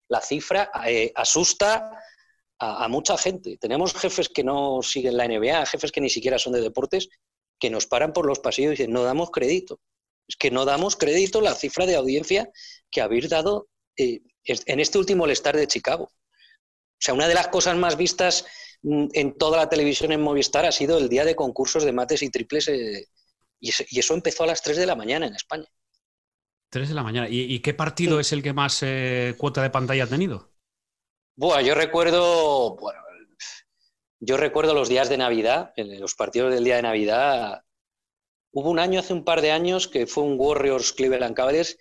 la 0.08 0.22
cifra 0.22 0.70
eh, 0.86 1.12
asusta 1.14 1.90
a, 2.58 2.88
mucha 2.88 3.16
gente. 3.16 3.56
Tenemos 3.58 3.94
jefes 3.94 4.28
que 4.28 4.44
no 4.44 4.80
siguen 4.82 5.16
la 5.16 5.26
NBA, 5.28 5.66
jefes 5.66 5.92
que 5.92 6.00
ni 6.00 6.10
siquiera 6.10 6.38
son 6.38 6.52
de 6.52 6.60
deportes, 6.60 7.08
que 7.58 7.70
nos 7.70 7.86
paran 7.86 8.12
por 8.12 8.26
los 8.26 8.40
pasillos 8.40 8.70
y 8.70 8.76
dicen, 8.76 8.92
no 8.92 9.02
damos 9.02 9.30
crédito. 9.30 9.80
Es 10.26 10.36
que 10.36 10.50
no 10.50 10.64
damos 10.64 10.96
crédito 10.96 11.40
la 11.40 11.54
cifra 11.54 11.86
de 11.86 11.96
audiencia 11.96 12.50
que 12.90 13.00
habéis 13.00 13.28
dado 13.28 13.68
eh, 13.96 14.20
en 14.44 14.80
este 14.80 14.98
último 14.98 15.24
el 15.24 15.30
Star 15.32 15.56
de 15.56 15.66
Chicago. 15.66 16.04
O 16.04 17.00
sea, 17.00 17.14
una 17.14 17.28
de 17.28 17.34
las 17.34 17.48
cosas 17.48 17.76
más 17.76 17.96
vistas 17.96 18.44
mm, 18.82 19.06
en 19.12 19.38
toda 19.38 19.56
la 19.56 19.68
televisión 19.68 20.12
en 20.12 20.20
Movistar 20.20 20.66
ha 20.66 20.72
sido 20.72 20.98
el 20.98 21.08
día 21.08 21.24
de 21.24 21.36
concursos 21.36 21.84
de 21.84 21.92
mates 21.92 22.22
y 22.22 22.30
triples 22.30 22.68
eh, 22.68 23.06
y, 23.60 23.70
eso 23.98 24.14
empezó 24.14 24.44
a 24.44 24.48
las 24.48 24.62
3 24.62 24.76
de 24.76 24.86
la 24.86 24.94
mañana 24.94 25.26
en 25.26 25.34
España. 25.34 25.66
3 26.70 26.88
de 26.88 26.94
la 26.94 27.02
mañana. 27.02 27.28
¿Y, 27.30 27.58
qué 27.60 27.74
partido 27.74 28.20
es 28.20 28.32
el 28.32 28.42
que 28.42 28.52
más 28.52 28.82
eh, 28.82 29.34
cuota 29.38 29.62
de 29.62 29.70
pantalla 29.70 30.04
ha 30.04 30.08
tenido? 30.08 30.52
Bueno, 31.40 31.60
yo 31.60 31.76
recuerdo, 31.76 32.74
bueno, 32.74 33.00
yo 34.18 34.36
recuerdo 34.36 34.74
los 34.74 34.88
días 34.88 35.08
de 35.08 35.16
Navidad, 35.16 35.72
los 35.76 36.16
partidos 36.16 36.52
del 36.52 36.64
día 36.64 36.74
de 36.74 36.82
Navidad. 36.82 37.62
Hubo 38.50 38.68
un 38.68 38.80
año, 38.80 38.98
hace 38.98 39.12
un 39.12 39.22
par 39.22 39.40
de 39.40 39.52
años, 39.52 39.86
que 39.86 40.08
fue 40.08 40.24
un 40.24 40.34
Warriors 40.36 40.92
Cleveland 40.92 41.36
Cavaliers, 41.36 41.78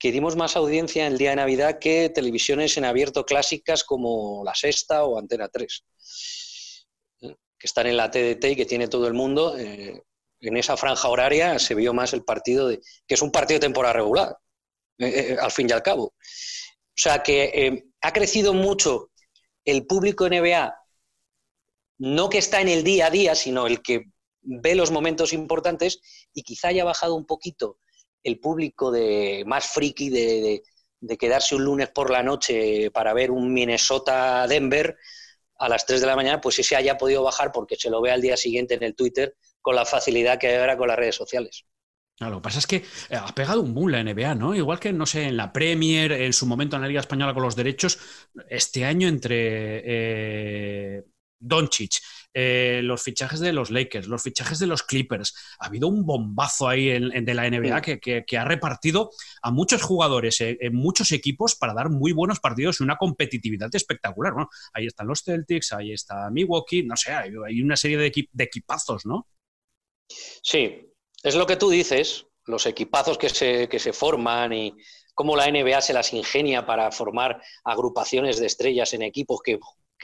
que 0.00 0.10
dimos 0.10 0.34
más 0.34 0.56
audiencia 0.56 1.06
en 1.06 1.12
el 1.12 1.18
día 1.18 1.30
de 1.30 1.36
Navidad 1.36 1.78
que 1.78 2.08
televisiones 2.08 2.76
en 2.76 2.84
abierto 2.84 3.24
clásicas 3.24 3.84
como 3.84 4.42
La 4.44 4.56
Sexta 4.56 5.04
o 5.04 5.16
Antena 5.16 5.48
3, 5.48 5.84
que 7.20 7.36
están 7.62 7.86
en 7.86 7.96
la 7.96 8.10
TDT 8.10 8.44
y 8.46 8.56
que 8.56 8.66
tiene 8.66 8.88
todo 8.88 9.06
el 9.06 9.14
mundo. 9.14 9.56
Eh, 9.56 10.02
en 10.40 10.56
esa 10.56 10.76
franja 10.76 11.08
horaria 11.08 11.60
se 11.60 11.76
vio 11.76 11.94
más 11.94 12.14
el 12.14 12.24
partido, 12.24 12.66
de, 12.66 12.80
que 13.06 13.14
es 13.14 13.22
un 13.22 13.30
partido 13.30 13.60
de 13.60 13.66
temporada 13.66 13.94
regular, 13.94 14.36
eh, 14.98 15.06
eh, 15.06 15.36
al 15.40 15.52
fin 15.52 15.68
y 15.70 15.72
al 15.72 15.84
cabo. 15.84 16.14
O 16.96 17.00
sea 17.00 17.22
que 17.22 17.84
ha 18.00 18.12
crecido 18.12 18.52
mucho 18.52 19.10
el 19.64 19.86
público 19.86 20.26
NBA, 20.28 20.74
no 21.98 22.28
que 22.28 22.38
está 22.38 22.60
en 22.60 22.68
el 22.68 22.84
día 22.84 23.06
a 23.06 23.10
día, 23.10 23.34
sino 23.34 23.66
el 23.66 23.80
que 23.82 24.06
ve 24.42 24.74
los 24.74 24.90
momentos 24.90 25.32
importantes 25.32 26.00
y 26.34 26.42
quizá 26.42 26.68
haya 26.68 26.84
bajado 26.84 27.14
un 27.14 27.26
poquito 27.26 27.78
el 28.22 28.38
público 28.40 28.90
de 28.90 29.44
más 29.46 29.66
friki 29.68 30.10
de, 30.10 30.62
quedarse 31.18 31.54
un 31.54 31.64
lunes 31.64 31.88
por 31.90 32.10
la 32.10 32.22
noche 32.22 32.90
para 32.90 33.12
ver 33.14 33.30
un 33.30 33.52
Minnesota-Denver 33.52 34.96
a 35.58 35.68
las 35.68 35.86
3 35.86 36.00
de 36.00 36.06
la 36.06 36.16
mañana, 36.16 36.40
pues 36.40 36.58
ese 36.58 36.76
haya 36.76 36.98
podido 36.98 37.22
bajar 37.22 37.52
porque 37.52 37.76
se 37.76 37.90
lo 37.90 38.00
ve 38.00 38.10
al 38.10 38.20
día 38.20 38.36
siguiente 38.36 38.74
en 38.74 38.82
el 38.82 38.94
Twitter 38.94 39.36
con 39.60 39.76
la 39.76 39.84
facilidad 39.84 40.38
que 40.38 40.48
hay 40.48 40.56
ahora 40.56 40.76
con 40.76 40.88
las 40.88 40.96
redes 40.96 41.14
sociales 41.14 41.64
lo 42.30 42.36
que 42.38 42.42
pasa 42.42 42.58
es 42.58 42.66
que 42.66 42.76
eh, 42.76 43.16
ha 43.16 43.34
pegado 43.34 43.60
un 43.60 43.74
boom 43.74 43.90
la 43.90 44.02
NBA, 44.02 44.34
¿no? 44.34 44.54
Igual 44.54 44.78
que, 44.78 44.92
no 44.92 45.06
sé, 45.06 45.24
en 45.24 45.36
la 45.36 45.52
Premier, 45.52 46.12
en 46.12 46.32
su 46.32 46.46
momento 46.46 46.76
en 46.76 46.82
la 46.82 46.88
Liga 46.88 47.00
Española 47.00 47.34
con 47.34 47.42
los 47.42 47.56
derechos, 47.56 47.98
este 48.48 48.84
año 48.84 49.08
entre 49.08 49.82
eh, 49.84 51.04
Doncic, 51.38 52.00
eh, 52.34 52.80
los 52.82 53.02
fichajes 53.02 53.40
de 53.40 53.52
los 53.52 53.70
Lakers, 53.70 54.06
los 54.06 54.22
fichajes 54.22 54.58
de 54.58 54.66
los 54.66 54.82
Clippers, 54.82 55.34
ha 55.58 55.66
habido 55.66 55.88
un 55.88 56.06
bombazo 56.06 56.68
ahí 56.68 56.90
en, 56.90 57.24
de 57.24 57.34
la 57.34 57.48
NBA 57.50 57.82
que, 57.82 58.38
ha 58.38 58.44
repartido 58.44 59.10
a 59.42 59.50
muchos 59.50 59.82
jugadores 59.82 60.40
en 60.40 60.74
muchos 60.74 61.12
equipos 61.12 61.54
para 61.56 61.74
dar 61.74 61.90
muy 61.90 62.12
buenos 62.12 62.40
partidos 62.40 62.80
y 62.80 62.84
una 62.84 62.96
competitividad 62.96 63.68
espectacular, 63.74 64.34
¿no? 64.34 64.48
Ahí 64.72 64.86
están 64.86 65.08
los 65.08 65.22
Celtics, 65.22 65.72
ahí 65.72 65.92
está 65.92 66.30
Milwaukee, 66.30 66.84
no 66.84 66.96
sé, 66.96 67.12
hay, 67.12 67.60
una 67.60 67.76
serie 67.76 67.98
de, 67.98 68.28
de 68.32 68.44
equipazos, 68.44 69.04
¿no? 69.04 69.26
Sí, 70.42 70.91
es 71.22 71.34
lo 71.34 71.46
que 71.46 71.56
tú 71.56 71.70
dices, 71.70 72.26
los 72.44 72.66
equipazos 72.66 73.18
que 73.18 73.28
se, 73.28 73.68
que 73.68 73.78
se 73.78 73.92
forman 73.92 74.52
y 74.52 74.74
cómo 75.14 75.36
la 75.36 75.50
NBA 75.50 75.80
se 75.80 75.92
las 75.92 76.12
ingenia 76.12 76.66
para 76.66 76.90
formar 76.90 77.40
agrupaciones 77.64 78.38
de 78.38 78.46
estrellas 78.46 78.92
en 78.94 79.02
equipos 79.02 79.40
que, 79.42 79.58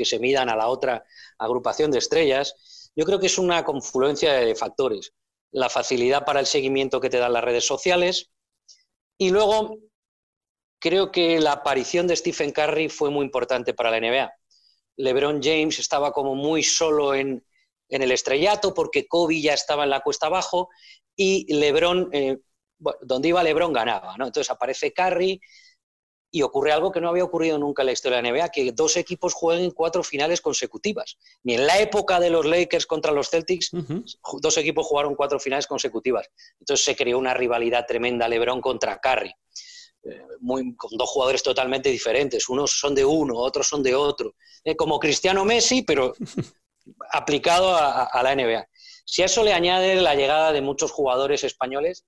se 0.04 0.20
midan 0.20 0.48
a 0.48 0.54
la 0.54 0.68
otra 0.68 1.04
agrupación 1.38 1.90
de 1.90 1.98
estrellas. 1.98 2.92
Yo 2.94 3.04
creo 3.04 3.18
que 3.18 3.26
es 3.26 3.36
una 3.36 3.64
confluencia 3.64 4.32
de 4.34 4.54
factores. 4.54 5.12
La 5.50 5.68
facilidad 5.68 6.24
para 6.24 6.38
el 6.38 6.46
seguimiento 6.46 7.00
que 7.00 7.10
te 7.10 7.18
dan 7.18 7.32
las 7.32 7.42
redes 7.42 7.66
sociales 7.66 8.30
y 9.18 9.30
luego 9.30 9.76
creo 10.78 11.10
que 11.10 11.40
la 11.40 11.50
aparición 11.50 12.06
de 12.06 12.14
Stephen 12.14 12.52
Curry 12.52 12.88
fue 12.88 13.10
muy 13.10 13.24
importante 13.24 13.74
para 13.74 13.90
la 13.90 13.98
NBA. 13.98 14.32
LeBron 14.98 15.42
James 15.42 15.80
estaba 15.80 16.12
como 16.12 16.36
muy 16.36 16.62
solo 16.62 17.12
en, 17.12 17.44
en 17.88 18.02
el 18.02 18.12
estrellato 18.12 18.74
porque 18.74 19.06
Kobe 19.06 19.40
ya 19.40 19.54
estaba 19.54 19.84
en 19.84 19.90
la 19.90 20.00
cuesta 20.00 20.26
abajo 20.26 20.68
y 21.16 21.52
Lebron, 21.52 22.08
eh, 22.12 22.38
donde 23.02 23.28
iba 23.28 23.42
Lebron 23.42 23.72
ganaba, 23.72 24.16
¿no? 24.16 24.26
Entonces 24.26 24.50
aparece 24.50 24.92
Curry 24.92 25.40
y 26.30 26.42
ocurre 26.42 26.72
algo 26.72 26.92
que 26.92 27.00
no 27.00 27.08
había 27.08 27.24
ocurrido 27.24 27.58
nunca 27.58 27.82
en 27.82 27.86
la 27.86 27.92
historia 27.92 28.18
de 28.18 28.22
la 28.22 28.28
NBA, 28.28 28.50
que 28.50 28.72
dos 28.72 28.96
equipos 28.96 29.32
jueguen 29.32 29.70
cuatro 29.70 30.02
finales 30.02 30.40
consecutivas. 30.40 31.16
Ni 31.42 31.54
en 31.54 31.66
la 31.66 31.78
época 31.80 32.20
de 32.20 32.30
los 32.30 32.44
Lakers 32.44 32.86
contra 32.86 33.12
los 33.12 33.30
Celtics, 33.30 33.70
dos 34.40 34.56
equipos 34.58 34.86
jugaron 34.86 35.14
cuatro 35.14 35.40
finales 35.40 35.66
consecutivas. 35.66 36.28
Entonces 36.60 36.84
se 36.84 36.96
creó 36.96 37.18
una 37.18 37.32
rivalidad 37.32 37.86
tremenda 37.86 38.28
LeBron 38.28 38.60
contra 38.60 38.98
Curry. 38.98 39.32
Eh, 40.04 40.22
muy, 40.40 40.76
con 40.76 40.90
dos 40.96 41.08
jugadores 41.08 41.42
totalmente 41.42 41.88
diferentes. 41.88 42.48
Unos 42.48 42.78
son 42.78 42.94
de 42.94 43.04
uno, 43.04 43.34
otros 43.36 43.66
son 43.66 43.82
de 43.82 43.94
otro. 43.94 44.34
Eh, 44.64 44.76
como 44.76 44.98
Cristiano 44.98 45.44
Messi, 45.44 45.82
pero 45.82 46.12
aplicado 47.10 47.76
a 47.76 48.22
la 48.22 48.34
NBA. 48.34 48.66
Si 49.04 49.22
a 49.22 49.24
eso 49.24 49.42
le 49.42 49.54
añade 49.54 49.94
la 49.96 50.14
llegada 50.14 50.52
de 50.52 50.60
muchos 50.60 50.92
jugadores 50.92 51.42
españoles 51.42 52.04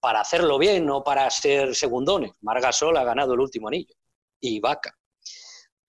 para 0.00 0.20
hacerlo 0.20 0.58
bien, 0.58 0.84
no 0.84 1.02
para 1.02 1.28
ser 1.30 1.74
segundones. 1.74 2.32
Margasol 2.42 2.96
ha 2.96 3.04
ganado 3.04 3.34
el 3.34 3.40
último 3.40 3.68
anillo 3.68 3.94
y 4.40 4.60
Vaca. 4.60 4.94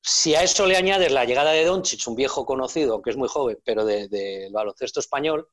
Si 0.01 0.35
a 0.35 0.43
eso 0.43 0.65
le 0.65 0.77
añades 0.77 1.11
la 1.11 1.25
llegada 1.25 1.51
de 1.51 1.65
Doncic, 1.65 2.07
un 2.07 2.15
viejo 2.15 2.45
conocido, 2.45 3.01
que 3.01 3.09
es 3.09 3.17
muy 3.17 3.27
joven, 3.27 3.59
pero 3.65 3.83
del 3.83 4.09
de, 4.09 4.49
baloncesto 4.51 5.01
español, 5.01 5.49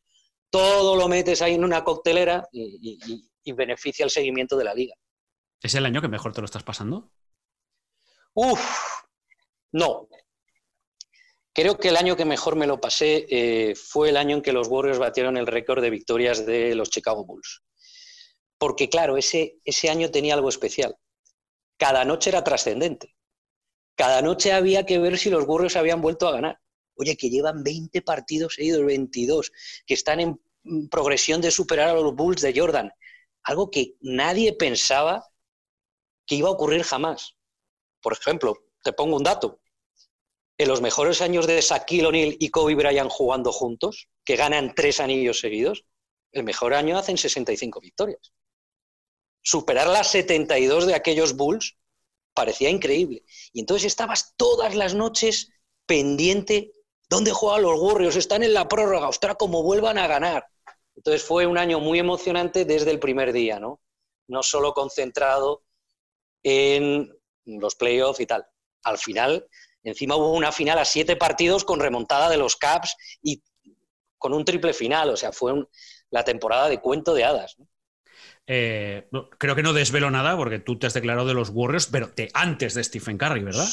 todo 0.48 0.94
lo 0.94 1.08
metes 1.08 1.42
ahí 1.42 1.54
en 1.54 1.64
una 1.64 1.82
coctelera 1.82 2.48
y, 2.52 3.28
y 3.42 3.52
beneficia 3.52 4.04
el 4.04 4.10
seguimiento 4.10 4.56
de 4.56 4.64
la 4.64 4.74
liga. 4.74 4.94
¿Es 5.60 5.74
el 5.74 5.86
año 5.86 6.00
que 6.00 6.08
mejor 6.08 6.32
te 6.32 6.40
lo 6.40 6.44
estás 6.44 6.62
pasando? 6.62 7.10
Uf, 8.34 8.60
no, 9.72 10.08
Creo 11.54 11.78
que 11.78 11.88
el 11.88 11.96
año 11.96 12.16
que 12.16 12.24
mejor 12.24 12.56
me 12.56 12.66
lo 12.66 12.80
pasé 12.80 13.26
eh, 13.30 13.76
fue 13.76 14.08
el 14.08 14.16
año 14.16 14.36
en 14.36 14.42
que 14.42 14.52
los 14.52 14.66
Warriors 14.66 14.98
batieron 14.98 15.36
el 15.36 15.46
récord 15.46 15.80
de 15.80 15.88
victorias 15.88 16.44
de 16.44 16.74
los 16.74 16.90
Chicago 16.90 17.24
Bulls. 17.24 17.62
Porque 18.58 18.88
claro, 18.88 19.16
ese, 19.16 19.58
ese 19.64 19.88
año 19.88 20.10
tenía 20.10 20.34
algo 20.34 20.48
especial. 20.48 20.96
Cada 21.78 22.04
noche 22.04 22.30
era 22.30 22.42
trascendente. 22.42 23.14
Cada 23.94 24.20
noche 24.20 24.52
había 24.52 24.84
que 24.84 24.98
ver 24.98 25.16
si 25.16 25.30
los 25.30 25.44
Warriors 25.46 25.76
habían 25.76 26.00
vuelto 26.00 26.26
a 26.26 26.32
ganar. 26.32 26.58
Oye, 26.96 27.16
que 27.16 27.30
llevan 27.30 27.62
20 27.62 28.02
partidos 28.02 28.54
seguidos, 28.54 28.84
22, 28.84 29.52
que 29.86 29.94
están 29.94 30.20
en 30.20 30.40
progresión 30.90 31.40
de 31.40 31.52
superar 31.52 31.90
a 31.90 31.94
los 31.94 32.14
Bulls 32.16 32.42
de 32.42 32.58
Jordan. 32.58 32.90
Algo 33.44 33.70
que 33.70 33.94
nadie 34.00 34.54
pensaba 34.54 35.24
que 36.26 36.34
iba 36.34 36.48
a 36.48 36.52
ocurrir 36.52 36.82
jamás. 36.82 37.36
Por 38.00 38.12
ejemplo, 38.14 38.56
te 38.82 38.92
pongo 38.92 39.16
un 39.16 39.22
dato. 39.22 39.60
En 40.56 40.68
los 40.68 40.80
mejores 40.80 41.20
años 41.20 41.46
de 41.46 41.60
Shaquille 41.60 42.06
O'Neal 42.06 42.36
y 42.38 42.50
Kobe 42.50 42.76
Bryant 42.76 43.10
jugando 43.10 43.50
juntos, 43.50 44.08
que 44.24 44.36
ganan 44.36 44.72
tres 44.74 45.00
anillos 45.00 45.40
seguidos, 45.40 45.84
el 46.32 46.44
mejor 46.44 46.74
año 46.74 46.96
hacen 46.96 47.18
65 47.18 47.80
victorias. 47.80 48.32
Superar 49.42 49.88
las 49.88 50.10
72 50.10 50.86
de 50.86 50.94
aquellos 50.94 51.36
Bulls 51.36 51.76
parecía 52.34 52.70
increíble. 52.70 53.24
Y 53.52 53.60
entonces 53.60 53.86
estabas 53.86 54.34
todas 54.36 54.74
las 54.74 54.94
noches 54.94 55.50
pendiente, 55.86 56.72
¿dónde 57.08 57.32
juegan 57.32 57.62
los 57.62 57.80
Warriors? 57.80 58.16
Están 58.16 58.42
en 58.42 58.54
la 58.54 58.68
prórroga, 58.68 59.08
ostras, 59.08 59.36
cómo 59.38 59.62
vuelvan 59.62 59.98
a 59.98 60.06
ganar. 60.06 60.46
Entonces 60.96 61.24
fue 61.24 61.46
un 61.46 61.58
año 61.58 61.80
muy 61.80 61.98
emocionante 61.98 62.64
desde 62.64 62.90
el 62.90 63.00
primer 63.00 63.32
día, 63.32 63.58
¿no? 63.58 63.80
No 64.28 64.42
solo 64.42 64.72
concentrado 64.72 65.64
en 66.42 67.12
los 67.44 67.74
playoffs 67.74 68.20
y 68.20 68.26
tal. 68.26 68.46
Al 68.84 68.98
final, 68.98 69.48
encima 69.84 70.16
hubo 70.16 70.32
una 70.32 70.52
final 70.52 70.78
a 70.78 70.84
siete 70.84 71.16
partidos 71.16 71.64
con 71.64 71.80
remontada 71.80 72.28
de 72.28 72.36
los 72.36 72.56
Caps 72.56 72.96
y 73.22 73.42
con 74.18 74.32
un 74.32 74.44
triple 74.44 74.72
final, 74.72 75.10
o 75.10 75.16
sea, 75.16 75.32
fue 75.32 75.52
la 76.10 76.24
temporada 76.24 76.68
de 76.68 76.80
cuento 76.80 77.14
de 77.14 77.24
hadas. 77.24 77.56
Eh, 78.46 79.08
creo 79.38 79.54
que 79.54 79.62
no 79.62 79.72
desvelo 79.72 80.10
nada 80.10 80.36
porque 80.36 80.58
tú 80.58 80.78
te 80.78 80.86
has 80.86 80.94
declarado 80.94 81.26
de 81.26 81.34
los 81.34 81.50
Warriors, 81.50 81.86
pero 81.86 82.10
antes 82.34 82.74
de 82.74 82.84
Stephen 82.84 83.18
Curry, 83.18 83.42
¿verdad? 83.42 83.68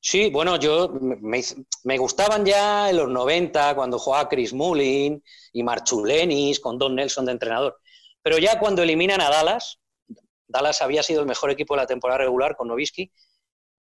Sí, 0.00 0.30
bueno, 0.30 0.58
yo 0.58 0.90
me, 0.90 1.98
gustaban 1.98 2.46
ya 2.46 2.88
en 2.88 2.96
los 2.96 3.08
90 3.08 3.74
cuando 3.74 3.98
jugaba 3.98 4.28
Chris 4.28 4.52
Mullin 4.52 5.22
y 5.52 5.62
Marchulenis 5.62 6.60
con 6.60 6.78
Don 6.78 6.94
Nelson 6.94 7.26
de 7.26 7.32
entrenador. 7.32 7.78
Pero 8.22 8.38
ya 8.38 8.58
cuando 8.60 8.82
eliminan 8.82 9.20
a 9.20 9.28
Dallas, 9.28 9.80
Dallas 10.46 10.82
había 10.82 11.02
sido 11.02 11.20
el 11.20 11.26
mejor 11.26 11.50
equipo 11.50 11.74
de 11.74 11.82
la 11.82 11.86
temporada 11.86 12.18
regular 12.18 12.56
con 12.56 12.68
Novisky, 12.68 13.10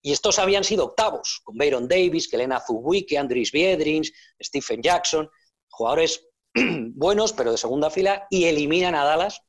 y 0.08 0.14
estos 0.14 0.40
habían 0.40 0.64
sido 0.64 0.86
octavos, 0.86 1.42
con 1.44 1.58
Bayron 1.58 1.86
Davis, 1.86 2.30
Kelena 2.30 2.62
Zubuike, 2.66 3.18
Andris 3.18 3.52
Biedrins, 3.52 4.14
Stephen 4.42 4.82
Jackson, 4.82 5.30
jugadores 5.68 6.26
buenos, 6.94 7.34
pero 7.34 7.52
de 7.52 7.58
segunda 7.58 7.90
fila, 7.90 8.26
y 8.30 8.46
eliminan 8.46 8.96
a 8.96 9.04
Dallas. 9.04 9.42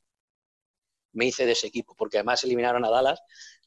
Me 1.12 1.27
hice 1.27 1.47
de 1.47 1.53
ese 1.53 1.68
equipo, 1.68 1.94
porque 1.94 2.16
además 2.16 2.42
eliminaron 2.42 2.85
a 2.85 2.90
Dallas 2.90 3.21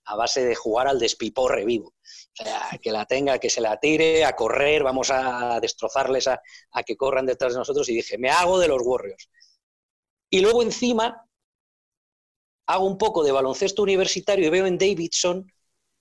a 0.03 0.17
base 0.17 0.43
de 0.43 0.53
jugar 0.53 0.89
al 0.89 0.99
despiporre 0.99 1.63
vivo. 1.63 1.93
O 1.95 2.43
sea, 2.43 2.77
que 2.81 2.91
la 2.91 3.05
tenga, 3.05 3.39
que 3.39 3.49
se 3.49 3.61
la 3.61 3.79
tire, 3.79 4.25
a 4.25 4.35
correr, 4.35 4.83
vamos 4.83 5.11
a 5.11 5.61
destrozarles, 5.61 6.27
a, 6.27 6.41
que 6.85 6.97
corran 6.97 7.25
detrás 7.25 7.53
de 7.53 7.59
nosotros. 7.59 7.87
Y 7.87 7.93
dije, 7.93 8.17
me 8.17 8.31
hago 8.31 8.59
de 8.59 8.67
los 8.67 8.81
Warriors. 8.83 9.29
Y 10.29 10.41
luego 10.41 10.61
encima 10.61 11.25
hago 12.65 12.85
un 12.85 12.97
poco 12.97 13.23
de 13.23 13.31
baloncesto 13.31 13.81
universitario 13.81 14.45
y 14.45 14.49
veo 14.49 14.65
en 14.65 14.77
Davidson 14.77 15.49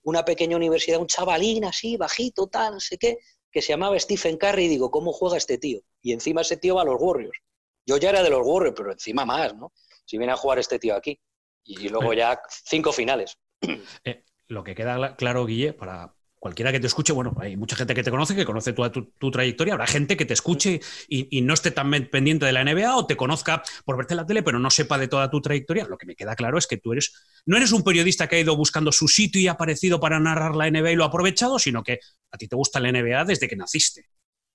una 0.03 0.25
pequeña 0.25 0.57
universidad, 0.57 1.01
un 1.01 1.07
chavalín 1.07 1.65
así, 1.65 1.97
bajito, 1.97 2.47
tal, 2.47 2.75
no 2.75 2.81
sé 2.81 2.99
qué, 2.99 3.19
que 3.51 3.63
se 3.63 3.73
llamaba 3.73 3.99
Stephen 3.99 4.37
Curry 4.37 4.65
y 4.65 4.69
digo, 4.69 4.91
¿cómo 4.91 5.13
juega 5.13 5.37
este 5.37 5.59
tío? 5.59 5.81
Y 6.03 6.13
encima 6.13 6.43
ese 6.43 6.57
tío 6.57 6.77
va 6.77 6.83
a 6.83 6.85
los 6.85 6.97
Warriors. 6.99 7.39
Yo 7.87 7.97
ya 7.97 8.11
era 8.11 8.23
de 8.23 8.31
los 8.31 8.43
Warriors, 8.45 8.75
pero 8.77 8.93
encima 8.93 9.25
más, 9.25 9.55
¿no? 9.57 9.73
Si 10.05 10.19
viene 10.19 10.33
a 10.33 10.37
jugar 10.37 10.59
este 10.59 10.79
tío 10.79 10.95
aquí. 10.95 11.21
Y 11.65 11.89
luego 11.89 12.13
ya 12.15 12.41
cinco 12.49 12.93
finales. 12.93 13.37
Eh, 14.05 14.25
lo 14.49 14.65
que 14.65 14.75
queda 14.75 15.17
claro, 15.17 15.47
Guille, 15.47 15.73
para 15.73 16.15
cualquiera 16.41 16.73
que 16.73 16.81
te 16.81 16.87
escuche, 16.87 17.13
bueno, 17.13 17.37
hay 17.39 17.55
mucha 17.55 17.77
gente 17.77 17.95
que 17.95 18.03
te 18.03 18.11
conoce, 18.11 18.35
que 18.35 18.47
conoce 18.47 18.73
toda 18.73 18.91
tu, 18.91 19.31
trayectoria, 19.31 19.75
habrá 19.75 19.87
gente 19.87 20.17
que 20.17 20.25
te 20.25 20.33
escuche 20.33 20.81
y, 21.07 21.43
no 21.43 21.53
esté 21.53 21.71
tan 21.71 21.91
pendiente 22.11 22.47
de 22.47 22.53
la 22.53 22.65
NBA 22.65 22.97
o 22.97 23.07
te 23.07 23.17
conozca 23.17 23.63
por 23.85 23.99
verte 23.99 24.15
en 24.15 24.17
la 24.17 24.27
tele, 24.27 24.43
pero 24.43 24.59
no 24.59 24.71
sepa 24.71 24.97
de 24.97 25.07
toda 25.07 25.31
tu 25.31 25.43
trayectoria. 25.43 25.87
Lo 25.87 25.99
que 25.99 26.07
me 26.07 26.17
queda 26.17 26.35
claro 26.35 26.57
es 26.57 26.67
que 26.67 26.79
tú 26.79 26.93
eres, 26.93 27.13
no 27.45 27.59
eres 27.59 27.73
un 27.73 27.85
periodista 27.85 28.27
que 28.27 28.37
ha 28.37 28.41
ido 28.41 28.57
buscando 28.57 28.91
su 28.91 29.07
sitio 29.07 29.41
y 29.41 29.49
ha 29.49 29.53
aparecido 29.53 30.01
para 30.01 30.19
narrar 30.19 30.57
la 30.57 30.71
NBA 30.71 30.93
y 30.93 30.97
lo 30.97 31.05
ha 31.05 31.09
aprovechado, 31.09 31.59
sino 31.59 31.83
que 31.85 32.01
a 32.31 32.39
ti 32.39 32.49
te 32.49 32.57
gusta 32.57 32.81
la 32.81 32.91
NBA 32.91 33.27
desde 33.27 33.47
que 33.47 33.57
naciste. 33.57 34.07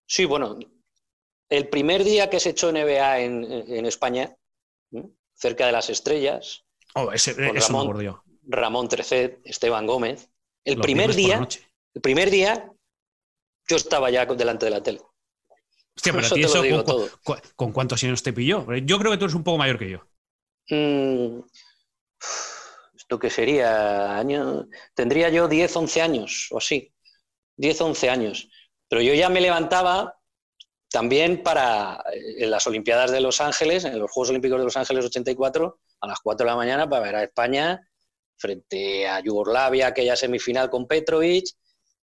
Sí, 0.08 0.26
bueno, 0.26 0.58
el 1.50 1.70
primer 1.70 2.04
día 2.04 2.32
que 2.32 2.40
se 2.40 2.50
echó 2.50 2.72
NBA 2.72 3.20
en, 3.20 3.86
España, 3.86 4.36
cerca 5.36 5.68
de 5.68 5.72
las 5.72 5.92
estrellas, 5.92 6.64
oh, 6.96 7.12
ese, 7.12 7.32
eso 7.32 7.68
Ramón, 7.68 8.18
Ramón 8.42 8.88
Trecet, 8.90 9.40
Esteban 9.44 9.86
Gómez. 9.86 10.32
El 10.64 10.80
primer 10.80 11.14
día, 11.14 11.48
el 11.96 12.02
primer 12.02 12.30
día, 12.30 12.72
yo 13.68 13.78
estaba 13.78 14.12
ya 14.12 14.26
delante 14.26 14.66
de 14.66 14.72
la 14.72 14.84
tele. 14.84 15.02
Hostia, 15.96 16.12
pero 16.12 16.28
eso, 16.28 17.10
con, 17.56 17.72
cuántos 17.72 18.04
años 18.04 18.22
te 18.22 18.34
pilló? 18.34 18.66
Yo 18.84 19.00
creo 19.00 19.12
que 19.12 19.18
tú 19.18 19.26
eres 19.26 19.36
un 19.36 19.44
poco 19.44 19.58
mayor 19.58 19.80
que 19.80 19.92
yo. 19.92 20.00
Mm, 20.70 21.40
¿Esto 22.96 23.18
qué 23.18 23.30
sería? 23.30 24.18
Año... 24.18 24.68
Tendría 24.94 25.30
yo 25.30 25.48
10, 25.48 25.74
11 25.74 26.02
años 26.02 26.48
o 26.52 26.58
así. 26.58 26.94
10, 27.56 27.82
11 27.82 28.10
años. 28.10 28.50
Pero 28.90 29.02
yo 29.02 29.14
ya 29.14 29.30
me 29.30 29.40
levantaba 29.40 30.20
también 30.90 31.44
para 31.44 32.04
eh, 32.14 32.44
en 32.44 32.52
las 32.52 32.68
Olimpiadas 32.68 33.12
de 33.12 33.22
Los 33.22 33.40
Ángeles, 33.40 33.86
en 33.86 33.98
los 33.98 34.12
Juegos 34.12 34.32
Olímpicos 34.32 34.60
de 34.60 34.66
Los 34.66 34.78
Ángeles 34.78 35.06
84, 35.06 35.80
a 36.02 36.08
las 36.08 36.20
4 36.20 36.46
de 36.46 36.52
la 36.52 36.58
mañana 36.58 36.90
para 36.90 37.04
ver 37.04 37.16
a 37.16 37.24
España 37.24 37.90
frente 38.38 39.08
a 39.08 39.22
Yugoslavia, 39.22 39.88
aquella 39.88 40.18
semifinal 40.18 40.70
con 40.70 40.88
Petrovic, 40.88 41.48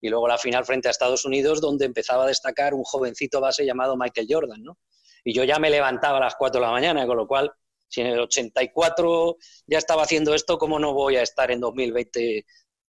y 0.01 0.09
luego 0.09 0.27
la 0.27 0.37
final 0.37 0.65
frente 0.65 0.87
a 0.87 0.91
Estados 0.91 1.25
Unidos, 1.25 1.61
donde 1.61 1.85
empezaba 1.85 2.23
a 2.23 2.27
destacar 2.27 2.73
un 2.73 2.83
jovencito 2.83 3.41
base 3.41 3.65
llamado 3.65 3.97
Michael 3.97 4.27
Jordan. 4.29 4.63
¿no? 4.63 4.77
Y 5.23 5.33
yo 5.33 5.43
ya 5.43 5.59
me 5.59 5.69
levantaba 5.69 6.17
a 6.17 6.21
las 6.21 6.35
4 6.35 6.59
de 6.59 6.65
la 6.65 6.71
mañana, 6.71 7.05
con 7.05 7.17
lo 7.17 7.27
cual, 7.27 7.51
si 7.87 8.01
en 8.01 8.07
el 8.07 8.19
84 8.19 9.37
ya 9.67 9.77
estaba 9.77 10.03
haciendo 10.03 10.33
esto, 10.33 10.57
¿cómo 10.57 10.79
no 10.79 10.93
voy 10.93 11.17
a 11.17 11.21
estar 11.21 11.51
en 11.51 11.59
2020 11.59 12.45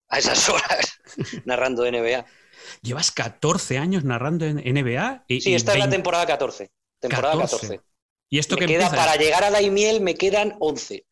a 0.09 0.17
esas 0.17 0.49
horas 0.49 0.99
narrando 1.45 1.89
NBA? 1.89 2.25
Llevas 2.81 3.11
14 3.11 3.77
años 3.77 4.03
narrando 4.03 4.45
en 4.45 4.57
NBA. 4.57 5.25
Y, 5.27 5.41
sí, 5.41 5.55
esta 5.55 5.73
es 5.73 5.79
la 5.79 5.89
temporada 5.89 6.25
14. 6.25 6.71
Temporada 6.99 7.37
14. 7.37 7.81
¿Y 8.29 8.39
esto 8.39 8.55
que 8.55 8.65
queda, 8.65 8.89
Para 8.89 9.15
llegar 9.15 9.43
a 9.43 9.49
la 9.49 9.61
Imiel 9.61 10.01
me 10.01 10.15
quedan 10.15 10.55
11. 10.59 11.05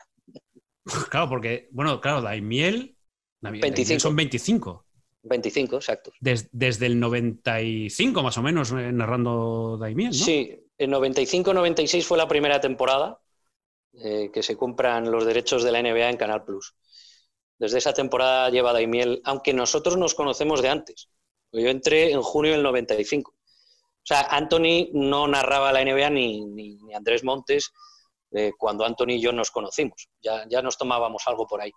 Claro, 1.09 1.29
porque, 1.29 1.69
bueno, 1.71 2.01
claro, 2.01 2.21
Daimiel, 2.21 2.97
25. 3.41 3.99
son 3.99 4.15
25. 4.15 4.85
25, 5.23 5.75
exacto. 5.75 6.11
desde 6.19 6.85
el 6.85 6.99
95 6.99 8.23
más 8.23 8.37
o 8.37 8.41
menos 8.41 8.71
eh, 8.71 8.91
narrando 8.91 9.77
Daimiel, 9.77 10.09
¿no? 10.09 10.13
Sí, 10.25 10.57
el 10.77 10.91
95-96 10.91 12.03
fue 12.03 12.17
la 12.17 12.27
primera 12.27 12.59
temporada 12.59 13.19
eh, 13.93 14.31
que 14.33 14.41
se 14.41 14.57
compran 14.57 15.11
los 15.11 15.25
derechos 15.25 15.63
de 15.63 15.71
la 15.71 15.81
NBA 15.81 16.09
en 16.09 16.17
Canal 16.17 16.43
Plus. 16.43 16.75
Desde 17.57 17.77
esa 17.77 17.93
temporada 17.93 18.49
lleva 18.49 18.73
Daimiel, 18.73 19.21
aunque 19.23 19.53
nosotros 19.53 19.97
nos 19.97 20.15
conocemos 20.15 20.61
de 20.61 20.69
antes. 20.69 21.09
Yo 21.51 21.69
entré 21.69 22.11
en 22.11 22.21
junio 22.21 22.53
del 22.53 22.63
95. 22.63 23.31
O 23.31 24.03
sea, 24.03 24.21
Anthony 24.21 24.89
no 24.93 25.27
narraba 25.27 25.71
la 25.71 25.83
NBA 25.85 26.09
ni, 26.09 26.45
ni 26.47 26.93
Andrés 26.95 27.23
Montes, 27.23 27.71
cuando 28.57 28.85
Anthony 28.85 29.11
y 29.11 29.21
yo 29.21 29.31
nos 29.31 29.51
conocimos. 29.51 30.07
Ya, 30.23 30.45
ya 30.49 30.61
nos 30.63 30.77
tomábamos 30.77 31.21
algo 31.27 31.45
por 31.45 31.61
ahí. 31.61 31.71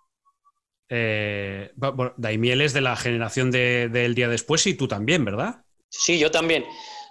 Eh, 0.89 1.71
Daimiel 2.17 2.61
es 2.61 2.73
de 2.73 2.81
la 2.81 2.95
generación 2.95 3.51
del 3.51 4.15
día 4.15 4.27
después 4.27 4.65
y 4.67 4.75
tú 4.75 4.87
también, 4.87 5.25
¿verdad? 5.25 5.63
Sí, 5.89 6.19
yo 6.19 6.31
también. 6.31 6.65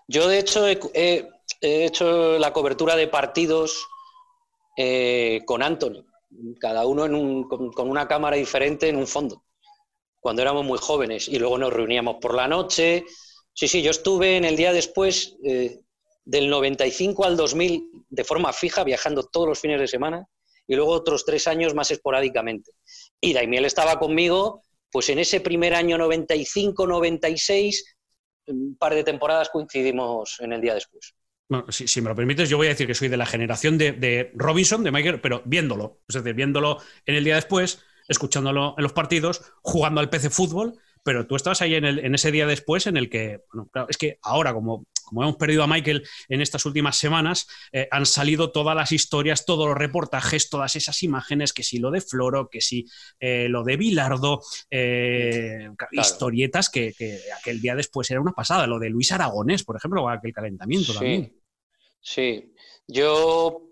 Yo, 0.07 0.29
de 0.29 0.39
hecho, 0.39 0.67
he, 0.69 1.29
hecho 1.61 2.39
la 2.39 2.53
cobertura 2.53 2.95
de 2.97 3.09
partidos 3.09 3.87
eh, 4.77 5.41
con 5.47 5.63
Anthony, 5.63 6.05
cada 6.61 6.87
uno 6.87 7.49
con, 7.49 7.89
una 7.89 8.07
cámara 8.07 8.37
diferente 8.37 8.89
en 8.89 8.97
un 8.97 9.07
fondo, 9.07 9.45
cuando 10.21 10.43
éramos 10.43 10.65
muy 10.65 10.79
jóvenes. 10.79 11.29
Y 11.29 11.39
luego 11.39 11.59
nos 11.59 11.73
reuníamos 11.73 12.17
por 12.21 12.35
la 12.35 12.49
noche. 12.49 13.05
Sí, 13.55 13.69
sí, 13.69 13.83
yo 13.83 13.91
estuve 13.91 14.37
en 14.37 14.45
el 14.45 14.57
día 14.57 14.73
después, 14.73 15.37
eh, 15.45 15.81
del 16.25 16.49
95 16.49 17.25
al 17.25 17.37
2000 17.37 17.91
de 18.09 18.25
forma 18.25 18.53
fija, 18.53 18.85
viajando 18.85 19.25
todos 19.25 19.49
los 19.49 19.59
fines 19.59 19.81
de 19.81 19.89
semana, 19.89 20.27
y 20.67 20.75
luego 20.77 20.93
otros 20.93 21.25
tres 21.25 21.47
años 21.47 21.75
más 21.75 21.91
esporádicamente. 21.91 22.73
Y 23.25 23.33
Daimiel 23.33 23.65
estaba 23.65 23.99
conmigo, 23.99 24.63
pues 24.93 25.09
en 25.09 25.19
ese 25.19 25.41
primer 25.41 25.75
año 25.75 25.97
95-96, 25.97 27.83
un 28.49 28.77
par 28.77 28.95
de 28.95 29.03
temporadas 29.03 29.49
coincidimos 29.49 30.37
en 30.41 30.53
el 30.53 30.61
día 30.61 30.75
después. 30.75 31.15
si, 31.71 32.03
me 32.03 32.11
lo 32.11 32.15
permites, 32.15 32.51
yo 32.51 32.59
voy 32.59 32.67
a 32.67 32.71
decir 32.71 32.87
que 32.87 32.95
soy 32.95 33.09
de 33.09 33.17
la 33.17 33.25
generación 33.25 33.79
de, 33.79 34.31
Robinson, 34.35 34.85
de 34.85 34.93
Michael, 34.93 35.23
pero 35.23 35.41
viéndolo, 35.47 36.03
es 36.07 36.17
decir, 36.17 36.35
viéndolo 36.35 36.83
en 37.07 37.15
el 37.15 37.25
día 37.25 37.37
después, 37.37 37.83
escuchándolo 38.09 38.75
en 38.77 38.83
los 38.83 38.93
partidos, 38.93 39.41
jugando 39.63 40.03
al 40.03 40.11
PC 40.11 40.29
fútbol, 40.29 40.75
pero 41.03 41.27
tú 41.27 41.35
estabas 41.35 41.63
ahí 41.63 41.77
en, 41.77 42.15
ese 42.15 42.31
día 42.31 42.47
después 42.47 42.87
en 42.87 42.99
el 42.99 43.09
que, 43.09 43.41
bueno, 43.51 43.71
claro, 43.73 43.89
es 43.89 43.97
que 43.97 44.19
ahora 44.21 44.53
como 44.53 44.85
como 45.05 45.23
hemos 45.23 45.37
perdido 45.37 45.63
a 45.63 45.67
Michael 45.67 46.07
en 46.29 46.41
estas 46.41 46.65
últimas 46.67 46.97
semanas, 46.97 47.47
eh, 47.73 47.89
han 47.91 48.07
salido 48.07 48.51
todas 48.51 48.75
las 48.75 48.93
historias, 48.93 49.45
todos 49.45 49.69
los 49.69 49.77
reportajes, 49.77 50.51
todas 50.51 50.75
esas 50.77 51.03
imágenes, 51.03 51.53
que 51.53 51.63
si 51.63 51.79
lo 51.79 51.91
de 51.91 52.01
Floro, 52.01 52.49
que 52.51 52.61
si 52.61 52.87
eh, 53.21 53.49
lo 53.49 53.63
de 53.63 53.77
Bilardo, 53.77 54.41
historietas 55.93 56.71
que, 56.71 56.95
aquel 57.41 57.61
día 57.61 57.75
después 57.75 58.11
era 58.11 58.21
una 58.21 58.33
pasada, 58.33 58.67
lo 58.67 58.79
de 58.79 58.91
Luis 58.91 59.13
Aragonés, 59.13 59.65
por 59.65 59.77
ejemplo, 59.77 60.09
aquel 60.09 60.33
calentamiento 60.33 60.93
también. 60.93 61.33
Sí, 62.01 62.55
yo 62.87 63.65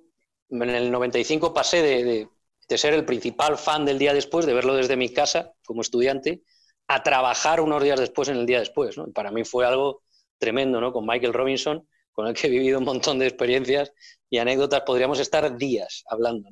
en 0.50 0.70
el 0.70 0.90
95 0.90 1.52
pasé 1.52 1.82
de, 1.82 2.78
ser 2.78 2.94
el 2.94 3.04
principal 3.04 3.58
fan 3.58 3.84
del 3.84 3.98
día 3.98 4.14
después, 4.14 4.46
de 4.46 4.54
verlo 4.54 4.74
desde 4.74 4.96
mi 4.96 5.10
casa 5.10 5.52
como 5.64 5.82
estudiante, 5.82 6.42
a 6.88 7.02
trabajar 7.02 7.60
unos 7.60 7.82
días 7.82 8.00
después 8.00 8.28
en 8.28 8.36
el 8.36 8.46
día 8.46 8.58
después. 8.58 8.96
Para 9.14 9.30
mí 9.30 9.44
fue 9.44 9.66
algo 9.66 10.01
tremendo, 10.42 10.80
¿no? 10.80 10.92
Con 10.92 11.06
Michael 11.06 11.32
Robinson, 11.32 11.88
con 12.10 12.26
el 12.26 12.34
que 12.34 12.48
he 12.48 12.50
vivido 12.50 12.80
un 12.80 12.84
montón 12.84 13.20
de 13.20 13.28
experiencias 13.28 13.92
y 14.28 14.38
anécdotas. 14.38 14.82
Podríamos 14.84 15.20
estar 15.20 15.56
días 15.56 16.02
hablando 16.08 16.48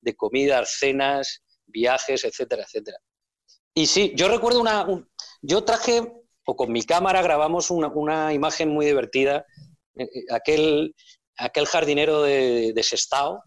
de 0.00 0.16
comidas, 0.16 0.76
cenas, 0.76 1.44
viajes, 1.64 2.24
etcétera, 2.24 2.64
etcétera. 2.64 2.98
Y 3.74 3.86
sí, 3.86 4.12
yo 4.16 4.28
recuerdo 4.28 4.60
una... 4.60 4.84
yo 5.40 5.62
traje, 5.62 6.02
o 6.44 6.56
con 6.56 6.72
mi 6.72 6.82
cámara 6.82 7.22
grabamos 7.22 7.70
una, 7.70 8.34
imagen 8.34 8.70
muy 8.70 8.86
divertida, 8.86 9.46
eh, 9.94 10.02
eh, 10.02 10.24
aquel, 10.30 10.96
aquel 11.36 11.66
jardinero 11.66 12.22
de, 12.22 12.72
de 12.74 12.82
Sestao, 12.82 13.44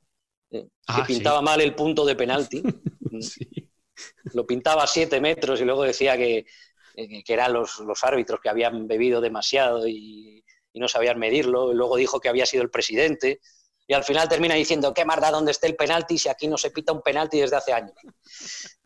eh, 0.52 0.64
que 0.64 1.02
ah, 1.02 1.04
pintaba 1.06 1.42
mal 1.42 1.60
el 1.60 1.76
punto 1.76 2.06
de 2.06 2.16
penalti. 2.16 2.64
Lo 4.34 4.48
pintaba 4.48 4.84
a 4.84 4.88
siete 4.88 5.20
metros 5.20 5.60
y 5.60 5.66
luego 5.66 5.84
decía 5.84 6.16
que, 6.16 6.46
eh, 6.96 7.24
que 7.24 7.34
eran 7.34 7.54
los, 7.54 7.82
árbitros 8.04 8.40
que 8.42 8.50
habían 8.50 8.88
bebido 8.88 9.22
demasiado 9.22 9.88
y, 9.88 10.44
no 10.74 10.88
sabían 10.88 11.20
medirlo. 11.20 11.72
Y 11.72 11.76
luego 11.76 11.98
dijo 11.98 12.20
que 12.20 12.30
había 12.30 12.46
sido 12.46 12.64
el 12.64 12.70
presidente. 12.70 13.42
Y 13.86 13.94
al 13.94 14.04
final 14.04 14.30
termina 14.30 14.56
diciendo, 14.56 14.94
qué 14.94 15.04
más 15.04 15.20
da 15.20 15.32
donde 15.32 15.52
esté 15.52 15.68
el 15.68 15.76
penalti 15.76 16.18
si 16.18 16.30
aquí 16.30 16.48
no 16.48 16.58
se 16.58 16.72
pita 16.72 16.94
un 16.94 17.02
penalti 17.02 17.40
desde 17.40 17.58
hace 17.58 17.74
años. 17.74 17.96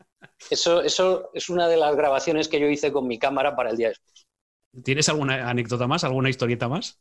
Eso, 0.50 0.82
eso 0.82 1.30
es 1.34 1.48
una 1.48 1.66
de 1.66 1.76
las 1.76 1.96
grabaciones 1.96 2.46
que 2.48 2.60
yo 2.60 2.68
hice 2.68 2.92
con 2.92 3.06
mi 3.06 3.18
cámara 3.18 3.56
para 3.56 3.70
el 3.70 3.76
día 3.76 3.88
después. 3.88 4.26
¿Tienes 4.84 5.08
alguna 5.08 5.48
anécdota 5.48 5.86
más, 5.86 6.04
alguna 6.04 6.28
historieta 6.28 6.68
más? 6.68 7.00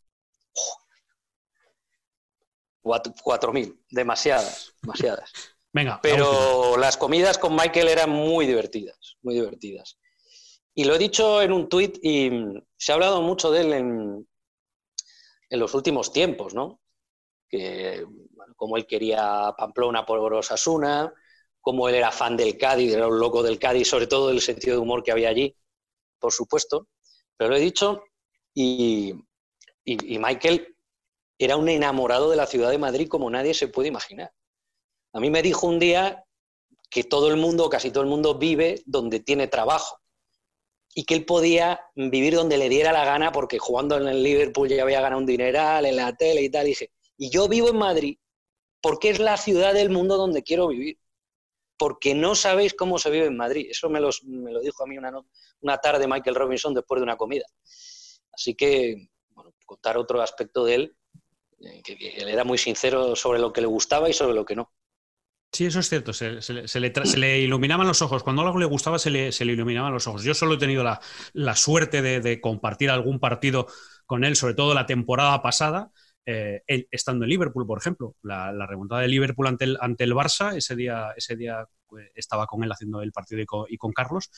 4.000, 2.85 3.79
demasiadas, 3.89 4.73
demasiadas. 4.81 5.31
Venga. 5.73 5.99
Pero 6.01 6.77
las 6.77 6.95
comidas 6.95 7.37
con 7.37 7.53
Michael 7.55 7.89
eran 7.89 8.09
muy 8.09 8.45
divertidas, 8.45 9.17
muy 9.21 9.35
divertidas. 9.35 9.97
Y 10.75 10.83
lo 10.83 10.95
he 10.95 10.99
dicho 10.99 11.41
en 11.41 11.53
un 11.53 11.69
tuit 11.69 11.97
y 12.03 12.29
se 12.77 12.91
ha 12.91 12.95
hablado 12.95 13.21
mucho 13.21 13.49
de 13.49 13.61
él 13.61 13.73
en, 13.73 14.27
en 15.49 15.59
los 15.59 15.73
últimos 15.73 16.11
tiempos, 16.11 16.53
¿no? 16.53 16.81
Que, 17.47 18.05
como 18.57 18.75
él 18.75 18.85
quería 18.85 19.53
Pamplona 19.57 20.05
por 20.05 20.33
Osasuna, 20.33 21.13
como 21.61 21.87
él 21.87 21.95
era 21.95 22.11
fan 22.11 22.35
del 22.35 22.57
Cádiz, 22.57 22.93
era 22.93 23.07
un 23.07 23.19
loco 23.19 23.41
del 23.41 23.57
Cádiz, 23.57 23.87
sobre 23.87 24.07
todo 24.07 24.29
el 24.31 24.41
sentido 24.41 24.75
de 24.75 24.81
humor 24.81 25.01
que 25.01 25.11
había 25.11 25.29
allí, 25.29 25.55
por 26.19 26.33
supuesto. 26.33 26.89
Pero 27.37 27.51
lo 27.51 27.55
he 27.55 27.61
dicho 27.61 28.03
y, 28.53 29.13
y 29.85 30.19
Michael 30.19 30.75
era 31.39 31.55
un 31.57 31.69
enamorado 31.69 32.29
de 32.29 32.37
la 32.37 32.47
ciudad 32.47 32.69
de 32.69 32.77
Madrid 32.77 33.07
como 33.07 33.29
nadie 33.29 33.53
se 33.53 33.69
puede 33.69 33.87
imaginar. 33.87 34.31
A 35.13 35.21
mí 35.21 35.29
me 35.29 35.41
dijo 35.41 35.67
un 35.67 35.79
día 35.79 36.25
que 36.89 37.03
todo 37.05 37.29
el 37.29 37.37
mundo, 37.37 37.69
casi 37.69 37.91
todo 37.91 38.03
el 38.03 38.09
mundo, 38.09 38.37
vive 38.37 38.81
donde 38.85 39.21
tiene 39.21 39.47
trabajo 39.47 39.99
y 40.97 41.03
que 41.03 41.13
él 41.13 41.25
podía 41.25 41.81
vivir 41.93 42.35
donde 42.35 42.57
le 42.57 42.69
diera 42.69 42.93
la 42.93 43.03
gana 43.03 43.33
porque 43.33 43.59
jugando 43.59 43.97
en 43.97 44.07
el 44.07 44.23
Liverpool 44.23 44.69
ya 44.69 44.81
había 44.81 45.01
ganado 45.01 45.19
un 45.19 45.25
dineral 45.25 45.85
en 45.85 45.97
la 45.97 46.15
tele 46.15 46.41
y 46.41 46.49
tal. 46.49 46.65
Dije, 46.65 46.91
y 47.17 47.29
yo 47.29 47.49
vivo 47.49 47.69
en 47.69 47.77
Madrid 47.77 48.17
porque 48.81 49.09
es 49.09 49.19
la 49.19 49.35
ciudad 49.35 49.73
del 49.73 49.89
mundo 49.89 50.15
donde 50.15 50.41
quiero 50.41 50.69
vivir. 50.69 50.97
Porque 51.77 52.15
no 52.15 52.33
sabéis 52.35 52.73
cómo 52.73 52.97
se 52.97 53.09
vive 53.09 53.25
en 53.25 53.35
Madrid. 53.35 53.67
Eso 53.69 53.89
me, 53.89 53.99
me 54.23 54.51
lo 54.53 54.61
dijo 54.61 54.83
a 54.83 54.87
mí 54.87 54.97
una, 54.97 55.11
una 55.59 55.77
tarde 55.79 56.07
Michael 56.07 56.35
Robinson 56.35 56.73
después 56.73 56.99
de 56.99 57.03
una 57.03 57.17
comida. 57.17 57.45
Así 58.31 58.55
que, 58.55 59.09
bueno, 59.31 59.53
contar 59.65 59.97
otro 59.97 60.21
aspecto 60.21 60.63
de 60.63 60.75
él 60.75 60.97
eh, 61.59 61.81
que, 61.83 61.93
él 61.93 62.29
era 62.29 62.45
muy 62.45 62.57
sincero 62.57 63.17
sobre 63.17 63.39
lo 63.39 63.51
que 63.51 63.59
le 63.59 63.67
gustaba 63.67 64.09
y 64.09 64.13
sobre 64.13 64.33
lo 64.33 64.45
que 64.45 64.55
no. 64.55 64.71
Sí, 65.55 65.65
eso 65.65 65.79
es 65.79 65.87
cierto, 65.87 66.11
se, 66.11 66.33
le, 67.17 67.39
iluminaban 67.39 67.87
los 67.87 68.01
ojos. 68.01 68.23
Cuando 68.23 68.41
algo 68.41 68.59
le 68.59 68.65
gustaba, 68.65 68.99
se 68.99 69.09
le, 69.09 69.29
iluminaban 69.39 69.93
los 69.93 70.05
ojos. 70.05 70.21
Yo 70.25 70.33
solo 70.33 70.55
he 70.55 70.57
tenido 70.57 70.83
la, 70.83 71.55
suerte 71.55 72.01
de, 72.01 72.41
compartir 72.41 72.89
algún 72.89 73.21
partido 73.21 73.65
con 74.05 74.25
él, 74.25 74.35
sobre 74.35 74.53
todo 74.53 74.73
la 74.73 74.85
temporada 74.85 75.41
pasada, 75.41 75.91
eh, 76.25 76.61
estando 76.91 77.23
en 77.23 77.29
Liverpool, 77.29 77.65
por 77.65 77.77
ejemplo. 77.77 78.17
La, 78.21 78.51
remontada 78.67 79.03
de 79.03 79.07
Liverpool 79.07 79.47
ante 79.47 79.63
el, 80.03 80.13
Barça, 80.13 80.57
ese 80.57 80.75
día, 80.75 81.13
ese 81.15 81.37
día 81.37 81.65
pues, 81.87 82.11
estaba 82.15 82.47
con 82.47 82.61
él 82.65 82.71
haciendo 82.73 83.01
el 83.01 83.13
partido 83.13 83.41
y 83.69 83.77
con, 83.77 83.93
Carlos. 83.93 84.29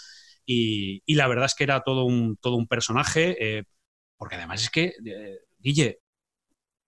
Y, 0.46 1.02
la 1.16 1.28
verdad 1.28 1.46
es 1.46 1.56
que 1.56 1.64
era 1.64 1.82
todo 1.82 2.06
un, 2.06 2.38
todo 2.38 2.58
un 2.58 2.68
personaje, 2.68 3.58
eh, 3.58 3.64
porque 4.18 4.36
además 4.36 4.62
es 4.62 4.70
que, 4.70 4.94
Guille, 5.58 5.98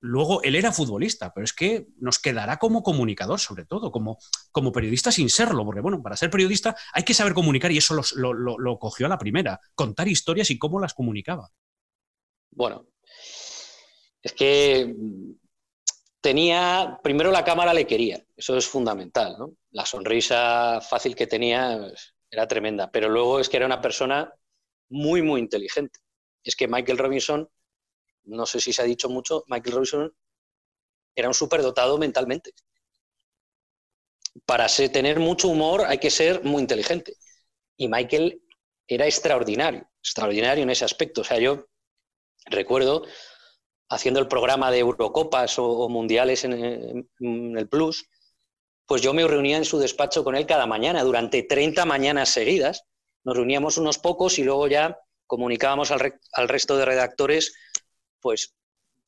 Luego, 0.01 0.41
él 0.43 0.55
era 0.55 0.71
futbolista, 0.71 1.33
pero 1.33 1.43
es 1.43 1.51
que 1.51 1.87
nos 1.97 2.19
quedará 2.19 2.57
como 2.57 2.83
comunicador, 2.83 3.39
sobre 3.39 3.65
todo, 3.65 3.91
como, 3.91 4.17
como 4.51 4.71
periodista 4.71 5.11
sin 5.11 5.29
serlo, 5.29 5.65
porque 5.65 5.81
bueno, 5.81 6.01
para 6.01 6.15
ser 6.15 6.29
periodista 6.29 6.75
hay 6.93 7.03
que 7.03 7.13
saber 7.13 7.33
comunicar 7.33 7.71
y 7.71 7.79
eso 7.79 7.99
lo, 8.15 8.79
cogió 8.79 9.07
a 9.07 9.09
la 9.09 9.17
primera, 9.17 9.59
contar 9.75 10.07
historias 10.07 10.51
y 10.51 10.57
cómo 10.57 10.79
las 10.79 10.93
comunicaba. 10.93 11.51
Bueno, 12.51 12.87
es 14.21 14.31
que 14.33 14.95
tenía, 16.21 16.99
primero 17.03 17.29
la 17.29 17.43
cámara 17.43 17.73
le 17.73 17.85
quería, 17.85 18.23
eso 18.37 18.55
es 18.55 18.67
fundamental, 18.67 19.35
¿no? 19.37 19.53
La 19.71 19.85
sonrisa 19.85 20.79
fácil 20.81 21.13
que 21.13 21.27
tenía 21.27 21.77
pues, 21.77 22.15
era 22.31 22.47
tremenda, 22.47 22.89
pero 22.89 23.09
luego 23.09 23.41
es 23.41 23.49
que 23.49 23.57
era 23.57 23.65
una 23.65 23.81
persona 23.81 24.33
muy, 24.89 25.21
muy 25.21 25.41
inteligente. 25.41 25.99
Es 26.41 26.55
que 26.55 26.69
Michael 26.69 26.97
Robinson 26.97 27.49
no 28.23 28.45
sé 28.45 28.59
si 28.59 28.73
se 28.73 28.81
ha 28.81 28.85
dicho 28.85 29.09
mucho, 29.09 29.43
Michael 29.47 29.75
Robinson 29.75 30.13
era 31.15 31.27
un 31.27 31.33
superdotado 31.33 31.97
mentalmente. 31.97 32.53
Para 34.45 34.67
tener 34.67 35.19
mucho 35.19 35.47
humor 35.47 35.83
hay 35.85 35.97
que 35.97 36.09
ser 36.09 36.43
muy 36.43 36.61
inteligente. 36.61 37.15
Y 37.75 37.87
Michael 37.87 38.41
era 38.87 39.05
extraordinario, 39.05 39.89
extraordinario 40.01 40.63
en 40.63 40.69
ese 40.69 40.85
aspecto. 40.85 41.21
O 41.21 41.23
sea, 41.23 41.39
yo 41.39 41.67
recuerdo 42.45 43.03
haciendo 43.89 44.19
el 44.19 44.27
programa 44.27 44.71
de 44.71 44.79
Eurocopas 44.79 45.57
o, 45.57 45.89
Mundiales 45.89 46.43
en, 46.43 47.07
el 47.19 47.69
Plus, 47.69 48.07
pues 48.85 49.01
yo 49.01 49.13
me 49.13 49.27
reunía 49.27 49.57
en 49.57 49.65
su 49.65 49.79
despacho 49.79 50.23
con 50.23 50.35
él 50.35 50.45
cada 50.45 50.65
mañana, 50.65 51.03
durante 51.03 51.43
30 51.43 51.85
mañanas 51.85 52.29
seguidas. 52.29 52.83
Nos 53.23 53.35
reuníamos 53.35 53.77
unos 53.77 53.97
pocos 53.97 54.39
y 54.39 54.43
luego 54.43 54.67
ya 54.67 54.99
comunicábamos 55.27 55.91
al 55.91 56.47
resto 56.47 56.77
de 56.77 56.85
redactores 56.85 57.53
pues 58.19 58.55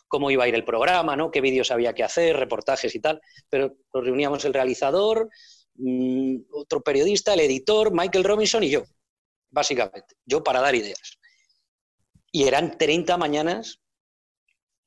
cómo 0.08 0.30
iba 0.30 0.44
a 0.44 0.48
ir 0.48 0.56
el 0.56 0.66
programa, 0.66 1.16
¿no? 1.16 1.32
qué 1.32 1.42
vídeos 1.42 1.72
había 1.72 1.94
que 1.94 2.04
hacer, 2.04 2.36
reportajes 2.36 2.94
y 2.96 3.00
tal. 3.00 3.22
Pero 3.50 3.78
nos 3.94 4.04
reuníamos 4.04 4.44
el 4.46 4.54
realizador, 4.54 5.30
mm, 5.76 6.38
otro 6.52 6.82
periodista, 6.82 7.34
el 7.34 7.40
editor, 7.40 7.92
Michael 7.94 8.26
Robinson 8.26 8.64
y 8.64 8.70
yo, 8.70 8.84
básicamente. 9.50 10.16
Yo 10.26 10.44
para 10.44 10.60
dar 10.60 10.76
ideas. 10.76 11.18
Y 12.32 12.44
eran 12.44 12.78
30 12.78 13.18
mañanas 13.18 13.80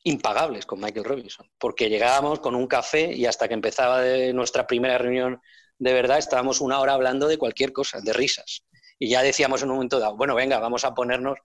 impagables 0.02 0.66
con 0.66 0.80
Michael 0.80 1.04
Robinson, 1.04 1.50
porque 1.58 1.88
llegábamos 1.88 2.40
con 2.40 2.54
un 2.54 2.66
café 2.66 3.12
y 3.14 3.24
hasta 3.24 3.48
que 3.48 3.54
empezaba 3.54 4.02
nuestra 4.32 4.66
primera 4.66 4.98
reunión 4.98 5.40
de 5.78 5.92
verdad 5.92 6.18
estábamos 6.18 6.60
una 6.60 6.80
hora 6.80 6.92
hablando 6.92 7.26
de 7.28 7.38
cualquier 7.38 7.72
cosa, 7.72 8.00
de 8.00 8.12
risas. 8.12 8.64
Y 8.98 9.08
ya 9.08 9.22
decíamos 9.22 9.62
en 9.62 9.70
un 9.70 9.76
momento 9.76 9.98
dado, 9.98 10.16
bueno, 10.16 10.34
venga, 10.34 10.58
vamos 10.58 10.84
a 10.84 10.94
ponernos 10.94 11.38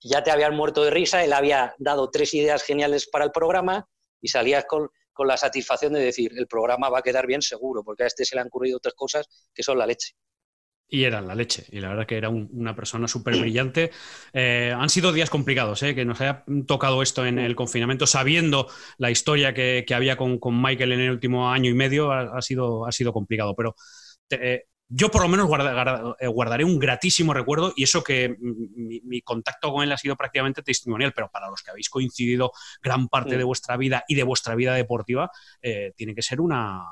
ya 0.00 0.22
te 0.22 0.30
habían 0.30 0.54
muerto 0.54 0.84
de 0.84 0.90
risa, 0.90 1.24
él 1.24 1.32
había 1.32 1.74
dado 1.78 2.10
tres 2.10 2.34
ideas 2.34 2.62
geniales 2.62 3.08
para 3.08 3.24
el 3.24 3.32
programa 3.32 3.86
y 4.20 4.28
salías 4.28 4.64
con, 4.66 4.88
la 5.26 5.36
satisfacción 5.36 5.94
de 5.94 6.00
decir, 6.00 6.30
el 6.36 6.46
programa 6.46 6.88
va 6.90 7.00
a 7.00 7.02
quedar 7.02 7.26
bien 7.26 7.42
seguro, 7.42 7.82
porque 7.82 8.04
a 8.04 8.06
este 8.06 8.24
se 8.24 8.36
le 8.36 8.42
han 8.42 8.46
ocurrido 8.46 8.78
tres 8.78 8.94
cosas 8.94 9.26
que 9.52 9.64
son 9.64 9.76
la 9.76 9.84
leche. 9.84 10.12
Y 10.90 11.02
eran 11.02 11.26
la 11.26 11.34
leche, 11.34 11.66
y 11.70 11.80
la 11.80 11.88
verdad 11.88 12.06
que 12.06 12.16
era 12.16 12.28
una 12.28 12.76
persona 12.76 13.08
súper 13.08 13.36
brillante. 13.36 13.90
Eh, 14.32 14.72
han 14.74 14.88
sido 14.88 15.12
días 15.12 15.28
complicados, 15.28 15.82
eh, 15.82 15.96
que 15.96 16.04
nos 16.04 16.20
haya 16.20 16.44
tocado 16.68 17.02
esto 17.02 17.26
en 17.26 17.40
el 17.40 17.56
confinamiento, 17.56 18.06
sabiendo 18.06 18.68
la 18.96 19.10
historia 19.10 19.52
que, 19.52 19.84
había 19.92 20.16
con, 20.16 20.38
Michael 20.62 20.92
en 20.92 21.00
el 21.00 21.10
último 21.10 21.50
año 21.50 21.68
y 21.68 21.74
medio, 21.74 22.12
ha, 22.12 22.40
sido, 22.40 22.86
ha 22.86 22.92
sido 22.92 23.12
complicado. 23.12 23.56
Pero 23.56 23.74
eh, 24.30 24.66
yo 24.88 25.10
por 25.10 25.22
lo 25.22 25.28
menos 25.28 25.48
eh, 26.18 26.26
guardaré 26.26 26.64
un 26.64 26.78
gratísimo 26.78 27.34
recuerdo 27.34 27.72
y 27.76 27.82
eso 27.84 28.02
que 28.02 28.36
mi, 28.38 29.20
contacto 29.22 29.70
con 29.70 29.82
él 29.82 29.92
ha 29.92 29.98
sido 29.98 30.16
prácticamente 30.16 30.62
testimonial, 30.62 31.12
pero 31.14 31.30
para 31.30 31.50
los 31.50 31.62
que 31.62 31.70
habéis 31.70 31.90
coincidido 31.90 32.52
gran 32.82 33.08
parte 33.08 33.36
de 33.36 33.44
vuestra 33.44 33.76
vida 33.76 34.04
y 34.08 34.14
de 34.14 34.22
vuestra 34.22 34.54
vida 34.54 34.74
deportiva, 34.74 35.30
eh, 35.60 35.92
tiene 35.94 36.14
que 36.14 36.22
ser 36.22 36.40
una, 36.40 36.82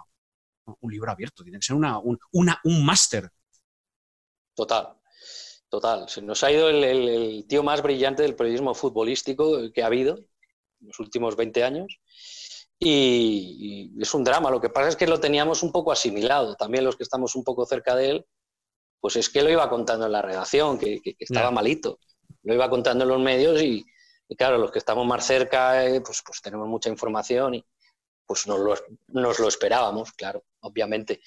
un 0.81 0.93
libro 0.93 1.11
abierto, 1.11 1.43
tiene 1.43 1.59
que 1.59 1.67
ser 1.67 1.77
una, 1.77 1.99
un, 1.99 2.19
un 2.33 2.85
máster. 2.85 3.31
Total, 4.55 4.89
total. 5.69 6.09
Se 6.09 6.21
nos 6.21 6.45
ha 6.45 6.53
ido 6.53 6.69
el, 6.69 7.47
tío 7.49 7.63
más 7.63 7.83
brillante 7.83 8.23
del 8.23 8.37
periodismo 8.37 8.75
futbolístico 8.75 9.73
que 9.73 9.83
ha 9.83 9.87
habido 9.87 10.19
los 10.81 10.99
últimos 10.99 11.37
20 11.37 11.65
años. 11.65 11.99
Y, 12.79 13.93
es 14.01 14.15
un 14.15 14.25
drama. 14.25 14.51
Lo 14.51 14.61
que 14.61 14.69
pasa 14.69 14.89
es 14.89 14.97
que 14.97 15.07
lo 15.07 15.21
teníamos 15.21 15.63
un 15.63 15.73
poco 15.73 15.93
asimilado. 15.93 16.55
También 16.57 16.85
los 16.85 16.97
que 16.97 17.03
estamos 17.03 17.35
un 17.35 17.45
poco 17.45 17.67
cerca 17.67 17.95
de 17.95 18.11
él, 18.11 18.27
pues 19.01 19.17
es 19.17 19.31
que 19.31 19.43
lo 19.43 19.51
iba 19.51 19.69
contando 19.69 20.07
en 20.07 20.13
la 20.13 20.23
redacción, 20.23 20.79
que, 20.79 21.01
estaba 21.19 21.51
malito. 21.51 21.99
Lo 22.43 22.55
iba 22.55 22.69
contando 22.69 23.05
en 23.05 23.11
los 23.11 23.21
medios 23.21 23.63
y, 23.63 23.85
claro, 24.37 24.59
los 24.59 24.71
que 24.71 24.79
estamos 24.79 25.07
más 25.07 25.27
cerca, 25.27 25.85
eh, 25.87 26.01
pues, 26.01 26.23
pues 26.25 26.41
tenemos 26.43 26.69
mucha 26.69 26.91
información 26.91 27.55
y 27.55 27.65
pues 28.27 28.47
nos 28.49 28.59
lo, 28.59 28.75
nos 29.09 29.39
lo 29.39 29.49
esperábamos, 29.49 30.13
claro, 30.13 30.45
obviamente. 30.61 31.21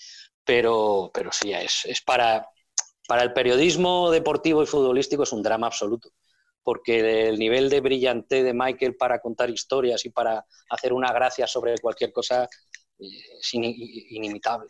Pero, 0.43 1.11
pero 1.13 1.31
sí, 1.31 1.53
es, 1.53 1.85
es 1.85 2.01
para, 2.01 2.49
para 3.07 3.23
el 3.23 3.33
periodismo 3.33 4.11
deportivo 4.11 4.63
y 4.63 4.65
futbolístico 4.65 5.23
es 5.23 5.31
un 5.31 5.43
drama 5.43 5.67
absoluto 5.67 6.11
porque 6.69 7.29
el 7.29 7.39
nivel 7.39 7.67
de 7.67 7.81
brillante 7.81 8.43
de 8.43 8.53
Michael 8.53 8.95
para 8.95 9.19
contar 9.19 9.49
historias 9.49 10.05
y 10.05 10.11
para 10.11 10.45
hacer 10.69 10.93
una 10.93 11.11
gracia 11.11 11.47
sobre 11.47 11.75
cualquier 11.79 12.13
cosa 12.13 12.43
eh, 12.43 13.07
es 13.39 13.53
inimitable. 13.55 14.67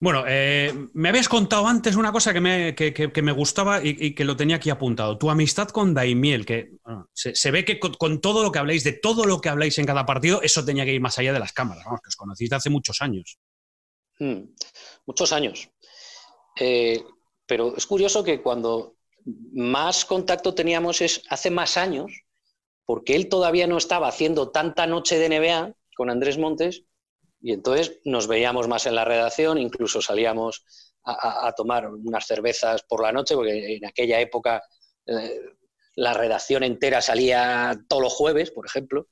Bueno, 0.00 0.24
eh, 0.26 0.74
me 0.94 1.10
habías 1.10 1.28
contado 1.28 1.68
antes 1.68 1.94
una 1.94 2.10
cosa 2.10 2.32
que 2.32 2.40
me, 2.40 2.74
me 3.22 3.32
gustaba 3.32 3.78
y, 3.80 4.12
que 4.12 4.24
lo 4.24 4.36
tenía 4.36 4.56
aquí 4.56 4.70
apuntado. 4.70 5.16
Tu 5.18 5.30
amistad 5.30 5.68
con 5.68 5.94
Daimiel, 5.94 6.44
que 6.44 6.72
se, 7.12 7.50
ve 7.52 7.64
que 7.64 7.78
con, 7.78 8.20
todo 8.20 8.42
lo 8.42 8.50
que 8.50 8.58
habláis, 8.58 8.82
de 8.82 8.94
todo 8.94 9.24
lo 9.24 9.40
que 9.40 9.50
habláis 9.50 9.78
en 9.78 9.86
cada 9.86 10.04
partido, 10.04 10.42
eso 10.42 10.64
tenía 10.64 10.84
que 10.84 10.94
ir 10.94 11.00
más 11.00 11.16
allá 11.20 11.32
de 11.32 11.38
las 11.38 11.52
cámaras, 11.52 11.84
vamos, 11.84 12.00
que 12.02 12.08
os 12.08 12.16
conociste 12.16 12.56
hace 12.56 12.70
muchos 12.70 13.00
años. 13.02 13.38
Hmm, 14.18 14.46
muchos 15.06 15.32
años. 15.32 15.70
Eh, 16.58 17.04
pero 17.46 17.76
es 17.76 17.86
curioso 17.86 18.24
que 18.24 18.42
cuando 18.42 18.95
más 19.52 20.04
contacto 20.04 20.54
teníamos 20.54 21.00
es 21.00 21.22
hace 21.28 21.50
más 21.50 21.76
años, 21.76 22.12
porque 22.84 23.16
él 23.16 23.28
todavía 23.28 23.66
no 23.66 23.78
estaba 23.78 24.08
haciendo 24.08 24.50
tanta 24.50 24.86
noche 24.86 25.18
de 25.18 25.28
NBA 25.28 25.74
con 25.96 26.10
Andrés 26.10 26.38
Montes, 26.38 26.84
y 27.40 27.52
entonces 27.52 28.00
nos 28.04 28.28
veíamos 28.28 28.68
más 28.68 28.86
en 28.86 28.94
la 28.94 29.04
redacción, 29.04 29.58
incluso 29.58 30.00
salíamos 30.00 30.64
a, 31.04 31.52
tomar 31.56 31.88
unas 31.88 32.26
cervezas 32.26 32.82
por 32.82 33.02
la 33.02 33.12
noche, 33.12 33.36
porque 33.36 33.76
en 33.76 33.86
aquella 33.86 34.20
época 34.20 34.60
eh, 35.06 35.40
la 35.94 36.12
redacción 36.14 36.64
entera 36.64 37.00
salía 37.00 37.78
todos 37.88 38.02
los 38.02 38.12
jueves, 38.12 38.50
por 38.50 38.66
ejemplo, 38.66 39.08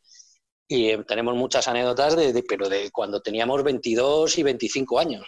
y 0.66 0.90
eh, 0.90 1.05
tenemos 1.07 1.35
muchas 1.37 1.68
anécdotas, 1.68 2.16
de, 2.16 2.42
pero 2.48 2.68
de 2.68 2.90
cuando 2.90 3.22
teníamos 3.22 3.62
22 3.62 4.38
y 4.38 4.42
25 4.42 4.98
años. 4.98 5.27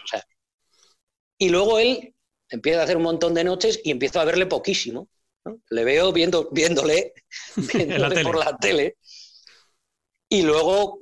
Y 1.37 1.49
luego 1.49 1.79
él 1.79 2.13
empiezo 2.49 2.79
a 2.79 2.83
hacer 2.83 2.97
un 2.97 3.03
montón 3.03 3.33
de 3.33 3.43
noches 3.43 3.79
y 3.83 3.91
empiezo 3.91 4.19
a 4.19 4.25
verle 4.25 4.45
poquísimo. 4.45 5.09
Le 5.69 5.83
veo 5.83 6.11
viendo, 6.11 6.49
viéndole, 6.51 7.13
por 8.23 8.37
la 8.37 8.57
tele. 8.57 8.97
Y 10.29 10.41
luego, 10.41 10.99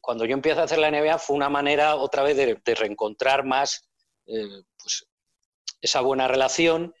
cuando 0.00 0.24
yo 0.24 0.34
empiezo 0.34 0.60
a 0.60 0.64
hacer 0.64 0.78
la 0.78 0.90
NBA, 0.90 1.18
fue 1.18 1.36
una 1.36 1.48
manera 1.48 1.96
otra 1.96 2.22
vez 2.22 2.36
de, 2.36 2.74
reencontrar 2.74 3.44
más 3.44 3.88
eh, 4.26 4.62
pues, 4.76 5.06
esa 5.80 6.00
buena 6.02 6.28
relación 6.28 6.94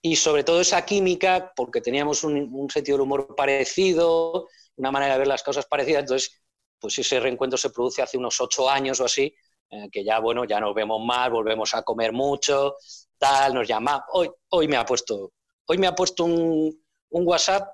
y 0.00 0.14
sobre 0.16 0.44
todo 0.44 0.60
esa 0.60 0.84
química, 0.84 1.52
porque 1.56 1.80
teníamos 1.80 2.22
un, 2.22 2.70
sentido 2.70 2.96
del 2.96 3.02
humor 3.02 3.34
parecido, 3.34 4.48
una 4.76 4.92
manera 4.92 5.14
de 5.14 5.18
ver 5.18 5.28
las 5.28 5.42
cosas 5.42 5.66
parecidas. 5.66 6.02
Entonces, 6.02 6.40
pues 6.78 6.96
ese 6.98 7.18
reencuentro 7.18 7.58
se 7.58 7.70
produce 7.70 8.00
hace 8.00 8.16
unos 8.16 8.40
ocho 8.40 8.70
años 8.70 9.00
o 9.00 9.04
así, 9.04 9.34
eh, 9.70 9.88
que 9.90 10.04
ya, 10.04 10.20
bueno, 10.20 10.44
ya 10.44 10.60
nos 10.60 10.72
vemos 10.74 11.04
más, 11.04 11.30
volvemos 11.30 11.74
a 11.74 11.82
comer 11.82 12.12
mucho, 12.12 12.76
tal, 13.18 13.54
nos 13.54 13.68
llama. 13.68 14.04
Hoy, 14.12 14.30
hoy 14.50 14.68
me 14.68 14.76
ha 14.76 14.84
puesto, 14.84 15.32
hoy 15.66 15.78
me 15.78 15.86
ha 15.86 15.94
puesto 15.94 16.24
un, 16.24 16.80
WhatsApp, 17.10 17.68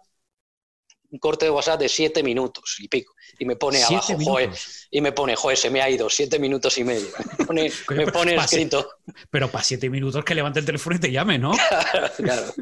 un 1.11 1.19
corte 1.19 1.45
de 1.45 1.51
WhatsApp 1.51 1.81
de 1.81 1.89
siete 1.89 2.23
minutos 2.23 2.77
y 2.79 2.89
pico. 2.89 3.15
Y 3.39 3.45
me 3.45 3.57
pone 3.57 3.83
abajo, 3.83 4.17
joder, 4.19 4.51
y 4.91 5.01
me 5.01 5.13
pone, 5.13 5.37
joder, 5.37 5.59
se 5.59 5.71
me 5.71 5.81
ha 5.81 5.91
ido 5.91 6.09
siete 6.09 6.39
minutos 6.39 6.79
y 6.79 6.85
medio. 6.85 7.09
Me 7.91 8.07
pone, 8.07 8.35
escrito. 8.37 8.89
Pero 9.31 9.51
para 9.51 9.65
siete 9.65 9.91
minutos 9.91 10.25
que 10.25 10.35
levante 10.35 10.61
el 10.61 10.67
teléfono 10.67 10.97
y 10.97 11.01
te 11.01 11.11
llame, 11.11 11.39
¿no? 11.39 11.53
claro, 12.17 12.55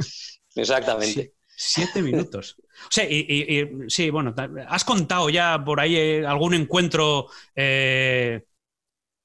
exactamente. 0.55 1.35
siete 1.55 2.03
minutos. 2.03 2.57
O 2.59 2.91
sea, 2.91 3.05
y, 3.05 3.87
sí, 3.89 4.11
bueno, 4.11 4.35
¿has 4.69 4.85
contado 4.85 5.31
ya 5.31 5.63
por 5.65 5.81
ahí 5.81 5.97
eh, 5.97 6.27
algún 6.27 6.55
encuentro 6.55 7.29
eh, 7.55 8.45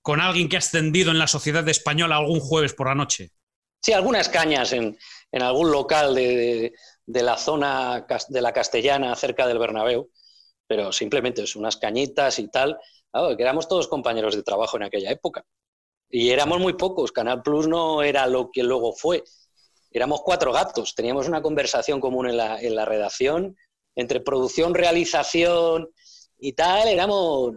con 0.02 0.22
alguien 0.22 0.48
que 0.48 0.58
ha 0.58 0.60
ascendido 0.60 1.12
en 1.12 1.20
la 1.20 1.28
sociedad 1.28 1.67
española 1.67 2.17
algún 2.17 2.39
jueves 2.39 2.74
por 2.74 2.88
la 2.88 2.96
noche? 2.96 3.32
Sí, 3.82 3.94
algunas 3.94 4.30
cañas 4.30 4.74
en, 4.74 4.98
algún 5.32 5.72
local 5.72 6.16
de, 6.16 6.74
la 7.06 7.38
zona 7.38 8.06
de 8.30 8.42
la 8.42 8.54
Castellana, 8.54 9.16
cerca 9.16 9.48
del 9.48 9.60
Bernabéu, 9.60 10.10
pero 10.68 10.92
simplemente 10.92 11.44
es 11.44 11.56
unas 11.56 11.78
cañitas 11.78 12.40
y 12.40 12.50
tal. 12.50 12.78
que 13.13 13.44
éramos 13.44 13.68
todos 13.68 13.88
compañeros 13.88 14.36
de 14.36 14.44
trabajo 14.44 14.78
en 14.78 14.84
aquella 14.84 15.12
época. 15.12 15.46
Y 16.10 16.30
éramos 16.30 16.60
muy 16.60 16.74
pocos. 16.74 17.12
Canal 17.12 17.42
Plus 17.42 17.68
no 17.68 18.02
era 18.04 18.28
lo 18.28 18.50
que 18.52 18.63
luego 18.63 18.94
fue. 18.94 19.24
Éramos 19.92 20.22
cuatro 20.22 20.52
gatos. 20.52 20.96
Teníamos 20.96 21.28
una 21.28 21.42
conversación 21.42 22.00
común 22.00 22.30
en 22.30 22.38
la, 22.38 22.62
en 22.62 22.76
la 22.76 22.86
redacción. 22.86 23.56
Entre 23.96 24.22
producción, 24.22 24.74
realización 24.74 25.90
y 26.38 26.54
tal, 26.54 26.88
éramos 26.88 27.54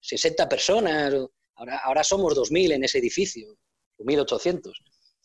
60 0.00 0.48
personas. 0.48 1.14
Ahora, 1.56 1.78
ahora 1.78 2.04
somos 2.04 2.34
2.000 2.34 2.74
en 2.74 2.84
ese 2.84 2.98
edificio, 2.98 3.56
1.800. 3.98 4.72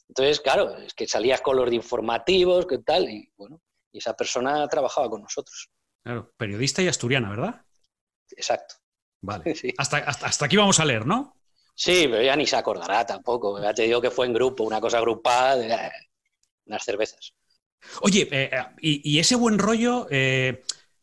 Entonces, 0.07 0.39
claro, 0.39 0.77
es 0.77 0.93
que 0.93 1.07
salías 1.07 1.41
con 1.41 1.57
los 1.57 1.69
de 1.69 1.75
informativos, 1.75 2.65
¿qué 2.67 2.79
tal? 2.79 3.09
Y 3.09 3.31
bueno, 3.35 3.61
y 3.91 3.97
esa 3.97 4.15
persona 4.15 4.67
trabajaba 4.67 5.09
con 5.09 5.21
nosotros. 5.21 5.69
Claro, 6.03 6.31
periodista 6.37 6.81
y 6.81 6.87
asturiana, 6.87 7.29
¿verdad? 7.29 7.65
Exacto. 8.31 8.75
Vale. 9.21 9.55
Hasta, 9.77 9.97
hasta, 9.97 10.45
aquí 10.45 10.55
vamos 10.55 10.79
a 10.79 10.85
leer, 10.85 11.05
¿no? 11.05 11.35
Sí, 11.73 12.07
pero 12.09 12.21
ya 12.21 12.35
ni 12.35 12.45
se 12.45 12.55
acordará 12.55 13.05
tampoco. 13.05 13.61
Ya 13.61 13.73
te 13.73 13.83
digo 13.83 13.99
que 13.99 14.11
fue 14.11 14.27
en 14.27 14.33
grupo, 14.33 14.63
una 14.63 14.79
cosa 14.79 14.99
agrupada 14.99 15.55
de 15.57 15.73
eh, 15.73 15.91
unas 16.65 16.83
cervezas. 16.83 17.33
Oye, 18.01 18.27
eh, 18.31 18.49
eh, 18.51 18.65
y, 18.81 19.19
ese 19.19 19.35
buen 19.35 19.59
rollo, 19.59 20.07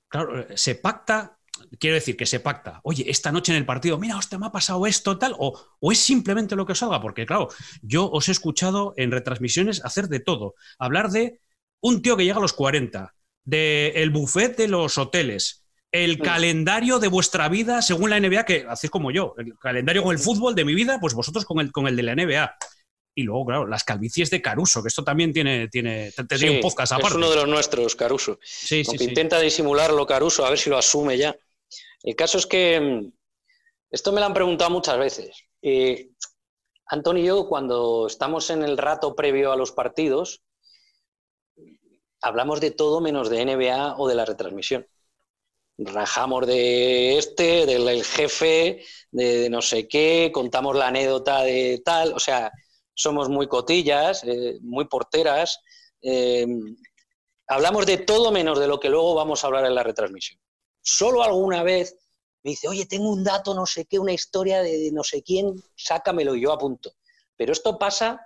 claro, 0.09 0.47
se 0.57 0.77
pacta 0.77 1.39
quiero 1.79 1.95
decir 1.95 2.17
que 2.17 2.27
se 2.27 2.41
pacta, 2.41 2.81
oye, 2.85 3.05
esta 3.09 3.33
noche 3.33 3.53
en 3.53 3.59
el 3.59 3.67
partido, 3.67 3.99
mira, 3.99 4.17
hostia, 4.17 4.39
me 4.39 4.47
ha 4.47 4.53
pasado 4.53 4.87
esto, 4.87 5.19
tal, 5.19 5.35
o, 5.39 5.69
es 5.91 5.99
simplemente 5.99 6.57
lo 6.57 6.67
que 6.67 6.73
os 6.73 6.79
salga, 6.79 7.01
porque 7.01 7.27
claro, 7.27 7.49
yo 7.83 8.11
os 8.11 8.29
he 8.29 8.33
escuchado 8.33 8.95
en 8.97 9.11
retransmisiones 9.11 9.85
hacer 9.85 10.09
de 10.09 10.21
todo, 10.21 10.55
hablar 10.79 11.11
de 11.11 11.41
un 11.81 12.03
tío 12.03 12.17
que 12.17 12.25
llega 12.25 12.39
a 12.39 12.43
los 12.43 12.53
40, 12.53 13.15
del 13.45 13.93
el 13.97 14.11
buffet 14.11 14.57
de 14.57 14.69
los 14.69 14.99
hoteles, 14.99 15.63
el 15.91 16.19
calendario 16.19 16.99
de 16.99 17.09
vuestra 17.09 17.49
vida 17.49 17.83
según 17.83 18.11
la 18.11 18.19
NBA, 18.19 18.45
que 18.45 18.67
hacéis 18.69 18.91
como 18.91 19.11
yo, 19.11 19.35
el 19.37 19.59
calendario 19.59 20.03
con 20.03 20.13
el 20.13 20.19
fútbol 20.19 20.55
de 20.55 20.65
mi 20.65 20.75
vida, 20.75 20.99
pues 21.01 21.13
vosotros 21.13 21.45
con 21.45 21.61
el, 21.61 21.71
con 21.71 21.87
el 21.87 21.97
de 21.97 22.03
la 22.03 22.15
NBA. 22.15 22.57
Y 23.15 23.25
luego, 23.25 23.45
claro, 23.45 23.67
las 23.67 23.85
calvicies 23.85 24.31
de 24.31 24.41
Caruso, 24.41 24.83
que 24.83 24.89
esto 24.89 25.05
también 25.05 25.35
tiene, 25.35 25.69
tiene, 25.69 26.11
un 26.51 26.61
podcast 26.63 26.93
aparte. 26.93 27.09
Es 27.09 27.15
uno 27.15 27.29
de 27.29 27.37
los 27.37 27.49
nuestros, 27.49 27.95
Caruso. 27.95 28.39
Sí, 28.43 28.85
sí, 28.85 28.97
intenta 29.01 29.39
disimularlo 29.39 30.07
Caruso, 30.07 30.47
a 30.47 30.49
ver 30.49 30.59
si 30.59 30.71
lo 30.71 30.79
asume 30.79 31.19
ya. 31.19 31.37
El 32.03 32.17
caso 32.17 32.39
es 32.39 32.47
que 32.47 32.81
mm, 32.81 33.13
esto 33.91 34.13
me 34.13 34.21
lo 34.21 34.27
han 34.27 34.35
preguntado 34.35 34.71
muchas 34.71 34.99
veces. 34.99 35.45
Eh, 35.61 36.11
Antonio 36.87 37.23
y 37.23 37.27
yo, 37.27 37.49
cuando 37.49 38.07
estamos 38.07 38.51
en 38.51 38.63
el 38.63 38.77
rato 38.77 39.15
previo 39.15 39.53
a 39.53 39.57
los 39.57 39.73
partidos, 39.73 40.43
hablamos 42.21 42.61
de 42.61 42.71
todo 42.71 43.01
menos 43.01 43.31
de 43.31 43.45
NBA 43.45 43.97
o 43.99 44.09
de 44.09 44.15
la 44.15 44.25
retransmisión. 44.25 44.87
Rajamos 45.79 46.47
de 46.47 47.19
este, 47.19 47.67
del 47.67 48.05
jefe, 48.05 48.85
de, 49.11 49.49
no 49.49 49.63
sé 49.63 49.89
qué, 49.89 50.31
contamos 50.33 50.77
la 50.77 50.89
anécdota 50.89 51.43
de 51.43 51.81
tal, 51.85 52.13
o 52.13 52.19
sea, 52.19 52.53
somos 52.95 53.29
muy 53.29 53.49
cotillas, 53.49 54.23
eh, 54.25 54.59
muy 54.61 54.87
porteras. 54.87 55.61
Eh, 56.03 56.47
hablamos 57.47 57.87
de 57.87 57.99
todo 57.99 58.31
menos 58.33 58.59
de 58.59 58.67
lo 58.67 58.79
que 58.79 58.91
luego 58.91 59.15
vamos 59.15 59.43
a 59.43 59.47
hablar 59.47 59.65
en 59.65 59.75
la 59.75 59.83
retransmisión 59.83 60.42
solo 60.83 61.23
alguna 61.23 61.63
vez 61.63 61.97
me 62.45 62.51
dice, 62.51 62.69
oye, 62.69 62.87
tengo 62.87 63.11
un 63.11 63.23
dato, 63.23 63.55
no 63.55 63.67
sé 63.67 63.87
qué, 63.87 63.99
una 63.99 64.13
historia 64.13 64.63
de 64.63 64.91
no 64.93 65.05
sé 65.05 65.23
quién, 65.23 65.55
sácamelo 65.77 66.35
y 66.35 66.43
yo 66.43 66.53
apunto. 66.53 66.93
Pero 67.37 67.53
esto 67.53 67.79
pasa 67.79 68.21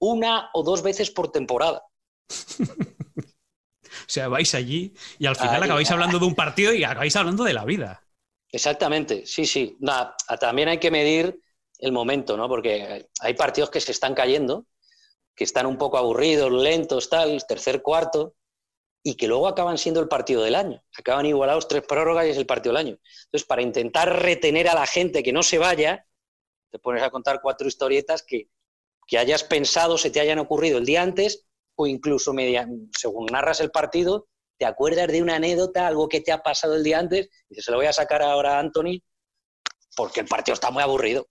una 0.00 0.50
o 0.52 0.62
dos 0.62 0.82
veces 0.82 1.10
por 1.10 1.32
temporada. 1.32 1.82
o 2.58 4.06
sea, 4.06 4.28
vais 4.28 4.54
allí 4.54 4.94
y 5.18 5.26
al 5.26 5.36
final 5.36 5.62
acabáis 5.62 5.90
hablando 5.90 6.18
de 6.18 6.26
un 6.26 6.34
partido 6.34 6.74
y 6.74 6.84
acabáis 6.84 7.16
hablando 7.16 7.44
de 7.44 7.54
la 7.54 7.64
vida. 7.64 8.02
Exactamente, 8.50 9.26
sí, 9.26 9.46
sí. 9.46 9.76
también 10.38 10.68
hay 10.68 10.78
que 10.78 10.90
medir 10.90 11.40
el 11.78 11.92
momento, 11.92 12.36
¿no? 12.36 12.48
Porque 12.48 13.08
hay 13.20 13.34
partidos 13.34 13.70
que 13.70 13.80
se 13.80 13.92
están 13.92 14.14
cayendo, 14.14 14.66
que 15.34 15.44
están 15.44 15.66
un 15.66 15.76
poco 15.76 15.98
aburridos, 15.98 16.52
lentos, 16.52 17.08
tal, 17.10 17.44
tercer, 17.46 17.82
cuarto, 17.82 18.36
y 19.06 19.16
que 19.16 19.28
luego 19.28 19.46
acaban 19.46 19.76
siendo 19.76 20.00
el 20.00 20.08
partido 20.08 20.42
del 20.42 20.54
año. 20.54 20.82
Acaban 20.98 21.26
igualados 21.26 21.68
tres 21.68 21.82
prórrogas 21.86 22.26
y 22.26 22.30
es 22.30 22.38
el 22.38 22.46
partido 22.46 22.74
del 22.74 22.86
año. 22.86 22.98
Entonces, 23.26 23.46
para 23.46 23.60
intentar 23.60 24.22
retener 24.22 24.66
a 24.66 24.74
la 24.74 24.86
gente 24.86 25.22
que 25.22 25.32
no 25.32 25.42
se 25.42 25.58
vaya, 25.58 26.06
te 26.70 26.78
pones 26.78 27.02
a 27.02 27.10
contar 27.10 27.40
cuatro 27.42 27.68
historietas 27.68 28.22
que, 28.22 28.48
que 29.06 29.18
hayas 29.18 29.44
pensado, 29.44 29.98
se 29.98 30.10
te 30.10 30.20
hayan 30.20 30.38
ocurrido 30.38 30.78
el 30.78 30.86
día 30.86 31.02
antes 31.02 31.46
o 31.76 31.86
incluso 31.86 32.32
media, 32.32 32.66
según 32.96 33.26
narras 33.26 33.60
el 33.60 33.70
partido, 33.70 34.28
te 34.56 34.64
acuerdas 34.64 35.08
de 35.08 35.20
una 35.20 35.36
anécdota, 35.36 35.86
algo 35.86 36.08
que 36.08 36.20
te 36.20 36.32
ha 36.32 36.42
pasado 36.42 36.74
el 36.76 36.84
día 36.84 36.98
antes, 36.98 37.28
y 37.50 37.60
se 37.60 37.70
lo 37.70 37.76
voy 37.76 37.86
a 37.86 37.92
sacar 37.92 38.22
ahora 38.22 38.56
a 38.56 38.60
Anthony, 38.60 39.02
porque 39.96 40.20
el 40.20 40.26
partido 40.26 40.54
está 40.54 40.70
muy 40.70 40.82
aburrido. 40.82 41.28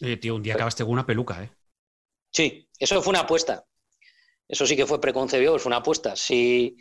Eh, 0.00 0.16
tío, 0.16 0.34
un 0.34 0.42
día 0.42 0.54
acabaste 0.54 0.82
con 0.84 0.92
una 0.92 1.06
peluca, 1.06 1.42
¿eh? 1.42 1.50
Sí, 2.30 2.68
eso 2.78 3.00
fue 3.00 3.10
una 3.10 3.20
apuesta. 3.20 3.64
Eso 4.48 4.66
sí 4.66 4.76
que 4.76 4.86
fue 4.86 5.00
preconcebido, 5.00 5.58
fue 5.58 5.70
una 5.70 5.78
apuesta. 5.78 6.16
Si, 6.16 6.76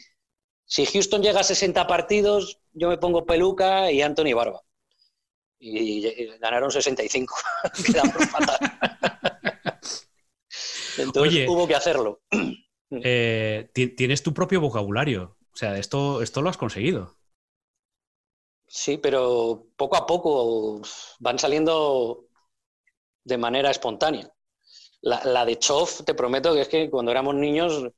si 0.66 0.86
Houston 0.86 1.22
llega 1.22 1.42
a 1.42 1.44
60 1.44 1.86
partidos, 1.88 2.60
yo 2.74 2.90
me 2.90 2.98
pongo 2.98 3.26
peluca 3.26 3.92
y 3.92 4.02
Anthony 4.02 4.34
barba. 4.34 4.62
Y, 5.60 6.28
ganaron 6.40 6.72
65. 6.72 7.36
Entonces 10.98 11.48
hubo 11.48 11.68
que 11.68 11.76
hacerlo. 11.76 12.22
Eh, 12.92 13.70
tienes 13.74 14.24
tu 14.24 14.34
propio 14.34 14.62
vocabulario. 14.62 15.38
O 15.54 15.58
sea, 15.58 15.78
esto, 15.78 16.22
esto 16.22 16.42
lo 16.42 16.50
has 16.50 16.58
conseguido. 16.58 17.16
Sí, 18.68 18.98
pero 18.98 19.68
poco 19.78 19.96
a 19.96 20.06
poco 20.06 20.82
van 21.20 21.40
saliendo 21.40 22.26
de 23.24 23.38
manera 23.38 23.72
espontánea. 23.72 24.30
La, 25.02 25.46
de 25.46 25.60
Chof, 25.60 26.04
te 26.04 26.16
prometo 26.16 26.54
que 26.54 26.62
es 26.62 26.68
que 26.68 26.90
cuando 26.90 27.12
éramos 27.12 27.36
niños 27.36 27.92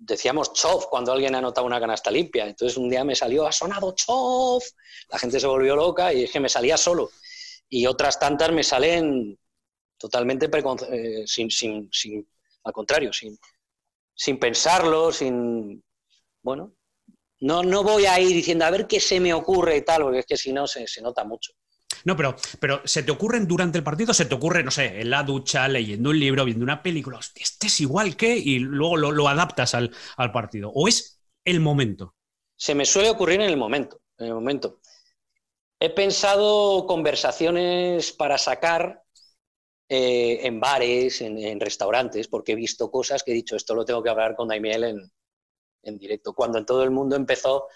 decíamos 0.00 0.52
Chof 0.52 0.86
cuando 0.86 1.12
alguien 1.12 1.34
anotaba 1.34 1.66
una 1.66 1.78
canasta 1.78 2.10
limpia. 2.10 2.46
Entonces 2.46 2.76
un 2.76 2.88
día 2.88 3.04
me 3.04 3.14
salió, 3.14 3.46
ha 3.46 3.52
sonado 3.52 3.94
Chof. 3.94 4.64
La 5.10 5.18
gente 5.18 5.38
se 5.38 5.46
volvió 5.46 5.76
loca 5.76 6.12
y 6.12 6.24
es 6.24 6.32
que 6.32 6.40
me 6.40 6.48
salía 6.48 6.76
solo. 6.76 7.10
Y 7.68 7.86
otras 7.86 8.18
tantas 8.18 8.50
me 8.50 8.64
salen 8.64 9.38
totalmente 9.96 10.50
eh, 10.90 11.24
sin, 11.26 11.50
sin, 11.50 11.88
sin, 11.92 12.26
al 12.64 12.72
contrario, 12.72 13.12
sin, 13.12 13.38
sin 14.14 14.38
pensarlo, 14.38 15.12
sin, 15.12 15.84
bueno, 16.42 16.74
no, 17.40 17.62
no 17.62 17.82
voy 17.82 18.06
a 18.06 18.18
ir 18.18 18.28
diciendo 18.28 18.64
a 18.64 18.70
ver 18.70 18.86
qué 18.86 18.98
se 18.98 19.20
me 19.20 19.32
ocurre 19.34 19.76
y 19.76 19.82
tal, 19.82 20.02
porque 20.02 20.20
es 20.20 20.26
que 20.26 20.36
si 20.36 20.52
no 20.52 20.66
se, 20.66 20.86
nota 21.02 21.24
mucho. 21.24 21.52
No, 22.04 22.16
pero, 22.16 22.36
pero 22.58 22.80
¿se 22.84 23.02
te 23.02 23.12
ocurren 23.12 23.46
durante 23.46 23.78
el 23.78 23.84
partido? 23.84 24.14
¿Se 24.14 24.24
te 24.24 24.34
ocurre, 24.34 24.62
no 24.62 24.70
sé, 24.70 25.00
en 25.00 25.10
la 25.10 25.22
ducha, 25.22 25.68
leyendo 25.68 26.10
un 26.10 26.18
libro, 26.18 26.44
viendo 26.44 26.64
una 26.64 26.82
película? 26.82 27.18
este 27.34 27.66
es 27.66 27.80
igual 27.80 28.16
que, 28.16 28.36
y 28.36 28.58
luego 28.58 28.96
lo, 28.96 29.28
adaptas 29.28 29.74
al, 29.74 29.92
partido. 30.32 30.70
¿O 30.74 30.88
es 30.88 31.20
el 31.44 31.60
momento? 31.60 32.14
Se 32.56 32.74
me 32.74 32.84
suele 32.84 33.10
ocurrir 33.10 33.40
en 33.40 33.48
el 33.48 33.56
momento. 33.56 34.00
En 34.18 34.26
el 34.28 34.34
momento. 34.34 34.80
He 35.78 35.90
pensado 35.90 36.86
conversaciones 36.86 38.12
para 38.12 38.36
sacar 38.38 39.02
eh, 39.88 40.40
en 40.42 40.60
bares, 40.60 41.20
en, 41.22 41.58
restaurantes, 41.58 42.28
porque 42.28 42.52
he 42.52 42.56
visto 42.56 42.90
cosas 42.90 43.22
que 43.22 43.32
he 43.32 43.34
dicho, 43.34 43.56
esto 43.56 43.74
lo 43.74 43.84
tengo 43.84 44.02
que 44.02 44.10
hablar 44.10 44.36
con 44.36 44.48
Daimiel 44.48 44.84
en, 44.84 45.12
en 45.82 45.98
directo, 45.98 46.34
cuando 46.34 46.58
en 46.58 46.66
todo 46.66 46.82
el 46.82 46.90
mundo 46.90 47.16
empezó 47.16 47.66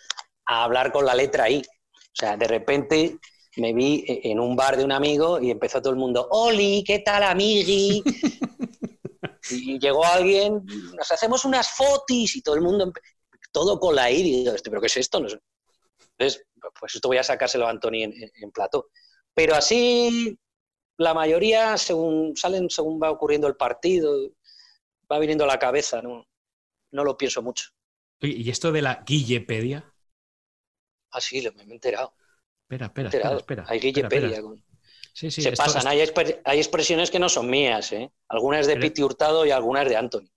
a 0.44 0.64
hablar 0.64 0.92
con 0.92 1.06
la 1.06 1.14
letra 1.14 1.48
I. 1.48 1.60
O 1.60 2.16
sea, 2.16 2.36
de 2.36 2.46
repente 2.46 3.18
me 3.56 3.72
vi 3.72 4.04
e, 4.06 4.30
en 4.30 4.40
un 4.40 4.56
bar 4.56 4.76
de 4.76 4.84
un 4.84 4.92
amigo 4.92 5.40
y 5.40 5.50
empezó 5.50 5.80
todo 5.80 5.92
el 5.92 5.98
mundo, 5.98 6.28
Oli, 6.30 6.82
¿qué 6.84 7.00
tal, 7.00 7.22
amigui? 7.22 8.02
y 9.50 9.78
llegó 9.78 10.04
alguien, 10.04 10.64
nos 10.96 11.10
hacemos 11.10 11.44
unas 11.44 11.70
fotis 11.70 12.36
y 12.36 12.42
todo 12.42 12.54
el 12.54 12.62
mundo, 12.62 12.92
todo 13.52 13.78
con 13.78 13.94
la 13.94 14.10
I. 14.10 14.20
Y 14.20 14.44
yo, 14.44 14.52
¿pero 14.64 14.80
qué 14.80 14.86
es 14.86 14.96
esto? 14.96 15.20
No 15.20 15.28
Entonces, 15.28 16.44
pues 16.78 16.94
esto 16.94 17.08
voy 17.08 17.18
a 17.18 17.22
sacárselo 17.22 17.66
a 17.66 17.70
Anthony 17.70 18.02
en, 18.02 18.14
en, 18.34 18.50
plató. 18.50 18.88
Pero 19.34 19.54
así 19.54 20.38
la 20.96 21.12
mayoría 21.12 21.76
según 21.76 22.36
salen 22.36 22.70
según 22.70 23.00
va 23.02 23.10
ocurriendo 23.10 23.48
el 23.48 23.56
partido, 23.56 24.30
va 25.10 25.18
viniendo 25.18 25.44
a 25.44 25.48
la 25.48 25.58
cabeza, 25.58 26.00
no, 26.02 26.26
no 26.92 27.04
lo 27.04 27.16
pienso 27.16 27.42
mucho. 27.42 27.70
¿Y 28.20 28.48
esto 28.48 28.72
de 28.72 28.80
la 28.80 29.02
Guillepedia? 29.06 29.92
Ah, 31.10 31.20
sí, 31.20 31.46
me 31.54 31.62
he 31.62 31.74
enterado. 31.74 32.14
Espera, 32.64 32.86
espera, 32.86 33.08
espera, 33.08 33.36
espera, 33.36 33.64
Hay 33.68 33.78
Guillepedia. 33.78 34.42
Sí, 35.12 35.30
sí, 35.30 35.42
Se 35.42 35.52
pasan, 35.52 35.86
Hay, 35.86 36.00
expresiones 36.58 37.10
que 37.10 37.20
no 37.20 37.28
son 37.28 37.48
mías, 37.48 37.92
¿eh? 37.92 38.10
Algunas 38.28 38.66
de 38.66 38.76
Piti 38.76 39.02
Hurtado 39.02 39.46
y 39.46 39.52
algunas 39.52 39.88
de 39.88 39.96
Anthony. 39.96 40.28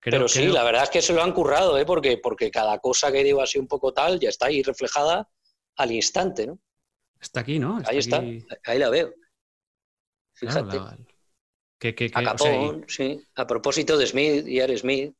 Pero 0.00 0.28
sí, 0.28 0.46
la 0.46 0.62
verdad 0.62 0.84
es 0.84 0.90
que 0.90 1.02
se 1.02 1.14
lo 1.14 1.22
han 1.22 1.32
currado, 1.32 1.78
¿eh? 1.78 1.84
Porque, 1.84 2.18
porque 2.18 2.50
cada 2.50 2.78
cosa 2.78 3.10
que 3.10 3.24
digo 3.24 3.40
así 3.40 3.58
un 3.58 3.66
poco 3.66 3.92
tal 3.92 4.20
ya 4.20 4.28
está 4.28 4.46
ahí 4.46 4.62
reflejada 4.62 5.28
al 5.76 5.90
instante, 5.90 6.46
¿no? 6.46 6.60
Está 7.20 7.40
aquí, 7.40 7.58
¿no? 7.58 7.80
ahí 7.86 7.98
está, 7.98 8.22
ahí 8.64 8.78
la 8.78 8.90
veo. 8.90 9.14
Fíjate. 10.34 10.76
a 12.14 12.22
Capón, 12.22 12.84
sí. 12.86 13.20
A 13.34 13.46
propósito 13.46 13.96
de 13.96 14.06
Smith 14.06 14.46
y 14.46 14.60
Ari 14.60 14.76
Smith, 14.76 15.16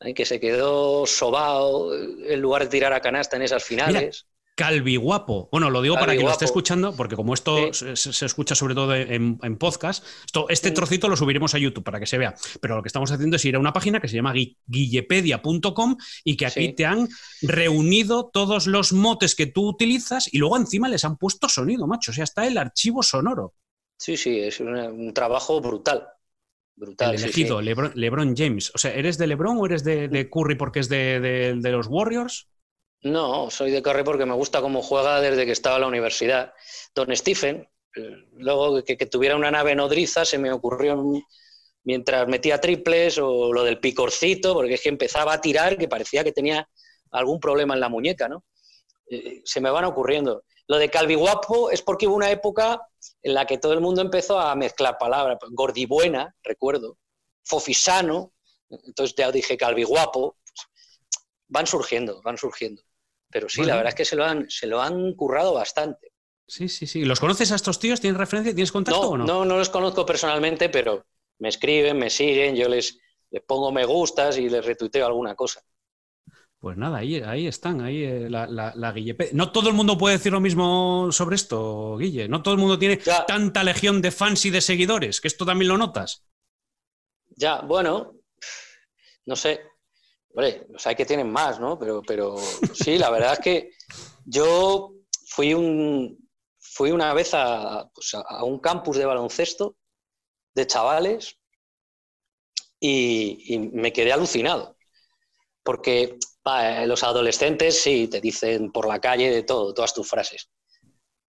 ¿eh? 0.00 0.14
que 0.14 0.26
se 0.26 0.38
quedó 0.38 1.06
sobao 1.06 1.94
en 1.94 2.40
lugar 2.40 2.64
de 2.64 2.68
tirar 2.68 2.92
a 2.92 3.00
canasta 3.00 3.36
en 3.36 3.42
esas 3.42 3.64
finales. 3.64 4.26
Calviguapo. 4.58 5.48
Bueno, 5.52 5.70
lo 5.70 5.80
digo 5.80 5.94
para 5.94 6.14
quien 6.14 6.26
lo 6.26 6.32
esté 6.32 6.44
escuchando, 6.44 6.92
porque 6.96 7.14
como 7.14 7.32
esto 7.32 7.72
se, 7.72 8.26
escucha 8.26 8.56
sobre 8.56 8.74
todo 8.74 8.92
en, 8.92 9.38
podcast, 9.56 10.04
esto, 10.26 10.48
este 10.48 10.72
trocito 10.72 11.08
lo 11.08 11.16
subiremos 11.16 11.54
a 11.54 11.58
YouTube 11.58 11.84
para 11.84 12.00
que 12.00 12.06
se 12.06 12.18
vea. 12.18 12.34
Pero 12.60 12.74
lo 12.74 12.82
que 12.82 12.88
estamos 12.88 13.12
haciendo 13.12 13.36
es 13.36 13.44
ir 13.44 13.54
a 13.54 13.60
una 13.60 13.72
página 13.72 14.00
que 14.00 14.08
se 14.08 14.16
llama 14.16 14.34
guillepedia.com 14.66 15.96
y 16.24 16.36
que 16.36 16.46
aquí 16.46 16.72
te 16.72 16.84
han 16.84 17.08
reunido 17.40 18.30
todos 18.32 18.66
los 18.66 18.92
motes 18.92 19.36
que 19.36 19.46
tú 19.46 19.68
utilizas 19.68 20.28
y 20.34 20.38
luego 20.38 20.56
encima 20.56 20.88
les 20.88 21.04
han 21.04 21.18
puesto 21.18 21.48
sonido, 21.48 21.86
macho. 21.86 22.10
O 22.10 22.14
sea, 22.14 22.24
está 22.24 22.44
el 22.44 22.58
archivo 22.58 23.04
sonoro. 23.04 23.54
Sí, 23.96 24.16
sí, 24.16 24.40
es 24.40 24.58
un 24.58 25.14
trabajo 25.14 25.60
brutal. 25.60 26.04
Brutal. 26.74 27.14
El 27.14 27.22
elegido, 27.22 27.60
Lebron, 27.60 28.34
James. 28.36 28.72
O 28.74 28.78
sea, 28.78 28.92
¿eres 28.92 29.18
de 29.18 29.28
Lebron 29.28 29.56
o 29.58 29.66
eres 29.66 29.84
de, 29.84 30.28
Curry 30.28 30.56
porque 30.56 30.80
es 30.80 30.88
de, 30.88 31.60
los 31.62 31.86
Warriors? 31.86 32.48
No, 33.02 33.50
soy 33.50 33.70
de 33.70 33.80
Curry 33.80 34.02
porque 34.02 34.26
me 34.26 34.34
gusta 34.34 34.60
cómo 34.60 34.82
juega 34.82 35.20
desde 35.20 35.46
que 35.46 35.52
estaba 35.52 35.76
en 35.76 35.82
la 35.82 35.88
universidad. 35.88 36.52
Don 36.94 37.14
Stephen, 37.14 37.68
eh, 37.94 38.26
luego 38.32 38.82
que, 38.82 38.96
tuviera 39.06 39.36
una 39.36 39.50
nave 39.50 39.74
nodriza, 39.74 40.24
se 40.24 40.38
me 40.38 40.52
ocurrió 40.52 41.00
mientras 41.84 42.26
metía 42.26 42.60
triples 42.60 43.18
o 43.18 43.52
lo 43.52 43.62
del 43.62 43.78
picorcito, 43.78 44.52
porque 44.54 44.74
es 44.74 44.82
que 44.82 44.88
empezaba 44.88 45.32
a 45.32 45.40
tirar 45.40 45.78
que 45.78 45.88
parecía 45.88 46.24
que 46.24 46.32
tenía 46.32 46.68
algún 47.12 47.38
problema 47.38 47.74
en 47.74 47.80
la 47.80 47.88
muñeca, 47.88 48.28
¿no? 48.28 48.44
Eh, 49.10 49.42
se 49.44 49.60
me 49.60 49.70
van 49.70 49.84
ocurriendo. 49.84 50.44
Lo 50.66 50.76
de 50.76 50.90
calviguapo 50.90 51.70
es 51.70 51.82
porque 51.82 52.06
hubo 52.06 52.16
una 52.16 52.30
época 52.30 52.82
en 53.22 53.32
la 53.32 53.46
que 53.46 53.58
todo 53.58 53.72
el 53.72 53.80
mundo 53.80 54.02
empezó 54.02 54.38
a 54.38 54.54
mezclar 54.54 54.98
palabras. 54.98 55.38
Gordibuena, 55.50 56.34
recuerdo, 56.42 56.98
fofisano, 57.44 58.32
entonces 58.68 59.14
ya 59.16 59.30
dije 59.30 59.56
calviguapo. 59.56 60.36
Van 61.46 61.66
surgiendo, 61.66 62.20
van 62.22 62.36
surgiendo. 62.36 62.82
Pero 63.30 63.48
sí, 63.48 63.62
la 63.62 63.76
verdad 63.76 63.90
es 63.90 63.94
que 63.94 64.04
se 64.04 64.16
lo, 64.16 64.24
han, 64.24 64.48
se 64.48 64.66
lo 64.66 64.80
han 64.80 65.14
currado 65.14 65.54
bastante. 65.54 66.12
Sí, 66.46 66.68
sí, 66.68 66.86
sí. 66.86 67.04
¿Los 67.04 67.20
conoces 67.20 67.52
a 67.52 67.56
estos 67.56 67.78
tíos? 67.78 68.00
¿Tienes 68.00 68.18
referencia? 68.18 68.54
¿Tienes 68.54 68.72
contacto 68.72 69.02
no, 69.02 69.08
o 69.08 69.18
no? 69.18 69.26
No, 69.26 69.44
no 69.44 69.58
los 69.58 69.68
conozco 69.68 70.06
personalmente, 70.06 70.70
pero 70.70 71.06
me 71.38 71.50
escriben, 71.50 71.98
me 71.98 72.08
siguen, 72.08 72.56
yo 72.56 72.68
les, 72.68 72.98
les 73.30 73.42
pongo 73.42 73.70
me 73.70 73.84
gustas 73.84 74.38
y 74.38 74.48
les 74.48 74.64
retuiteo 74.64 75.06
alguna 75.06 75.34
cosa. 75.34 75.62
Pues 76.60 76.76
nada, 76.76 76.98
ahí, 76.98 77.22
ahí 77.22 77.46
están, 77.46 77.80
ahí 77.80 78.02
eh, 78.02 78.28
la, 78.28 78.46
la, 78.48 78.92
Guille. 78.92 79.16
No 79.32 79.52
todo 79.52 79.68
el 79.68 79.76
mundo 79.76 79.96
puede 79.96 80.16
decir 80.16 80.32
lo 80.32 80.40
mismo 80.40 81.08
sobre 81.12 81.36
esto, 81.36 81.96
Guille. 81.98 82.28
No 82.28 82.42
todo 82.42 82.54
el 82.54 82.60
mundo 82.60 82.78
tiene 82.78 82.98
tanta 83.28 83.62
legión 83.62 84.02
de 84.02 84.10
fans 84.10 84.44
y 84.44 84.50
de 84.50 84.60
seguidores, 84.60 85.20
que 85.20 85.28
esto 85.28 85.46
también 85.46 85.68
lo 85.68 85.78
notas. 85.78 86.26
Ya, 87.36 87.60
bueno, 87.60 88.14
no 89.24 89.36
sé. 89.36 89.60
Hombre, 90.30 90.66
o 90.74 90.78
sea, 90.78 90.94
que 90.94 91.06
tienen 91.06 91.30
más, 91.30 91.58
¿no? 91.58 91.78
Pero, 91.78 92.02
pero 92.06 92.36
sí, 92.74 92.98
la 92.98 93.10
verdad 93.10 93.34
es 93.34 93.38
que 93.40 93.70
yo 94.24 94.92
fui 95.26 95.54
un 95.54 96.28
fui 96.78 96.92
una 96.92 97.12
vez 97.12 97.30
a, 97.34 97.90
pues 97.92 98.14
un 98.42 98.60
campus 98.60 98.98
de 98.98 99.04
baloncesto 99.04 99.76
de 100.54 100.66
chavales 100.66 101.36
y, 102.78 103.58
me 103.72 103.92
quedé 103.92 104.12
alucinado. 104.12 104.76
Porque 105.64 106.18
eh, 106.44 106.86
los 106.86 107.02
adolescentes 107.02 107.82
sí 107.82 108.06
te 108.08 108.20
dicen 108.20 108.70
por 108.70 108.86
la 108.86 109.00
calle 109.00 109.30
de 109.30 109.42
todo, 109.42 109.74
todas 109.74 109.92
tus 109.92 110.08
frases. 110.08 110.48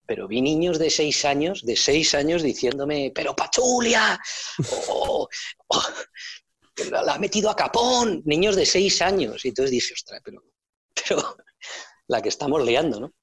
Pero 0.06 0.28
vi 0.28 0.42
niños 0.42 0.78
de 0.78 0.90
seis 0.92 1.26
años, 1.26 1.66
de 1.66 1.76
seis 1.76 2.14
años 2.14 2.44
diciéndome, 2.44 3.12
pero 3.14 3.36
Pachulia, 3.36 4.20
o, 4.88 5.28
la 6.90 7.16
ha 7.16 7.20
metido 7.20 7.50
a 7.50 7.56
capón, 7.56 8.22
niños 8.26 8.56
de 8.56 8.66
seis 8.66 9.02
años. 9.02 9.44
Y 9.46 9.50
entonces 9.50 9.72
dije, 9.72 9.94
ostras, 9.94 10.22
pero, 10.24 10.44
pero 11.08 11.38
la 12.08 12.22
que 12.22 12.30
estamos 12.30 12.66
liando, 12.66 13.00
¿no? 13.00 13.14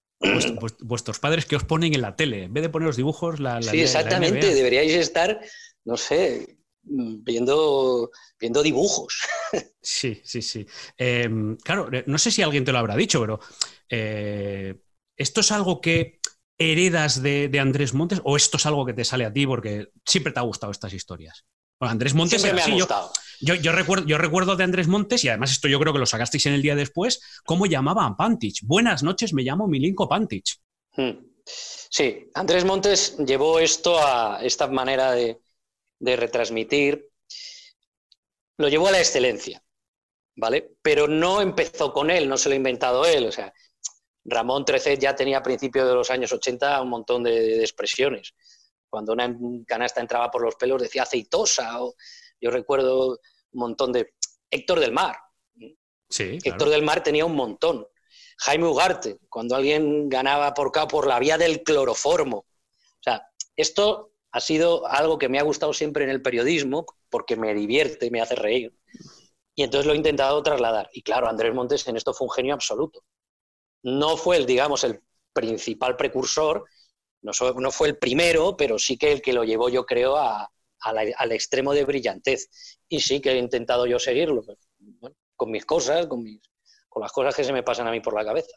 vuestros 0.81 1.19
padres 1.19 1.45
que 1.45 1.57
os 1.57 1.65
ponen 1.65 1.95
en 1.95 2.01
la 2.01 2.17
tele, 2.17 2.45
en 2.45 2.55
vez 2.55 2.63
de 2.63 2.69
poner 2.71 2.87
los 2.87 2.97
dibujos, 2.97 3.39
la, 3.39 3.61
Sí, 3.61 3.83
exactamente, 3.83 4.55
deberíais 4.55 4.93
estar, 4.95 5.41
no 5.85 5.97
sé, 5.97 6.59
viendo, 6.83 8.11
viendo 8.39 8.63
dibujos. 8.63 9.21
Sí, 9.89 10.21
sí, 10.25 10.43
sí. 10.43 10.67
Em, 10.97 11.57
claro, 11.59 11.89
eh, 11.93 12.03
no 12.09 12.19
sé 12.19 12.33
si 12.33 12.43
alguien 12.43 12.65
te 12.65 12.73
lo 12.73 12.79
habrá 12.79 12.97
dicho, 12.97 13.21
pero 13.21 13.39
eh, 13.89 14.75
¿esto 15.17 15.43
es 15.43 15.53
algo 15.53 15.81
que 15.81 16.19
heredas 16.59 17.23
de, 17.23 17.57
Andrés 17.61 17.95
Montes 17.95 18.21
o 18.25 18.37
esto 18.37 18.57
es 18.57 18.67
algo 18.67 18.85
que 18.85 18.95
te 18.95 19.05
sale 19.05 19.25
a 19.25 19.33
ti 19.33 19.47
porque 19.47 19.91
siempre 20.05 20.33
te 20.33 20.41
ha 20.41 20.43
gustado 20.43 20.73
estas 20.73 20.93
historias? 20.93 21.45
Andrés 21.79 22.15
Montes 22.15 22.41
Siempre 22.41 22.55
me 22.55 22.63
ha 22.63 22.65
así, 22.65 22.73
gustado. 22.73 23.13
Yo, 23.15 23.21
yo 23.41 23.73
recuerdo, 23.73 24.07
yo 24.07 24.19
recuerdo 24.19 24.57
de 24.57 24.65
Andrés 24.65 24.89
Montes, 24.89 25.25
y 25.25 25.29
además 25.29 25.53
esto 25.53 25.69
yo 25.69 25.79
creo 25.81 25.93
que 25.93 25.99
lo 25.99 26.07
sacasteis 26.07 26.47
en 26.47 26.55
el 26.55 26.63
día 26.63 26.75
después, 26.75 27.21
cómo 27.45 27.67
llamaban 27.67 28.13
a 28.13 28.17
Pantich. 28.17 28.63
Buenas 28.65 29.03
noches, 29.03 29.33
me 29.33 29.43
llamo 29.43 29.67
Milinko 29.67 30.09
Pantich. 30.09 30.61
Mm. 30.97 31.11
Sí, 31.45 32.29
Andrés 32.35 32.65
Montes 32.65 33.17
llevó 33.19 33.61
esto 33.61 33.99
a 34.05 34.41
esta 34.43 34.67
manera 34.67 35.13
de, 35.13 35.41
de 35.99 36.17
retransmitir, 36.17 37.09
lo 38.59 38.69
llevó 38.69 38.89
a 38.89 38.93
la 38.93 38.99
excelencia, 38.99 39.63
¿vale? 40.35 40.77
Pero 40.83 41.07
no 41.07 41.41
empezó 41.41 41.93
con 41.93 42.11
él, 42.11 42.29
no 42.29 42.37
se 42.37 42.49
lo 42.49 42.55
ha 42.55 42.57
inventado 42.57 43.05
él. 43.05 43.27
O 43.27 43.33
sea, 43.33 43.53
Ramón 44.25 44.65
Trecet 44.65 44.99
ya 44.99 45.15
tenía 45.15 45.39
a 45.39 45.43
principios 45.43 45.87
de 45.87 45.95
los 45.95 46.11
años 46.11 46.33
80 46.33 46.83
un 46.83 46.89
montón 46.89 47.23
de, 47.23 47.33
de 47.33 47.61
expresiones. 47.61 48.35
Cuando 48.89 49.13
una 49.13 49.35
canasta 49.67 50.01
entraba 50.01 50.31
por 50.31 50.43
los 50.43 50.57
pelos 50.57 50.83
decía 50.83 51.03
aceitosa, 51.03 51.83
o 51.83 51.95
yo 52.41 52.51
recuerdo 52.51 53.09
un 53.53 53.61
montón 53.61 53.93
de... 53.93 54.13
Héctor 54.51 54.81
del 54.81 54.93
Mar, 54.93 55.17
Sí, 56.09 56.39
Héctor 56.45 56.69
del 56.71 56.83
Mar 56.83 57.03
tenía 57.03 57.25
un 57.25 57.35
montón. 57.35 57.87
Jaime 58.39 58.67
Ugarte, 58.69 59.19
cuando 59.29 59.57
alguien 59.57 60.09
ganaba 60.09 60.55
por 60.55 60.69
acá 60.69 60.87
por 60.87 61.07
la 61.07 61.19
vía 61.19 61.39
del 61.39 61.63
cloroformo. 61.63 62.39
O 62.39 63.03
sea, 63.03 63.27
esto 63.57 64.13
ha 64.31 64.41
sido 64.41 64.87
algo 64.87 65.19
que 65.19 65.29
me 65.29 65.39
ha 65.39 65.43
gustado 65.43 65.73
siempre 65.73 66.05
en 66.05 66.11
el 66.11 66.23
periodismo, 66.23 66.87
porque 67.09 67.37
me 67.37 67.55
divierte, 67.55 68.11
me 68.11 68.21
hace 68.21 68.35
reír. 68.37 68.73
Y 69.55 69.63
entonces 69.65 69.87
lo 69.87 69.95
he 69.95 69.97
intentado 69.97 70.43
trasladar. 70.43 70.89
Y 70.93 71.03
claro, 71.03 71.29
Andrés 71.29 71.55
Montes 71.55 71.87
en 71.89 71.97
esto 71.97 72.15
fue 72.15 72.27
un 72.27 72.33
genio 72.33 72.55
absoluto. 72.55 73.05
No 73.83 74.17
fue 74.17 74.37
el, 74.39 74.47
digamos, 74.47 74.85
el 74.85 75.03
principal 75.33 75.97
precursor, 75.97 76.65
no, 77.23 77.33
so- 77.33 77.55
no 77.55 77.71
fue 77.71 77.89
el 77.89 77.99
primero, 77.99 78.57
pero 78.57 78.79
sí 78.79 78.99
que 78.99 79.13
el 79.13 79.23
que 79.23 79.33
lo 79.33 79.45
llevó, 79.45 79.69
yo 79.69 79.87
creo, 79.87 80.17
a- 80.17 80.51
a 80.81 80.93
la- 80.93 81.13
al 81.17 81.33
extremo 81.33 81.73
de 81.75 81.85
brillantez. 81.85 82.49
Y 82.89 83.01
sí 83.01 83.21
que 83.21 83.33
he 83.33 83.39
intentado 83.39 83.87
yo 83.87 83.99
seguirlo. 83.99 84.43
con 85.37 85.51
mis 85.51 85.67
cosas, 85.67 86.07
con, 86.07 86.23
mis, 86.23 86.41
con 86.89 87.03
las 87.03 87.13
cosas 87.13 87.35
que 87.35 87.45
se 87.45 87.53
me 87.53 87.63
pasan 87.63 87.87
a 87.87 87.91
mí 87.91 88.01
por 88.01 88.15
la 88.15 88.25
cabeza. 88.25 88.53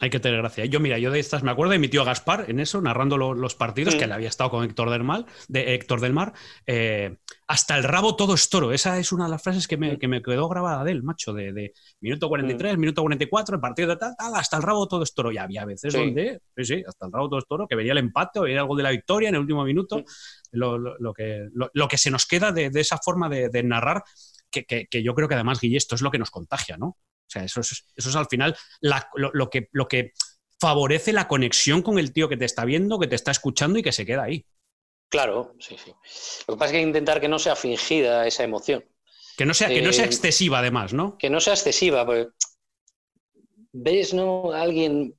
Hay 0.00 0.10
que 0.10 0.18
tener 0.20 0.38
gracia. 0.40 0.64
Yo, 0.66 0.80
mira, 0.80 0.98
yo 0.98 1.10
de 1.12 1.20
estas 1.20 1.44
me 1.44 1.52
acuerdo 1.52 1.72
de 1.72 1.78
mi 1.78 1.88
tío 1.88 2.04
Gaspar 2.04 2.46
en 2.48 2.58
eso, 2.58 2.80
narrando 2.82 3.16
lo- 3.16 3.32
los 3.32 3.54
partidos, 3.54 3.94
Mm. 3.94 3.98
que 3.98 4.04
él 4.04 4.12
había 4.12 4.28
estado 4.28 4.50
con 4.50 4.64
Héctor 4.64 4.90
del 4.90 5.04
Mar, 5.04 5.24
de 5.48 5.74
Héctor 5.74 6.00
del 6.00 6.12
Mar. 6.12 6.32
eh, 6.66 7.16
hasta 7.46 7.76
el 7.76 7.84
rabo 7.84 8.16
todo 8.16 8.34
es 8.34 8.48
toro. 8.48 8.72
Esa 8.72 8.98
es 8.98 9.12
una 9.12 9.24
de 9.24 9.30
las 9.30 9.42
frases 9.42 9.68
que 9.68 9.76
me, 9.76 9.92
Mm. 9.92 9.98
que 9.98 10.08
me 10.08 10.20
quedó 10.22 10.48
grabada 10.48 10.82
de 10.82 10.90
él, 10.92 11.02
macho, 11.04 11.32
de, 11.32 11.52
de 11.52 11.72
minuto 12.00 12.28
43, 12.28 12.76
minuto 12.76 13.02
44, 13.02 13.54
el 13.54 13.60
partido 13.60 13.88
de 13.90 13.96
tal, 13.96 14.14
tal, 14.18 14.34
hasta 14.34 14.56
el 14.56 14.62
rabo 14.64 14.88
todo 14.88 15.04
es 15.04 15.14
toro. 15.14 15.30
Y 15.30 15.38
había 15.38 15.64
veces 15.64 15.92
Sí. 15.92 15.98
donde, 15.98 16.40
sí, 16.56 16.64
sí, 16.64 16.82
hasta 16.86 17.06
el 17.06 17.12
rabo 17.12 17.28
todo 17.28 17.38
es 17.38 17.46
toro, 17.46 17.68
que 17.68 17.76
venía 17.76 17.92
el 17.92 17.98
empate 17.98 18.40
o 18.40 18.42
venía 18.42 18.60
algo 18.60 18.76
de 18.76 18.82
la 18.82 18.90
victoria 18.90 19.28
en 19.28 19.36
el 19.36 19.42
último 19.42 19.64
minuto. 19.64 19.98
Mm. 20.00 20.04
Lo, 20.52 20.76
lo- 20.78 20.96
lo 20.98 21.14
que, 21.14 21.48
lo, 21.54 21.70
lo 21.72 21.88
que 21.88 21.98
se 21.98 22.10
nos 22.10 22.26
queda 22.26 22.50
de, 22.50 22.70
de 22.70 22.80
esa 22.80 22.98
forma 22.98 23.28
de, 23.28 23.48
de 23.48 23.62
narrar, 23.62 24.02
que, 24.50 24.64
que- 24.64 24.86
que 24.86 25.02
yo 25.02 25.14
creo 25.14 25.28
que 25.28 25.34
además, 25.34 25.60
Guille, 25.60 25.76
esto 25.76 25.94
es 25.94 26.02
lo 26.02 26.10
que 26.10 26.18
nos 26.18 26.30
contagia, 26.30 26.76
¿no? 26.76 26.96
O 27.26 27.30
sea, 27.30 27.44
eso 27.44 27.60
es, 27.60 27.86
eso 27.96 28.08
es 28.10 28.16
al 28.16 28.26
final 28.26 28.56
la- 28.80 29.08
lo, 29.16 29.30
lo 29.32 29.50
que, 29.50 29.68
lo 29.72 29.88
que 29.88 30.12
favorece 30.60 31.12
la 31.12 31.28
conexión 31.28 31.82
con 31.82 31.98
el 31.98 32.12
tío 32.12 32.28
que 32.28 32.36
te 32.36 32.44
está 32.44 32.64
viendo, 32.64 32.98
que 32.98 33.06
te 33.08 33.16
está 33.16 33.30
escuchando 33.30 33.78
y 33.78 33.82
que 33.82 33.92
se 33.92 34.06
queda 34.06 34.24
ahí. 34.24 34.46
Claro, 35.08 35.54
sí, 35.60 35.76
sí. 35.82 35.92
Lo 36.48 36.54
que 36.54 36.58
pasa 36.58 36.66
es 36.66 36.70
que 36.72 36.76
hay 36.78 36.82
que 36.84 36.88
intentar 36.88 37.20
que 37.20 37.28
no 37.28 37.38
sea 37.38 37.54
fingida 37.56 38.26
esa 38.26 38.42
emoción. 38.44 38.84
Que 39.36 39.46
no 39.46 39.54
sea, 39.54 39.68
que 39.68 39.82
no 39.82 39.92
sea 39.92 40.04
Eh, 40.04 40.08
excesiva, 40.08 40.58
además, 40.60 40.92
¿no? 40.92 41.16
que 41.18 41.30
no 41.30 41.40
sea 41.40 41.54
excesiva. 41.54 42.04
porque 42.06 42.28
¿Ves, 43.72 44.14
no? 44.14 44.52
Alguien 44.52 45.14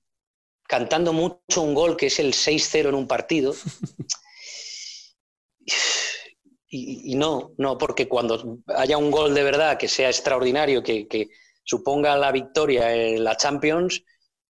cantando 0.68 1.14
mucho 1.14 1.62
un 1.62 1.74
gol 1.76 1.98
que 1.98 2.08
es 2.08 2.20
el 2.20 2.34
6-0 2.34 2.90
en 2.90 2.96
un 2.96 3.08
partido. 3.08 3.54
Y, 6.68 7.14
y 7.14 7.16
no, 7.16 7.52
no, 7.58 7.78
porque 7.78 8.08
cuando 8.08 8.60
haya 8.68 8.98
un 8.98 9.12
gol 9.12 9.34
de 9.34 9.44
verdad 9.44 9.78
que 9.78 9.88
sea 9.88 10.10
extraordinario, 10.10 10.84
que, 10.84 11.08
que 11.08 11.30
suponga 11.66 12.16
la 12.18 12.32
victoria 12.32 12.94
en 12.96 13.24
la 13.26 13.36
Champions, 13.36 14.04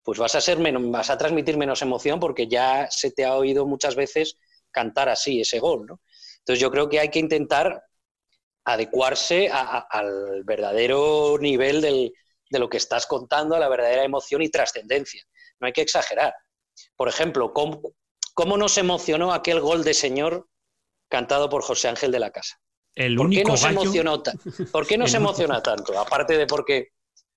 pues 0.03 0.19
vas 0.19 0.35
a 0.35 0.41
ser 0.41 0.59
menos, 0.59 0.83
vas 0.91 1.09
a 1.09 1.17
transmitir 1.17 1.55
menos 1.57 1.81
emoción 1.81 2.19
porque 2.19 2.47
ya 2.49 2.87
se 2.91 3.11
te 3.11 3.23
ha 3.23 3.37
oído 3.37 3.65
muchas 3.65 3.95
veces 3.95 4.37
cantar 4.71 5.07
así 5.07 5.39
ese 5.39 5.59
gol, 5.59 5.85
¿no? 5.85 6.01
Entonces 6.39 6.59
yo 6.59 6.69
creo 6.71 6.89
que 6.89 6.99
hay 6.99 7.09
que 7.09 7.19
intentar 7.19 7.81
adecuarse 8.65 9.49
a- 9.49 9.77
a- 9.77 9.87
al 9.89 10.43
verdadero 10.43 11.37
nivel 11.39 11.81
del- 11.81 12.13
de 12.49 12.59
lo 12.59 12.69
que 12.69 12.77
estás 12.77 13.07
contando, 13.07 13.55
a 13.55 13.59
la 13.59 13.67
verdadera 13.69 14.03
emoción 14.03 14.41
y 14.41 14.49
trascendencia. 14.49 15.23
No 15.59 15.67
hay 15.67 15.73
que 15.73 15.81
exagerar. 15.81 16.33
Por 16.95 17.07
ejemplo, 17.09 17.53
¿cómo, 17.53 17.81
cómo 18.33 18.57
nos 18.57 18.77
emocionó 18.77 19.33
aquel 19.33 19.59
gol 19.59 19.83
de 19.83 19.93
señor 19.93 20.47
cantado 21.09 21.49
por 21.49 21.61
José 21.63 21.87
Ángel 21.89 22.11
de 22.11 22.19
la 22.19 22.31
Casa? 22.31 22.59
El 22.95 23.15
¿Por 23.15 23.29
qué 23.29 23.43
nos 23.43 23.61
gallo. 23.63 23.81
emocionó, 23.81 24.23
¿por 24.71 24.87
qué 24.87 24.97
nos 24.97 25.13
tanto? 25.63 25.99
Aparte 25.99 26.37
de 26.37 26.47
porque 26.47 26.89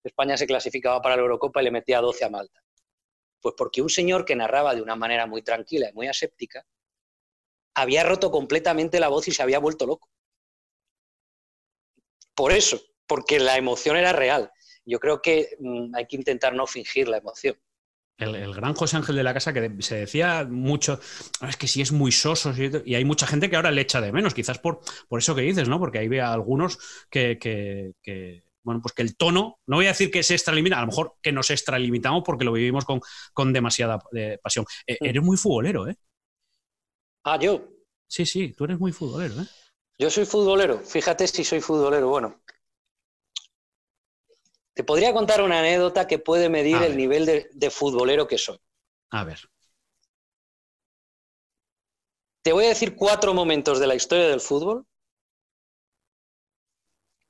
España 0.09 0.37
se 0.37 0.47
clasificaba 0.47 1.03
para 1.03 1.17
la 1.17 1.23
Eurocopa 1.23 1.61
y 1.61 1.65
le 1.65 1.71
metía 1.71 2.01
12 2.01 2.25
a 2.25 2.31
Malta. 2.31 2.61
Pues 3.41 3.55
porque 3.59 3.83
un 3.83 3.91
señor 3.91 4.25
que 4.25 4.37
narraba 4.37 4.75
de 4.75 4.83
una 4.83 4.97
manera 4.97 5.27
muy 5.27 5.43
tranquila 5.43 5.91
y 5.91 5.95
muy 5.95 6.09
aséptica 6.09 6.67
había 7.75 8.03
roto 8.03 8.31
completamente 8.33 8.99
la 8.99 9.07
voz 9.09 9.29
y 9.29 9.33
se 9.33 9.43
había 9.43 9.61
vuelto 9.61 9.87
loco. 9.87 10.09
Por 12.35 12.53
eso, 12.53 12.81
porque 13.07 13.39
la 13.39 13.57
emoción 13.57 13.97
era 13.97 14.13
real. 14.13 14.51
Yo 14.85 14.99
creo 15.01 15.21
que 15.23 15.57
mm, 15.59 15.95
hay 15.95 16.07
que 16.07 16.17
intentar 16.17 16.55
no 16.55 16.67
fingir 16.67 17.09
la 17.09 17.19
emoción. 17.19 17.57
El, 18.19 18.55
gran 18.55 18.73
José 18.75 18.97
Ángel 18.97 19.17
de 19.17 19.23
la 19.23 19.35
Casa 19.35 19.53
que 19.53 19.71
se 19.81 19.97
decía 19.97 20.47
mucho, 20.49 20.99
"Ah, 21.41 21.51
es 21.51 21.57
que 21.59 21.67
sí 21.69 21.83
es 21.83 21.93
muy 21.93 22.13
soso, 22.13 22.55
sí", 22.55 22.71
y 22.87 22.95
hay 22.95 23.05
mucha 23.05 23.27
gente 23.27 23.51
que 23.51 23.57
ahora 23.57 23.71
le 23.71 23.83
echa 23.83 24.01
de 24.01 24.11
menos, 24.11 24.33
quizás 24.33 24.59
por, 24.59 24.81
por 25.09 25.19
eso 25.19 25.35
que 25.35 25.43
dices, 25.43 25.69
¿no? 25.69 25.79
Porque 25.79 25.99
ahí 25.99 26.09
ve 26.09 26.23
a 26.23 26.33
algunos 26.33 26.79
que- 27.11 27.39
que, 27.39 27.93
bueno, 28.67 28.83
pues 28.83 28.93
que 28.95 29.03
el 29.03 29.17
tono, 29.17 29.61
no 29.67 29.77
voy 29.77 29.87
a 29.87 29.91
decir 29.91 30.11
que 30.11 30.25
se 30.25 30.35
extralimita, 30.35 30.77
a 30.79 30.81
lo 30.81 30.89
mejor 30.89 31.15
que 31.23 31.31
nos 31.31 31.51
extralimitamos 31.51 32.25
porque 32.25 32.45
lo 32.45 32.53
vivimos 32.53 32.85
con, 32.85 33.01
con 33.33 33.53
demasiada 33.53 34.01
eh, 34.15 34.39
pasión. 34.43 34.67
Eh, 34.87 34.99
Mm. 35.01 35.07
eres 35.07 35.23
muy 35.23 35.37
futbolero, 35.37 35.89
¿eh? 35.89 35.97
Ah, 37.25 37.39
yo, 37.39 37.69
Sí, 38.09 38.27
sí, 38.27 38.53
tú 38.57 38.65
eres 38.65 38.79
muy 38.79 38.91
futbolero, 38.93 39.41
¿eh? 39.41 39.47
yo 39.99 40.11
soy 40.11 40.27
futbolero. 40.27 40.81
Fíjate 40.81 41.27
si 41.29 41.45
soy 41.45 41.61
futbolero. 41.61 42.09
Bueno, 42.09 42.41
te 44.75 44.83
podría 44.85 45.13
contar 45.13 45.43
una 45.43 45.61
anécdota 45.61 46.07
que 46.07 46.19
puede 46.19 46.49
medir 46.49 46.77
el 46.83 46.97
nivel 46.97 47.25
de, 47.25 47.49
de 47.53 47.71
futbolero 47.71 48.27
que 48.27 48.39
soy. 48.39 48.59
A 49.11 49.25
ver, 49.25 49.39
Te 52.43 52.53
voy 52.53 52.65
a 52.67 52.69
decir 52.69 52.95
cuatro 52.95 53.35
momentos 53.35 53.81
de 53.81 53.87
la 53.89 53.97
historia 53.97 54.29
del 54.29 54.41
fútbol 54.41 54.87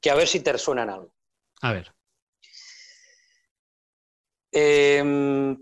que 0.02 0.10
a 0.10 0.14
ver 0.14 0.28
si 0.28 0.40
te 0.40 0.52
resuenan 0.52 0.90
algo. 0.90 1.15
A 1.62 1.72
ver. 1.72 1.94
Em, 4.52 5.56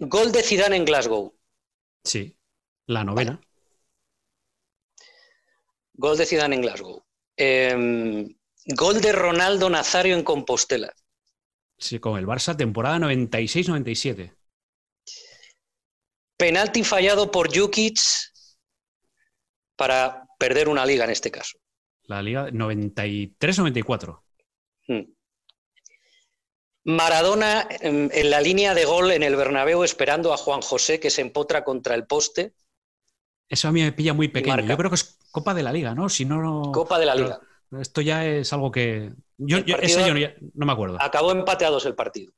gol 0.00 0.32
de 0.32 0.42
Zidane 0.42 0.76
en 0.76 0.84
Glasgow. 0.84 1.34
Sí, 2.04 2.36
la 2.86 3.04
novena. 3.04 3.40
Gol 5.94 6.16
de 6.16 6.26
Zidane 6.26 6.56
en 6.56 6.62
Glasgow. 6.62 7.04
Em, 7.36 8.28
gol 8.66 9.00
de 9.00 9.12
Ronaldo 9.12 9.70
Nazario 9.70 10.14
en 10.14 10.24
Compostela. 10.24 10.92
Sí, 11.78 11.98
con 11.98 12.18
el 12.18 12.26
Barça, 12.26 12.56
temporada 12.56 12.98
96-97. 12.98 14.34
Penalti 16.36 16.84
fallado 16.84 17.30
por 17.30 17.54
Jukic 17.54 17.98
para 19.76 20.26
perder 20.38 20.68
una 20.68 20.86
liga 20.86 21.04
en 21.04 21.10
este 21.10 21.30
caso. 21.30 21.59
La 22.10 22.22
liga 22.22 22.48
93-94. 22.50 24.20
Mm. 24.88 25.00
Maradona 26.84 27.68
en, 27.80 28.10
en 28.12 28.30
la 28.30 28.40
línea 28.40 28.74
de 28.74 28.84
gol 28.84 29.12
en 29.12 29.22
el 29.22 29.36
Bernabéu 29.36 29.84
esperando 29.84 30.32
a 30.32 30.36
Juan 30.36 30.60
José 30.60 30.98
que 30.98 31.10
se 31.10 31.20
empotra 31.20 31.62
contra 31.62 31.94
el 31.94 32.06
poste. 32.06 32.54
Eso 33.48 33.68
a 33.68 33.72
mí 33.72 33.82
me 33.82 33.92
pilla 33.92 34.12
muy 34.12 34.26
pequeño. 34.28 34.60
Yo 34.66 34.76
creo 34.76 34.90
que 34.90 34.96
es 34.96 35.18
Copa 35.30 35.54
de 35.54 35.62
la 35.62 35.72
Liga, 35.72 35.94
¿no? 35.94 36.08
Si 36.08 36.24
no. 36.24 36.72
Copa 36.72 36.98
de 36.98 37.06
la 37.06 37.14
pero- 37.14 37.26
Liga. 37.26 37.40
Esto 37.80 38.00
ya 38.00 38.26
es 38.26 38.52
algo 38.52 38.72
que. 38.72 39.12
Yo, 39.38 39.58
yo- 39.58 39.76
ese 39.76 40.00
yo 40.00 40.12
no, 40.12 40.50
no 40.54 40.66
me 40.66 40.72
acuerdo. 40.72 40.98
Acabó 41.00 41.30
empateados 41.30 41.86
el 41.86 41.94
partido. 41.94 42.32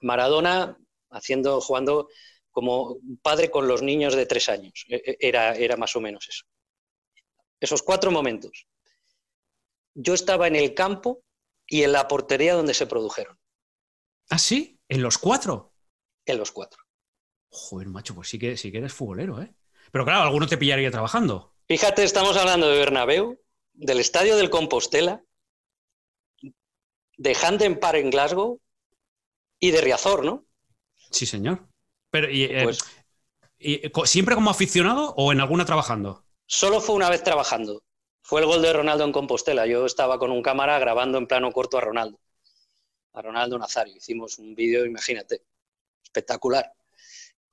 Maradona 0.00 0.78
haciendo, 1.10 1.60
jugando 1.60 2.08
como 2.52 2.98
padre 3.22 3.50
con 3.50 3.66
los 3.66 3.82
niños 3.82 4.14
de 4.14 4.26
tres 4.26 4.48
años. 4.48 4.84
E- 4.88 5.02
e- 5.04 5.16
Era, 5.18 5.54
era 5.56 5.76
más 5.76 5.96
o 5.96 6.00
menos 6.00 6.28
eso. 6.28 6.44
Esos 7.58 7.82
cuatro 7.82 8.12
momentos. 8.12 8.66
Yo 9.94 10.14
estaba 10.14 10.46
en 10.48 10.56
el 10.56 10.74
campo 10.74 11.22
y 11.66 11.82
en 11.82 11.92
la 11.92 12.08
portería 12.08 12.54
donde 12.54 12.74
se 12.74 12.86
produjeron, 12.86 13.38
¿Ah, 14.30 14.38
sí? 14.38 14.78
¿En 14.88 15.02
los 15.02 15.18
cuatro? 15.18 15.72
en 16.26 16.38
los 16.38 16.52
cuatro. 16.52 16.82
Joder, 17.50 17.88
macho, 17.88 18.14
pues 18.14 18.28
sí 18.28 18.38
que, 18.38 18.56
sí 18.56 18.72
que 18.72 18.78
eres 18.78 18.92
futbolero, 18.92 19.40
¿eh? 19.42 19.54
Pero 19.92 20.04
claro, 20.04 20.22
alguno 20.22 20.46
te 20.46 20.56
pillaría 20.56 20.90
trabajando. 20.90 21.54
Fíjate, 21.68 22.02
estamos 22.02 22.36
hablando 22.36 22.68
de 22.68 22.78
Bernabéu, 22.78 23.38
del 23.74 24.00
estadio 24.00 24.36
del 24.36 24.50
Compostela, 24.50 25.22
de 27.16 27.36
Hampden 27.42 27.78
Park 27.78 27.98
en 27.98 28.10
Glasgow 28.10 28.60
y 29.60 29.70
de 29.70 29.80
Riazor, 29.80 30.24
¿no? 30.24 30.46
Sí, 31.10 31.26
señor. 31.26 31.68
Pero, 32.10 32.30
y, 32.30 32.44
eh, 32.44 32.64
Pues 32.64 32.78
y, 33.58 33.82
¿Siempre 34.04 34.34
como 34.34 34.50
aficionado 34.50 35.14
o 35.16 35.32
en 35.32 35.40
alguna 35.40 35.64
trabajando? 35.64 36.24
Solo 36.46 36.80
fue 36.80 36.96
una 36.96 37.08
vez 37.10 37.22
trabajando. 37.22 37.82
Fue 38.24 38.40
el 38.40 38.46
gol 38.46 38.60
de 38.62 38.72
Ronaldo 38.72 39.04
en 39.04 39.12
Compostela. 39.12 39.66
Yo 39.66 39.86
estaba 39.86 40.18
con 40.18 40.32
un 40.32 40.42
cámara 40.42 40.78
grabando 40.80 41.18
en 41.18 41.28
plano 41.28 41.52
corto 41.52 41.78
a 41.78 41.80
Ronaldo. 41.82 42.18
A 43.14 43.22
Ronaldo 43.22 43.58
Nazario. 43.58 43.96
Hicimos 43.96 44.38
un 44.38 44.54
vídeo, 44.54 44.86
imagínate, 44.86 45.42
espectacular. 46.04 46.72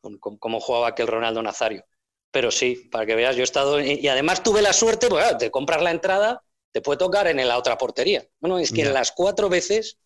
Con, 0.02 0.18
con 0.20 0.38
cómo 0.38 0.60
jugaba 0.62 0.90
aquel 0.90 1.08
Ronaldo 1.08 1.44
Nazario. 1.44 1.86
Pero 2.32 2.52
sí, 2.52 2.90
para 2.92 3.06
que 3.06 3.16
veas, 3.16 3.36
yo 3.36 3.42
he 3.42 3.46
estado. 3.46 3.82
Y 3.82 4.08
además 4.08 4.44
tuve 4.44 4.62
la 4.62 4.74
suerte, 4.74 5.10
pues, 5.10 5.24
claro, 5.24 5.38
de 5.40 5.52
comprar 5.52 5.82
la 5.82 5.92
entrada, 5.92 6.44
te 6.72 6.82
puede 6.82 7.00
tocar 7.00 7.28
en 7.28 7.48
la 7.48 7.58
otra 7.58 7.78
portería. 7.78 8.28
Bueno, 8.40 8.60
es 8.60 8.74
que 8.74 8.84
en 8.84 8.94
las 8.94 9.12
cuatro 9.14 9.50
veces 9.50 10.00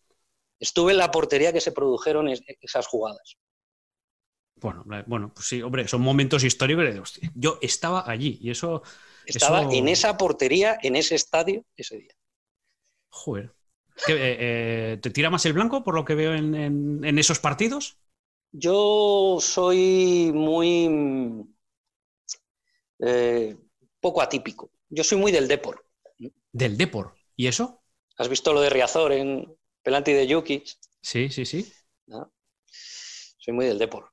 estuve 0.60 0.92
en 0.92 0.98
la 0.98 1.10
portería 1.12 1.52
que 1.52 1.60
se 1.62 1.72
produjeron 1.72 2.28
es- 2.28 2.42
esas 2.60 2.86
jugadas. 2.86 3.36
Bueno, 4.58 4.84
bueno, 5.06 5.32
pues 5.34 5.46
sí, 5.48 5.60
hombre, 5.62 5.86
son 5.86 6.00
momentos 6.00 6.42
históricos. 6.42 7.20
yo 7.34 7.58
estaba 7.60 8.10
allí 8.10 8.38
y 8.40 8.50
eso. 8.50 8.82
Estaba 9.26 9.60
eso- 9.62 9.72
en 9.72 9.88
esa 9.88 10.16
portería, 10.16 10.78
en 10.82 10.96
ese 10.96 11.14
estadio, 11.14 11.64
ese 11.76 11.98
día. 11.98 12.14
Joder. 13.10 13.52
¿Qué, 14.06 14.12
eh, 14.12 14.36
eh, 14.92 14.98
¿Te 15.02 15.10
tira 15.10 15.30
más 15.30 15.44
el 15.46 15.54
blanco 15.54 15.82
por 15.82 15.94
lo 15.94 16.04
que 16.04 16.14
veo 16.14 16.34
en, 16.34 16.54
en- 16.54 17.04
en 17.04 17.18
esos 17.18 17.38
partidos? 17.38 17.98
Yo 18.52 19.38
soy 19.40 20.30
muy 20.34 20.86
eh, 23.00 23.56
poco 24.00 24.22
atípico. 24.22 24.70
Yo 24.88 25.04
soy 25.04 25.18
muy 25.18 25.32
del 25.32 25.48
Depor. 25.48 25.84
Del 26.52 26.76
Depor. 26.76 27.14
¿Y 27.36 27.46
eso? 27.48 27.82
¿Has 28.18 28.28
visto 28.28 28.52
lo 28.52 28.60
de 28.60 28.70
Riazor 28.70 29.12
en 29.12 29.54
Pelanti 29.82 30.12
de 30.12 30.26
Yuki? 30.26 30.64
Sí, 31.02 31.28
sí, 31.30 31.44
sí. 31.44 31.72
¿No? 32.06 32.32
Soy 33.38 33.54
muy 33.54 33.66
del 33.66 33.78
Depor. 33.78 34.10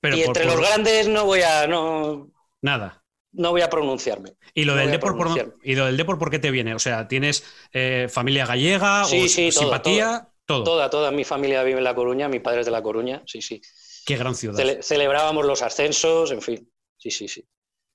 Pero 0.00 0.16
y 0.16 0.20
por- 0.20 0.28
entre 0.28 0.44
por- 0.44 0.52
los 0.52 0.68
grandes 0.68 1.08
no 1.08 1.24
voy 1.24 1.42
a 1.42 1.66
no, 1.66 2.30
Nada. 2.60 3.01
No 3.32 3.50
voy 3.50 3.62
a 3.62 3.70
pronunciarme. 3.70 4.30
¿Y 4.54 4.64
lo, 4.64 4.74
No 4.74 4.80
del 4.80 4.90
Depor 4.90 5.16
por. 5.16 5.56
¿Y 5.62 5.74
lo 5.74 5.86
del 5.86 5.96
Depor 5.96 6.18
por 6.18 6.30
qué 6.30 6.38
te 6.38 6.50
viene? 6.50 6.74
O 6.74 6.78
sea, 6.78 7.08
¿tienes 7.08 7.44
eh, 7.72 8.08
familia 8.10 8.46
gallega 8.46 9.04
Sí, 9.04 9.22
o 9.24 9.28
sí, 9.28 9.50
todo, 9.50 9.60
simpatía? 9.62 10.28
Todo. 10.44 10.64
Toda, 10.64 10.90
toda 10.90 11.10
mi 11.12 11.24
familia 11.24 11.62
vive 11.62 11.78
en 11.78 11.84
La 11.84 11.94
Coruña, 11.94 12.28
mi 12.28 12.40
padre 12.40 12.60
es 12.60 12.66
de 12.66 12.72
La 12.72 12.82
Coruña, 12.82 13.22
sí, 13.26 13.40
sí. 13.40 13.60
Qué 14.04 14.16
gran 14.16 14.34
ciudad. 14.34 14.58
Cele- 14.58 14.82
celebrábamos 14.82 15.46
los 15.46 15.62
ascensos, 15.62 16.30
en 16.32 16.42
fin. 16.42 16.68
Sí, 16.98 17.10
sí, 17.10 17.28
sí. 17.28 17.44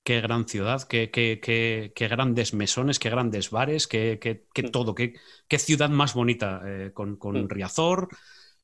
Qué 0.02 0.20
gran 0.22 0.48
ciudad, 0.48 0.82
qué, 0.88 1.10
qué- 1.10 1.38
qué- 1.42 1.92
qué 1.94 2.08
grandes 2.08 2.54
mesones, 2.54 2.98
qué 2.98 3.10
grandes 3.10 3.50
bares, 3.50 3.86
qué, 3.86 4.18
qué- 4.20 4.46
qué 4.54 4.62
Mm. 4.62 4.70
todo, 4.70 4.94
qué, 4.94 5.12
qué 5.46 5.58
ciudad 5.58 5.90
más 5.90 6.14
bonita, 6.14 6.62
eh, 6.66 6.90
con, 6.94 7.16
con 7.16 7.44
Mm. 7.44 7.48
Riazor, 7.48 8.08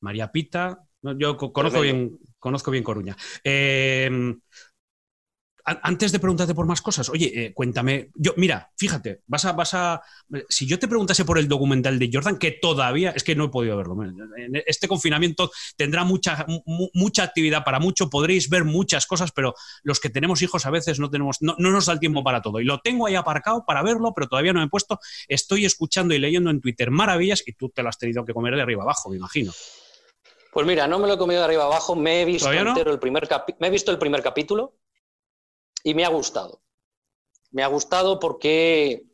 María 0.00 0.32
Pita. 0.32 0.80
Yo 1.02 1.36
co- 1.36 1.52
conozco 1.52 1.82
bien, 1.82 2.18
conozco 2.38 2.70
bien 2.70 2.82
Coruña. 2.82 3.14
Eh, 3.44 4.10
antes 5.66 6.12
de 6.12 6.18
preguntarte 6.18 6.54
por 6.54 6.66
más 6.66 6.82
cosas, 6.82 7.08
oye, 7.08 7.32
eh, 7.34 7.54
cuéntame. 7.54 8.10
Yo, 8.14 8.34
mira, 8.36 8.70
fíjate, 8.76 9.22
vas 9.26 9.46
a, 9.46 9.52
vas 9.52 9.72
a. 9.72 10.02
Si 10.48 10.66
yo 10.66 10.78
te 10.78 10.88
preguntase 10.88 11.24
por 11.24 11.38
el 11.38 11.48
documental 11.48 11.98
de 11.98 12.10
Jordan, 12.12 12.38
que 12.38 12.50
todavía 12.52 13.12
es 13.12 13.24
que 13.24 13.34
no 13.34 13.44
he 13.44 13.48
podido 13.48 13.76
verlo. 13.76 13.96
En 14.04 14.62
este 14.66 14.88
confinamiento 14.88 15.50
tendrá 15.76 16.04
mucha, 16.04 16.44
mu- 16.48 16.90
mucha 16.92 17.22
actividad 17.22 17.64
para 17.64 17.78
mucho, 17.78 18.10
podréis 18.10 18.50
ver 18.50 18.64
muchas 18.64 19.06
cosas, 19.06 19.32
pero 19.32 19.54
los 19.82 20.00
que 20.00 20.10
tenemos 20.10 20.42
hijos 20.42 20.66
a 20.66 20.70
veces 20.70 21.00
no 21.00 21.08
tenemos, 21.08 21.38
no, 21.40 21.54
no 21.58 21.70
nos 21.70 21.86
da 21.86 21.94
el 21.94 22.00
tiempo 22.00 22.22
para 22.22 22.42
todo. 22.42 22.60
Y 22.60 22.64
lo 22.64 22.80
tengo 22.80 23.06
ahí 23.06 23.14
aparcado 23.14 23.64
para 23.66 23.82
verlo, 23.82 24.12
pero 24.14 24.28
todavía 24.28 24.52
no 24.52 24.60
me 24.60 24.66
he 24.66 24.70
puesto. 24.70 24.98
Estoy 25.28 25.64
escuchando 25.64 26.12
y 26.14 26.18
leyendo 26.18 26.50
en 26.50 26.60
Twitter 26.60 26.90
maravillas 26.90 27.42
y 27.46 27.52
tú 27.54 27.70
te 27.70 27.82
lo 27.82 27.88
has 27.88 27.96
tenido 27.98 28.24
que 28.24 28.34
comer 28.34 28.54
de 28.56 28.62
arriba 28.62 28.82
abajo, 28.82 29.08
me 29.08 29.16
imagino. 29.16 29.52
Pues 30.52 30.66
mira, 30.66 30.86
no 30.86 30.98
me 30.98 31.08
lo 31.08 31.14
he 31.14 31.18
comido 31.18 31.40
de 31.40 31.46
arriba 31.46 31.64
abajo, 31.64 31.96
me 31.96 32.22
he 32.22 32.24
visto 32.24 32.44
¿Todavía 32.44 32.62
no? 32.64 32.70
entero 32.70 32.92
el 32.92 32.98
primer 33.00 33.28
me 33.58 33.66
he 33.66 33.70
visto 33.70 33.90
el 33.90 33.98
primer 33.98 34.22
capítulo 34.22 34.76
y 35.84 35.94
me 35.94 36.04
ha 36.04 36.08
gustado. 36.08 36.62
Me 37.52 37.62
ha 37.62 37.68
gustado 37.68 38.18
porque 38.18 39.04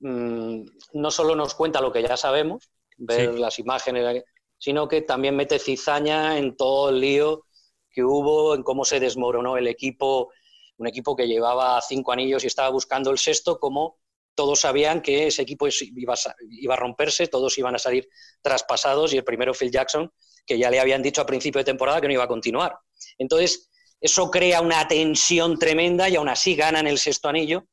mm, 0.00 0.62
no 0.94 1.10
solo 1.10 1.34
nos 1.34 1.54
cuenta 1.54 1.80
lo 1.80 1.92
que 1.92 2.02
ya 2.02 2.18
sabemos, 2.18 2.70
ver 2.98 3.32
Sí. 3.34 3.40
las 3.40 3.58
imágenes, 3.58 4.24
sino 4.58 4.88
que 4.88 5.02
también 5.02 5.36
mete 5.36 5.58
cizaña 5.58 6.36
en 6.38 6.56
todo 6.56 6.90
el 6.90 7.00
lío 7.00 7.44
que 7.90 8.04
hubo, 8.04 8.54
en 8.54 8.62
cómo 8.62 8.84
se 8.84 9.00
desmoronó 9.00 9.56
el 9.56 9.66
equipo, 9.68 10.30
un 10.76 10.86
equipo 10.86 11.16
que 11.16 11.26
llevaba 11.26 11.80
cinco 11.80 12.12
anillos 12.12 12.44
y 12.44 12.48
estaba 12.48 12.68
buscando 12.70 13.10
el 13.10 13.18
sexto, 13.18 13.58
como 13.58 13.98
todos 14.34 14.60
sabían 14.60 15.02
que 15.02 15.26
ese 15.28 15.42
equipo 15.42 15.66
iba 15.96 16.14
a, 16.14 16.34
iba 16.50 16.74
a 16.74 16.76
romperse, 16.76 17.26
todos 17.28 17.58
iban 17.58 17.74
a 17.74 17.78
salir 17.78 18.08
traspasados 18.42 19.12
y 19.12 19.18
el 19.18 19.24
primero 19.24 19.54
Phil 19.54 19.70
Jackson, 19.70 20.12
que 20.46 20.58
ya 20.58 20.70
le 20.70 20.80
habían 20.80 21.02
dicho 21.02 21.20
a 21.22 21.26
principio 21.26 21.60
de 21.60 21.64
temporada 21.64 22.00
que 22.00 22.06
no 22.08 22.14
iba 22.14 22.24
a 22.24 22.28
continuar. 22.28 22.78
Entonces, 23.18 23.70
eso 24.00 24.30
crea 24.30 24.60
una 24.60 24.88
tensión 24.88 25.58
tremenda 25.58 26.08
y 26.08 26.16
aún 26.16 26.28
así 26.28 26.54
ganan 26.54 26.86
el 26.86 26.98
sexto 26.98 27.28
anillo 27.28 27.64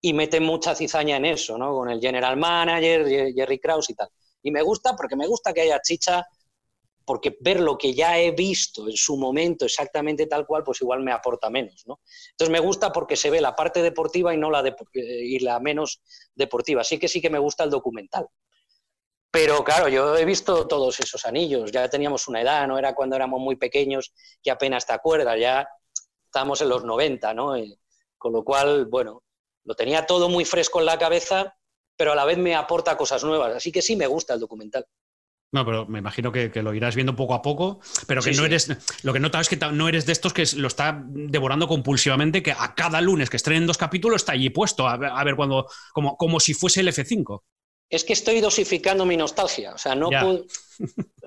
y 0.00 0.12
meten 0.12 0.42
mucha 0.42 0.74
cizaña 0.74 1.16
en 1.16 1.24
eso, 1.24 1.56
¿no? 1.56 1.72
Con 1.72 1.88
el 1.88 2.00
general 2.00 2.36
manager, 2.36 3.06
Jerry 3.34 3.58
Krause 3.58 3.90
y 3.90 3.94
tal. 3.94 4.08
Y 4.42 4.50
me 4.50 4.62
gusta 4.62 4.94
porque 4.96 5.16
me 5.16 5.26
gusta 5.26 5.54
que 5.54 5.62
haya 5.62 5.80
chicha, 5.80 6.26
porque 7.06 7.36
ver 7.40 7.60
lo 7.60 7.78
que 7.78 7.94
ya 7.94 8.18
he 8.18 8.32
visto 8.32 8.86
en 8.88 8.96
su 8.96 9.16
momento 9.16 9.64
exactamente 9.64 10.26
tal 10.26 10.46
cual, 10.46 10.62
pues 10.64 10.82
igual 10.82 11.02
me 11.02 11.12
aporta 11.12 11.48
menos, 11.48 11.84
¿no? 11.86 12.00
Entonces 12.32 12.52
me 12.52 12.60
gusta 12.60 12.92
porque 12.92 13.16
se 13.16 13.30
ve 13.30 13.40
la 13.40 13.54
parte 13.54 13.80
deportiva 13.80 14.34
y 14.34 14.36
no 14.36 14.50
la, 14.50 14.66
eh, 14.66 14.74
y 14.92 15.38
la 15.38 15.60
menos 15.60 16.02
deportiva. 16.34 16.82
Así 16.82 16.98
que 16.98 17.08
sí 17.08 17.20
que 17.22 17.30
me 17.30 17.38
gusta 17.38 17.64
el 17.64 17.70
documental. 17.70 18.26
Pero 19.34 19.64
claro, 19.64 19.88
yo 19.88 20.16
he 20.16 20.24
visto 20.24 20.68
todos 20.68 21.00
esos 21.00 21.24
anillos, 21.26 21.72
ya 21.72 21.88
teníamos 21.88 22.28
una 22.28 22.40
edad, 22.40 22.68
no 22.68 22.78
era 22.78 22.94
cuando 22.94 23.16
éramos 23.16 23.40
muy 23.40 23.56
pequeños, 23.56 24.12
que 24.40 24.52
apenas 24.52 24.86
te 24.86 24.92
acuerdas, 24.92 25.36
ya 25.40 25.66
estamos 26.24 26.60
en 26.60 26.68
los 26.68 26.84
90, 26.84 27.34
¿no? 27.34 27.56
Eh, 27.56 27.76
con 28.16 28.32
lo 28.32 28.44
cual, 28.44 28.86
bueno, 28.86 29.24
lo 29.64 29.74
tenía 29.74 30.06
todo 30.06 30.28
muy 30.28 30.44
fresco 30.44 30.78
en 30.78 30.86
la 30.86 31.00
cabeza, 31.00 31.56
pero 31.96 32.12
a 32.12 32.14
la 32.14 32.24
vez 32.24 32.38
me 32.38 32.54
aporta 32.54 32.96
cosas 32.96 33.24
nuevas, 33.24 33.56
así 33.56 33.72
que 33.72 33.82
sí 33.82 33.96
me 33.96 34.06
gusta 34.06 34.34
el 34.34 34.40
documental. 34.40 34.86
No, 35.50 35.64
pero 35.64 35.84
me 35.86 35.98
imagino 35.98 36.30
que, 36.30 36.52
que 36.52 36.62
lo 36.62 36.72
irás 36.72 36.94
viendo 36.94 37.16
poco 37.16 37.34
a 37.34 37.42
poco, 37.42 37.80
pero 38.06 38.22
que 38.22 38.32
Sí, 38.32 38.36
no 38.36 38.42
sí. 38.44 38.46
eres. 38.46 39.02
Lo 39.04 39.12
que 39.12 39.20
notas 39.20 39.42
es 39.42 39.58
que 39.58 39.66
no 39.72 39.88
eres 39.88 40.06
de 40.06 40.12
estos 40.12 40.32
que 40.32 40.44
lo 40.56 40.68
está 40.68 41.02
devorando 41.06 41.66
compulsivamente, 41.66 42.42
que 42.42 42.52
a 42.52 42.74
cada 42.76 43.00
lunes 43.00 43.30
que 43.30 43.36
estrenen 43.36 43.66
dos 43.66 43.78
capítulos 43.78 44.22
está 44.22 44.32
allí 44.32 44.50
puesto, 44.50 44.86
a 44.88 44.96
ver, 44.96 45.10
a 45.12 45.24
ver 45.24 45.34
cuando. 45.36 45.66
Como, 45.92 46.16
como 46.16 46.38
si 46.40 46.54
fuese 46.54 46.80
el 46.80 46.88
F5. 46.88 47.42
Es 47.94 48.04
que 48.04 48.12
estoy 48.12 48.40
dosificando 48.40 49.06
mi 49.06 49.16
nostalgia, 49.16 49.74
o 49.74 49.78
sea, 49.78 49.94
no 49.94 50.10
puedo- 50.20 50.44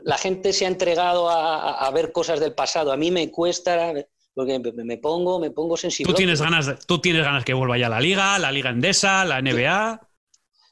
La 0.04 0.18
gente 0.18 0.54
se 0.54 0.66
ha 0.66 0.68
entregado 0.68 1.30
a, 1.30 1.90
ver 1.92 2.12
cosas 2.12 2.40
del 2.40 2.54
pasado, 2.54 2.92
a 2.92 2.98
mí 2.98 3.12
me 3.12 3.30
cuesta, 3.32 3.94
porque 4.34 4.60
me, 4.60 4.72
me 4.84 4.98
pongo, 4.98 5.40
me 5.40 5.52
pongo 5.52 5.76
sensible. 5.78 6.12
Tú 6.14 6.18
tienes 6.18 6.42
ganas, 6.42 6.66
de- 6.66 6.76
tú 6.76 7.00
tienes 7.00 7.24
ganas 7.24 7.44
que 7.44 7.54
vuelva 7.54 7.78
ya 7.78 7.90
la 7.90 8.00
Liga, 8.00 8.38
la 8.40 8.52
Liga 8.52 8.70
Endesa, 8.70 9.26
la 9.26 9.40
NBA. 9.42 10.00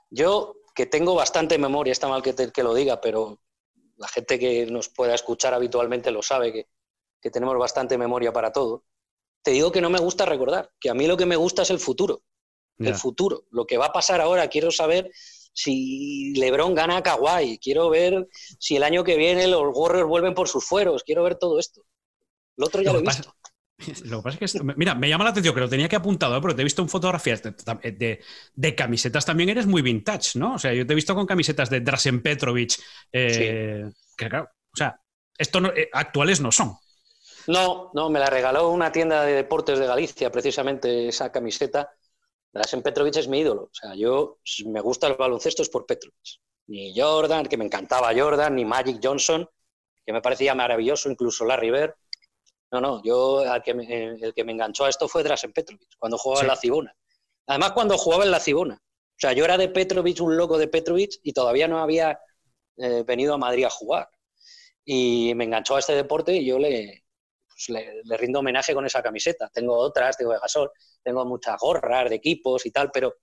Yo, 0.10 0.56
que 0.74 0.86
tengo 0.86 1.16
bastante 1.16 1.58
memoria, 1.58 1.92
está 1.92 2.08
mal 2.08 2.22
que, 2.22 2.34
te- 2.34 2.52
que 2.52 2.64
lo 2.64 2.74
diga, 2.74 3.02
pero 3.02 3.40
la 3.98 4.08
gente 4.08 4.38
que 4.40 4.66
nos 4.68 4.90
pueda 4.90 5.16
escuchar 5.16 5.54
habitualmente 5.54 6.12
lo 6.12 6.22
sabe, 6.22 6.52
que, 6.54 6.68
que 7.22 7.32
tenemos 7.32 7.58
bastante 7.58 7.98
memoria 7.98 8.32
para 8.32 8.52
todo. 8.52 8.84
Te 9.42 9.52
digo 9.52 9.72
que 9.72 9.82
no 9.82 9.90
me 9.90 10.00
gusta 10.00 10.26
recordar, 10.26 10.72
que 10.80 10.90
a 10.90 10.94
mí 10.94 11.08
lo 11.08 11.18
que 11.18 11.26
me 11.26 11.36
gusta 11.36 11.62
es 11.64 11.70
el 11.70 11.80
futuro, 11.80 12.22
el 12.80 12.96
futuro. 12.96 13.46
Lo 13.52 13.66
que 13.66 13.78
va 13.78 13.88
a 13.88 13.94
pasar 13.94 14.20
ahora, 14.22 14.48
quiero 14.50 14.70
saber 14.72 15.12
si 15.56 16.34
LeBron 16.36 16.76
gana 16.76 16.98
a 16.98 17.04
Kawhi, 17.04 17.58
quiero 17.60 17.90
ver 17.90 18.28
si 18.60 18.76
el 18.76 18.84
año 18.84 19.04
que 19.04 19.18
viene 19.18 19.48
los 19.48 19.64
Warriors 19.74 20.08
vuelven 20.08 20.36
por 20.36 20.48
sus 20.50 20.66
fueros, 20.66 21.04
quiero 21.04 21.24
ver 21.24 21.36
todo 21.36 21.60
esto. 21.60 21.82
Lo 22.58 22.68
otro 22.68 22.82
ya 22.84 22.92
Lo 22.94 22.94
lo 22.94 23.00
he 23.00 23.04
visto. 23.04 23.34
Lo 24.06 24.20
que 24.20 24.24
pasa 24.24 24.36
es 24.36 24.40
que, 24.40 24.46
esto- 24.46 24.64
mira, 24.78 24.96
me 24.96 25.10
llama 25.10 25.26
la 25.26 25.32
atención 25.32 25.54
que 25.54 25.60
lo 25.62 25.70
tenía 25.70 25.90
que 25.90 25.98
apuntado, 25.98 26.38
¿eh? 26.38 26.42
porque 26.42 26.56
te 26.56 26.62
he 26.62 26.64
visto 26.64 26.82
en 26.82 26.90
fotografías 26.90 27.44
de, 27.44 27.52
de- 27.92 28.22
de 28.54 28.76
camisetas 28.76 29.26
también 29.26 29.50
eres 29.50 29.66
muy 29.66 29.82
vintage, 29.82 30.40
¿no? 30.40 30.56
O 30.56 30.60
sea, 30.60 30.74
yo 30.74 30.86
te 30.88 30.94
he 30.94 30.96
visto 30.96 31.14
con 31.16 31.26
camisetas 31.26 31.70
de 31.70 31.82
Drasen 31.82 32.22
Petrovic, 32.22 32.78
eh, 33.12 33.90
que 34.18 34.30
claro, 34.30 34.46
o 34.74 34.78
sea, 34.78 35.00
esto 35.38 35.60
no- 35.60 35.74
eh, 35.76 35.90
actuales 35.92 36.40
no 36.40 36.52
son. 36.52 36.74
No, 37.48 37.92
no, 37.94 38.10
me 38.10 38.20
la 38.20 38.28
regaló 38.30 38.70
una 38.72 38.92
tienda 38.92 39.24
de 39.24 39.34
deportes 39.34 39.78
de 39.78 39.86
Galicia, 39.86 40.32
precisamente 40.32 41.08
esa 41.10 41.32
camiseta. 41.32 41.90
Drasen 42.56 42.82
Petrovic 42.82 43.18
es 43.18 43.28
mi 43.28 43.40
ídolo. 43.40 43.64
O 43.64 43.74
sea, 43.74 43.96
yo 43.96 44.40
me 44.66 44.80
gusta 44.80 45.08
el 45.08 45.16
baloncesto 45.16 45.62
es 45.62 45.70
por 45.70 45.86
Petrovic. 45.86 46.40
Ni 46.68 46.98
Jordan, 47.00 47.46
que 47.46 47.58
me 47.58 47.66
encantaba 47.66 48.14
Jordan, 48.16 48.56
ni 48.56 48.64
Magic 48.66 49.00
Johnson, 49.04 49.48
que 50.06 50.14
me 50.14 50.22
parecía 50.22 50.56
maravilloso, 50.56 51.10
incluso 51.12 51.46
Larry 51.46 51.70
Bird. 51.70 51.94
No, 52.72 52.80
no, 52.82 53.02
yo 53.04 53.40
al 53.40 53.62
que 53.62 53.74
me- 53.74 54.16
el 54.22 54.34
que 54.34 54.44
me 54.44 54.54
enganchó 54.54 54.86
a 54.86 54.90
esto 54.90 55.08
fue 55.08 55.22
Drasen 55.24 55.52
Petrovic, 55.54 55.90
cuando 56.00 56.18
jugaba 56.18 56.40
Sí. 56.42 56.46
en 56.46 56.48
la 56.48 56.56
Cibona. 56.56 56.96
Además, 57.48 57.72
cuando 57.74 57.98
jugaba 57.98 58.24
en 58.24 58.32
la 58.32 58.40
Cibona. 58.40 58.76
O 58.82 59.18
sea, 59.20 59.34
yo 59.34 59.46
era 59.46 59.58
de 59.58 59.70
Petrovic, 59.70 60.20
un 60.22 60.36
loco 60.38 60.58
de 60.58 60.68
Petrovic, 60.68 61.20
y 61.24 61.34
todavía 61.34 61.68
no 61.68 61.80
había 61.80 62.20
eh, 62.78 63.04
venido 63.08 63.34
a 63.34 63.38
Madrid 63.38 63.64
a 63.66 63.70
jugar. 63.70 64.10
Y 64.84 65.34
me 65.36 65.46
enganchó 65.46 65.76
a 65.76 65.80
este 65.80 65.94
deporte 65.96 66.34
y 66.36 66.46
yo 66.46 66.60
le, 66.60 67.05
pues 67.56 67.70
le, 67.70 68.04
le 68.04 68.18
rindo 68.18 68.40
homenaje 68.40 68.74
con 68.74 68.86
esa 68.86 69.02
camiseta. 69.02 69.50
Tengo 69.54 69.76
otras, 69.78 70.18
tengo 70.18 70.34
de 70.34 70.40
gasol, 70.40 70.70
tengo 71.02 71.26
muchas 71.26 71.58
gorras 71.60 72.10
de 72.10 72.16
equipos 72.16 72.66
y 72.66 72.72
tal, 72.72 72.92
pero 72.92 73.16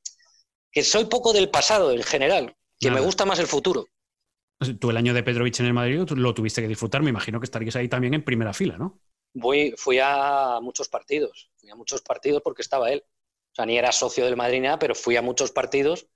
que 0.71 0.83
soy 0.83 1.05
poco 1.05 1.35
del 1.35 1.51
pasado 1.51 1.93
en 1.93 2.03
general, 2.03 2.57
que 2.81 2.89
Nada. 2.89 3.01
me 3.01 3.07
gusta 3.07 3.27
más 3.27 3.39
el 3.39 3.47
futuro. 3.47 3.87
Tú 4.81 4.91
el 4.91 4.97
año 4.97 5.13
de 5.13 5.23
Petrovic 5.23 5.61
en 5.61 5.67
el 5.67 5.75
Madrid 5.75 6.09
lo 6.17 6.33
tuviste 6.33 6.63
que 6.63 6.69
disfrutar, 6.69 7.03
me 7.03 7.11
imagino 7.11 7.41
que 7.41 7.45
estarías 7.45 7.77
ahí 7.77 7.89
también 7.89 8.15
en 8.15 8.25
primera 8.25 8.55
fila, 8.55 8.79
¿no? 8.79 9.01
Voy, 9.35 9.75
fui 9.77 9.99
a 10.01 10.61
muchos 10.63 10.89
partidos, 10.89 11.51
fui 11.57 11.69
a 11.71 11.75
muchos 11.75 12.01
partidos 12.01 12.43
porque 12.43 12.63
estaba 12.63 12.91
él. 12.91 13.05
O 13.05 13.55
sea, 13.55 13.67
ni 13.67 13.77
era 13.77 13.93
socio 13.93 14.25
del 14.25 14.37
Madrid 14.37 14.63
nada, 14.63 14.79
pero 14.79 14.95
fui 14.95 15.17
a 15.17 15.23
muchos 15.23 15.53
partidos 15.53 16.07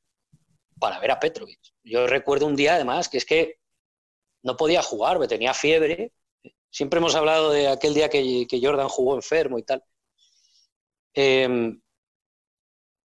para 0.78 0.98
ver 1.00 1.10
a 1.10 1.20
Petrovic. 1.20 1.60
Yo 1.82 2.06
recuerdo 2.06 2.46
un 2.46 2.56
día, 2.56 2.74
además, 2.74 3.08
que 3.08 3.18
es 3.18 3.26
que 3.26 3.58
no 4.42 4.56
podía 4.56 4.82
jugar, 4.82 5.18
me 5.18 5.28
tenía 5.28 5.52
fiebre. 5.52 6.12
Siempre 6.76 6.98
hemos 6.98 7.14
hablado 7.14 7.52
de 7.52 7.68
aquel 7.68 7.94
día 7.94 8.10
que, 8.10 8.46
Jordan 8.62 8.90
jugó 8.90 9.14
enfermo 9.14 9.58
y 9.58 9.62
tal. 9.62 9.82
Em, 11.14 11.80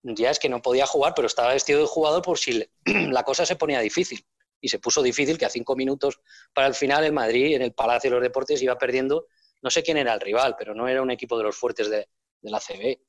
día 0.03 0.33
es 0.33 0.41
que 0.41 0.49
no 0.49 0.61
podía 0.61 0.87
jugar, 0.87 1.13
pero 1.15 1.29
estaba 1.29 1.53
vestido 1.53 1.79
de 1.79 1.87
jugador 1.87 2.21
por 2.21 2.37
si 2.37 2.69
la 2.85 3.23
cosa 3.23 3.47
se 3.47 3.55
ponía 3.55 3.79
difícil. 3.79 4.27
Y 4.61 4.71
se 4.71 4.81
puso 4.81 5.05
difícil 5.05 5.39
que 5.39 5.45
a 5.45 5.51
cinco 5.51 5.77
minutos 5.77 6.21
para 6.53 6.67
el 6.67 6.75
final 6.75 7.05
el 7.05 7.13
Madrid 7.13 7.55
en 7.55 7.63
el 7.63 7.73
Palacio 7.73 8.11
de 8.11 8.17
los 8.17 8.25
Deportes 8.25 8.61
iba 8.61 8.77
perdiendo. 8.77 9.29
No 9.63 9.71
sé 9.71 9.85
quién 9.85 9.99
era 9.99 10.15
el 10.15 10.21
rival, 10.21 10.57
pero 10.59 10.75
no 10.75 10.89
era 10.89 11.01
un 11.01 11.13
equipo 11.13 11.39
de 11.39 11.45
los 11.45 11.57
fuertes 11.57 11.89
de, 11.89 12.09
la 12.41 12.59
CB. 12.59 13.01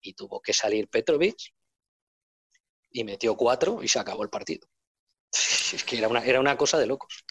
Y 0.00 0.14
tuvo 0.14 0.40
que 0.40 0.54
salir 0.54 0.88
Petrovic 0.88 1.52
y 2.90 3.04
metió 3.04 3.36
cuatro 3.36 3.82
y 3.82 3.88
se 3.88 3.98
acabó 3.98 4.22
el 4.22 4.30
partido. 4.30 4.66
Es 5.74 5.84
que 5.84 5.98
era 5.98 6.40
una 6.40 6.56
cosa 6.56 6.78
de 6.78 6.86
locos. 6.86 7.22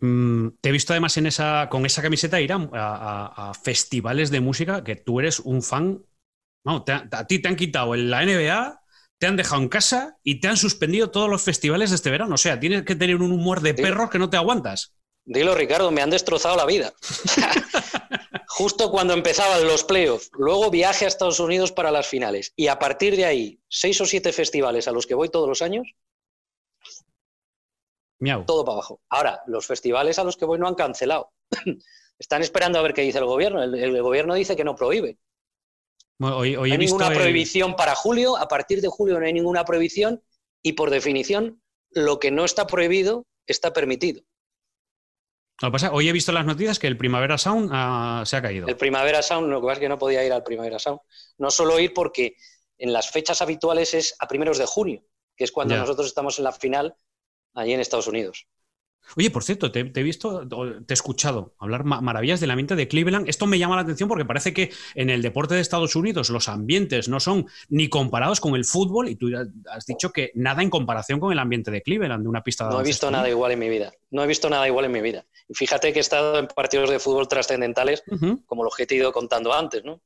Mm, 0.00 0.48
te 0.60 0.68
he 0.68 0.72
visto 0.72 0.92
además 0.92 1.16
en 1.16 1.26
esa, 1.26 1.68
con 1.70 1.86
esa 1.86 2.02
camiseta 2.02 2.40
ir 2.40 2.52
a, 2.52 3.52
festivales 3.62 4.30
de 4.30 4.40
música 4.40 4.84
que 4.84 4.96
tú 4.96 5.20
eres 5.20 5.40
un 5.40 5.62
fan. 5.62 6.04
No, 6.64 6.84
a 6.88 7.26
ti 7.26 7.38
te 7.40 7.48
han 7.48 7.56
quitado 7.56 7.94
en 7.94 8.10
la 8.10 8.24
NBA, 8.24 8.80
te 9.18 9.26
han 9.26 9.36
dejado 9.36 9.62
en 9.62 9.68
casa 9.68 10.18
y 10.22 10.40
te 10.40 10.48
han 10.48 10.56
suspendido 10.56 11.10
todos 11.10 11.28
los 11.28 11.42
festivales 11.42 11.90
de 11.90 11.96
este 11.96 12.10
verano. 12.10 12.34
O 12.34 12.38
sea, 12.38 12.58
tienes 12.58 12.84
que 12.84 12.96
tener 12.96 13.16
un 13.16 13.32
humor 13.32 13.60
de 13.60 13.74
perros 13.74 14.10
que 14.10 14.18
no 14.18 14.30
te 14.30 14.36
aguantas. 14.36 14.94
Dilo, 15.26 15.54
Ricardo, 15.54 15.90
me 15.90 16.02
han 16.02 16.10
destrozado 16.10 16.56
la 16.56 16.66
vida. 16.66 16.92
Justo 18.48 18.90
cuando 18.90 19.14
empezaban 19.14 19.66
los 19.66 19.82
playoffs, 19.82 20.30
luego 20.34 20.70
viaje 20.70 21.06
a 21.06 21.08
Estados 21.08 21.40
Unidos 21.40 21.72
para 21.72 21.90
las 21.90 22.06
finales. 22.06 22.52
Y 22.56 22.68
a 22.68 22.78
partir 22.78 23.16
de 23.16 23.24
ahí, 23.24 23.60
seis 23.68 24.00
o 24.00 24.06
siete 24.06 24.32
festivales 24.32 24.86
a 24.86 24.92
los 24.92 25.06
que 25.06 25.14
voy 25.14 25.30
todos 25.30 25.48
los 25.48 25.62
años, 25.62 25.94
todo 28.46 28.64
para 28.64 28.74
abajo. 28.74 29.00
Ahora, 29.08 29.42
los 29.46 29.66
festivales 29.66 30.18
a 30.18 30.24
los 30.24 30.36
que 30.36 30.44
voy 30.44 30.58
no 30.58 30.68
han 30.68 30.74
cancelado. 30.74 31.32
Están 32.18 32.42
esperando 32.42 32.78
a 32.78 32.82
ver 32.82 32.94
qué 32.94 33.02
dice 33.02 33.18
el 33.18 33.24
gobierno. 33.24 33.62
El, 33.62 34.02
gobierno 34.02 34.34
dice 34.34 34.56
que 34.56 34.64
no 34.64 34.76
prohíbe. 34.76 35.18
no 36.18 36.40
hay 36.40 36.78
ninguna 36.78 37.10
prohibición 37.10 37.76
para 37.76 37.94
julio. 37.94 38.36
A 38.36 38.48
partir 38.48 38.80
de 38.80 38.88
julio 38.88 39.18
no 39.18 39.26
hay 39.26 39.32
ninguna 39.32 39.64
prohibición. 39.64 40.22
Y 40.62 40.72
por 40.72 40.90
definición, 40.90 41.60
lo 41.90 42.18
que 42.18 42.30
no 42.30 42.44
está 42.44 42.66
prohibido 42.66 43.26
está 43.46 43.72
permitido. 43.72 44.22
pasa, 45.72 45.92
hoy 45.92 46.08
he 46.08 46.12
visto 46.12 46.32
las 46.32 46.46
noticias 46.46 46.78
que 46.78 46.86
el 46.86 46.96
Primavera 46.96 47.36
Sound 47.36 47.70
ah, 47.72 48.22
se 48.24 48.36
ha 48.36 48.42
caído. 48.42 48.66
El 48.68 48.76
Primavera 48.76 49.22
Sound, 49.22 49.50
lo 49.50 49.60
que 49.60 49.66
pasa 49.66 49.74
es 49.74 49.80
que 49.80 49.88
no 49.88 49.98
podía 49.98 50.24
ir 50.24 50.32
al 50.32 50.42
Primavera 50.42 50.78
Sound. 50.78 51.00
No 51.38 51.50
solo 51.50 51.78
ir 51.78 51.92
porque 51.92 52.36
en 52.78 52.92
las 52.92 53.10
fechas 53.10 53.42
habituales 53.42 53.94
es 53.94 54.16
a 54.18 54.28
primeros 54.28 54.58
de 54.58 54.66
junio, 54.66 55.04
que 55.36 55.44
es 55.44 55.52
cuando 55.52 55.76
nosotros 55.76 56.06
estamos 56.06 56.38
en 56.38 56.44
la 56.44 56.52
final 56.52 56.96
allí 57.54 57.72
en 57.72 57.80
Estados 57.80 58.08
Unidos. 58.08 58.46
Oye, 59.16 59.30
por 59.30 59.44
cierto, 59.44 59.70
te, 59.70 59.80
he 59.80 60.02
visto, 60.02 60.46
te 60.48 60.92
he 60.92 60.94
escuchado 60.94 61.54
hablar 61.58 61.84
maravillas 61.84 62.40
del 62.40 62.50
ambiente 62.50 62.74
de 62.74 62.88
Cleveland. 62.88 63.28
Esto 63.28 63.46
me 63.46 63.58
llama 63.58 63.76
la 63.76 63.82
atención 63.82 64.08
porque 64.08 64.24
parece 64.24 64.52
que 64.52 64.72
en 64.94 65.10
el 65.10 65.22
deporte 65.22 65.54
de 65.54 65.60
Estados 65.60 65.94
Unidos 65.94 66.30
los 66.30 66.48
ambientes 66.48 67.08
no 67.08 67.20
son 67.20 67.46
ni 67.68 67.88
comparados 67.88 68.40
con 68.40 68.56
el 68.56 68.64
fútbol 68.64 69.08
y 69.08 69.16
tú 69.16 69.28
has 69.70 69.86
dicho 69.86 70.10
que 70.10 70.32
nada 70.34 70.62
en 70.62 70.70
comparación 70.70 71.20
con 71.20 71.32
el 71.32 71.38
ambiente 71.38 71.70
de 71.70 71.82
Cleveland, 71.82 72.22
de 72.22 72.28
una 72.28 72.42
pista 72.42 72.64
de 72.64 72.70
No 72.70 72.80
he 72.80 72.84
visto 72.84 73.10
nada 73.10 73.28
igual 73.28 73.52
en 73.52 73.58
mi 73.58 73.68
vida. 73.68 73.92
No 74.10 74.24
he 74.24 74.26
visto 74.26 74.50
nada 74.50 74.66
igual 74.66 74.86
en 74.86 74.92
mi 74.92 75.00
vida. 75.00 75.26
Y 75.48 75.54
fíjate 75.54 75.92
que 75.92 75.98
he 75.98 76.00
estado 76.00 76.38
en 76.38 76.48
partidos 76.48 76.90
de 76.90 76.98
fútbol 76.98 77.28
trascendentales, 77.28 78.02
como 78.46 78.64
los 78.64 78.74
que 78.74 78.86
te 78.86 78.94
he 78.94 78.98
ido 78.98 79.12
contando 79.12 79.52
antes, 79.52 79.84
¿no? 79.84 80.00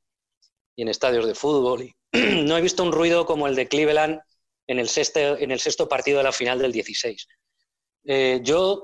Y 0.77 0.83
en 0.83 0.89
estadios 0.89 1.27
de 1.27 1.35
fútbol. 1.35 1.83
Y 1.83 1.95
no 2.45 2.57
he 2.57 2.61
visto 2.61 2.83
un 2.83 2.93
ruido 2.93 3.27
como 3.27 3.47
el 3.47 3.55
de 3.55 3.69
Cleveland 3.69 4.21
en 4.69 4.79
el, 4.79 4.89
sexto, 4.89 5.39
en 5.39 5.51
el 5.51 5.59
sexto 5.59 5.89
partido 5.89 6.19
de 6.19 6.25
la 6.25 6.33
final 6.33 6.59
del 6.59 6.73
16. 6.73 7.27
Eh, 8.05 8.41
yo, 8.43 8.83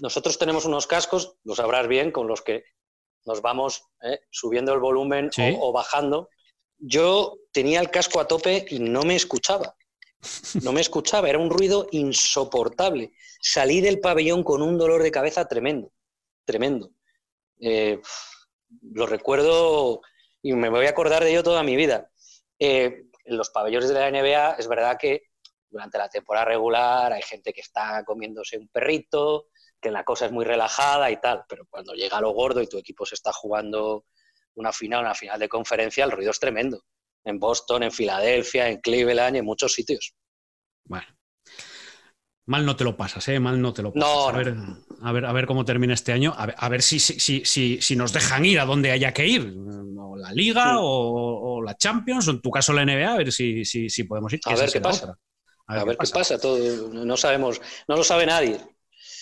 nosotros 0.00 0.38
tenemos 0.38 0.64
unos 0.64 0.86
cascos, 0.86 1.36
lo 1.44 1.54
sabrás 1.54 1.88
bien, 1.88 2.12
con 2.12 2.28
los 2.28 2.40
que 2.40 2.64
nos 3.26 3.42
vamos 3.42 3.84
eh, 4.02 4.20
subiendo 4.30 4.72
el 4.72 4.80
volumen 4.80 5.30
o, 5.58 5.72
bajando. 5.72 6.30
Yo 6.78 7.36
tenía 7.52 7.80
el 7.80 7.90
casco 7.90 8.20
a 8.20 8.28
tope 8.28 8.64
y 8.70 8.78
no 8.78 9.02
me 9.02 9.16
escuchaba. 9.16 9.76
No 10.62 10.72
me 10.72 10.80
escuchaba, 10.80 11.28
era 11.28 11.38
un 11.38 11.50
ruido 11.50 11.88
insoportable. 11.90 13.12
Salí 13.40 13.80
del 13.80 13.98
pabellón 13.98 14.44
con 14.44 14.62
un 14.62 14.78
dolor 14.78 15.02
de 15.02 15.10
cabeza 15.10 15.48
tremendo, 15.48 15.92
tremendo. 16.44 16.92
Eh, 17.60 18.00
lo 18.92 19.06
recuerdo 19.06 20.00
y 20.40 20.52
me 20.52 20.68
voy 20.68 20.86
a 20.86 20.90
acordar 20.90 21.24
de 21.24 21.30
ello 21.30 21.42
toda 21.42 21.64
mi 21.64 21.74
vida 21.74 22.08
en 23.24 23.36
los 23.36 23.50
pabellones 23.50 23.88
de 23.88 23.94
la 23.94 24.10
NBA 24.10 24.56
es 24.58 24.68
verdad 24.68 24.96
que 24.98 25.22
durante 25.70 25.98
la 25.98 26.08
temporada 26.08 26.46
regular 26.46 27.12
hay 27.12 27.22
gente 27.22 27.52
que 27.52 27.62
está 27.62 28.04
comiéndose 28.04 28.58
un 28.58 28.68
perrito, 28.68 29.46
que 29.80 29.90
la 29.90 30.04
cosa 30.04 30.26
es 30.26 30.32
muy 30.32 30.44
relajada 30.44 31.10
y 31.10 31.20
tal, 31.20 31.44
pero 31.48 31.66
cuando 31.68 31.94
llega 31.94 32.20
lo 32.20 32.30
gordo 32.30 32.60
y 32.60 32.68
tu 32.68 32.78
equipo 32.78 33.06
se 33.06 33.14
está 33.14 33.32
jugando 33.32 34.04
una 34.54 34.72
final, 34.72 35.00
una 35.00 35.14
final 35.14 35.40
de 35.40 35.48
conferencia, 35.48 36.04
el 36.04 36.10
ruido 36.10 36.30
es 36.30 36.38
tremendo. 36.38 36.84
En 37.24 37.38
Boston, 37.38 37.84
en 37.84 37.92
Filadelfia, 37.92 38.68
en 38.68 38.80
Cleveland 38.80 39.36
y 39.36 39.38
en 39.38 39.44
muchos 39.44 39.72
sitios. 39.72 40.14
Bueno, 40.84 41.06
Mal 42.46 42.66
no 42.66 42.74
te 42.74 42.82
lo 42.82 42.96
pasas, 42.96 43.28
¿eh? 43.28 43.38
Mal 43.38 43.60
no 43.60 43.72
te 43.72 43.82
lo 43.82 43.92
pasas. 43.92 44.34
a, 44.34 44.36
ver, 44.36 44.54
a, 45.00 45.12
ver, 45.12 45.24
a 45.26 45.32
ver 45.32 45.46
cómo 45.46 45.64
termina 45.64 45.94
este 45.94 46.12
año, 46.12 46.34
a 46.36 46.68
ver, 46.68 46.82
si, 46.82 46.98
si, 46.98 47.44
si, 47.44 47.80
si, 47.80 47.96
nos 47.96 48.12
dejan 48.12 48.44
ir 48.44 48.58
a 48.58 48.64
donde 48.64 48.90
haya 48.90 49.12
que 49.12 49.26
ir, 49.26 49.54
o 49.96 50.16
la 50.16 50.32
Liga 50.32 50.78
o, 50.80 51.62
la 51.62 51.76
Champions, 51.76 52.26
o 52.26 52.32
en 52.32 52.40
tu 52.40 52.50
caso 52.50 52.72
la 52.72 52.84
NBA, 52.84 53.12
a 53.12 53.16
ver 53.16 53.32
si, 53.32 53.64
si 53.64 54.04
podemos 54.04 54.32
ir. 54.32 54.40
A 54.44 54.56
ver 54.56 54.72
qué 54.72 54.80
pasa. 54.80 55.16
A 55.68 55.84
ver, 55.84 55.96
qué, 55.96 56.06
pasa. 56.12 56.38
Todo, 56.38 56.92
no 56.92 57.16
sabemos, 57.16 57.60
no 57.86 57.96
lo 57.96 58.02
sabe 58.02 58.26
nadie. 58.26 58.58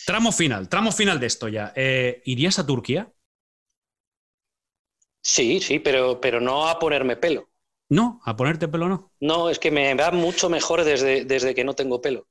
Tramo 0.07 0.33
final, 0.33 0.69
tramo 0.69 0.91
final 0.91 1.21
de 1.21 1.27
esto 1.27 1.49
ya. 1.49 1.73
Eh, 1.77 2.23
¿Irías 2.25 2.59
a 2.59 2.67
Turquía? 2.67 3.13
Sí, 5.23 5.61
sí, 5.61 5.79
pero, 5.79 6.21
pero 6.21 6.41
no 6.41 6.69
a 6.69 6.79
ponerme 6.79 7.17
pelo. 7.17 7.51
No, 7.91 8.21
a 8.25 8.37
ponerte 8.37 8.69
pelo 8.69 8.89
no. 8.89 9.13
No, 9.21 9.51
es 9.51 9.59
que 9.59 9.71
me 9.71 9.95
va 9.95 10.11
mucho 10.13 10.49
mejor 10.49 10.85
desde, 10.85 11.25
desde 11.25 11.55
que 11.55 11.65
no 11.65 11.75
tengo 11.75 12.01
pelo. 12.01 12.29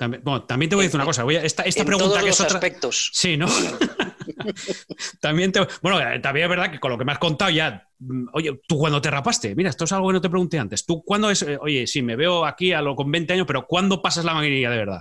También, 0.00 0.22
bueno, 0.24 0.44
también 0.44 0.70
te 0.70 0.76
voy 0.76 0.84
a 0.84 0.86
decir 0.86 0.96
una 0.96 1.04
cosa. 1.04 1.26
esta, 1.30 1.62
esta 1.64 1.84
pregunta 1.84 2.22
que 2.22 2.30
es 2.30 2.40
otra... 2.40 2.54
aspectos. 2.54 3.10
Sí, 3.12 3.36
¿no? 3.36 3.46
también 5.20 5.52
te... 5.52 5.60
Bueno, 5.82 6.00
eh, 6.00 6.18
también 6.20 6.44
es 6.44 6.48
verdad 6.48 6.72
que 6.72 6.80
con 6.80 6.90
lo 6.90 6.96
que 6.96 7.04
me 7.04 7.12
has 7.12 7.18
contado 7.18 7.50
ya. 7.50 7.86
Mm, 7.98 8.28
oye, 8.32 8.62
tú 8.66 8.78
cuando 8.78 9.02
te 9.02 9.10
rapaste, 9.10 9.54
mira, 9.54 9.68
esto 9.68 9.84
es 9.84 9.92
algo 9.92 10.06
que 10.06 10.14
no 10.14 10.20
te 10.22 10.30
pregunté 10.30 10.58
antes. 10.58 10.86
Tú 10.86 11.02
cuándo 11.04 11.28
es. 11.28 11.42
Eh, 11.42 11.58
oye, 11.60 11.86
sí, 11.86 12.00
me 12.00 12.16
veo 12.16 12.46
aquí 12.46 12.72
a 12.72 12.80
lo 12.80 12.96
con 12.96 13.10
20 13.10 13.34
años, 13.34 13.46
pero 13.46 13.66
¿cuándo 13.66 14.00
pasas 14.00 14.24
la 14.24 14.32
maquinilla 14.32 14.70
de 14.70 14.78
verdad? 14.78 15.00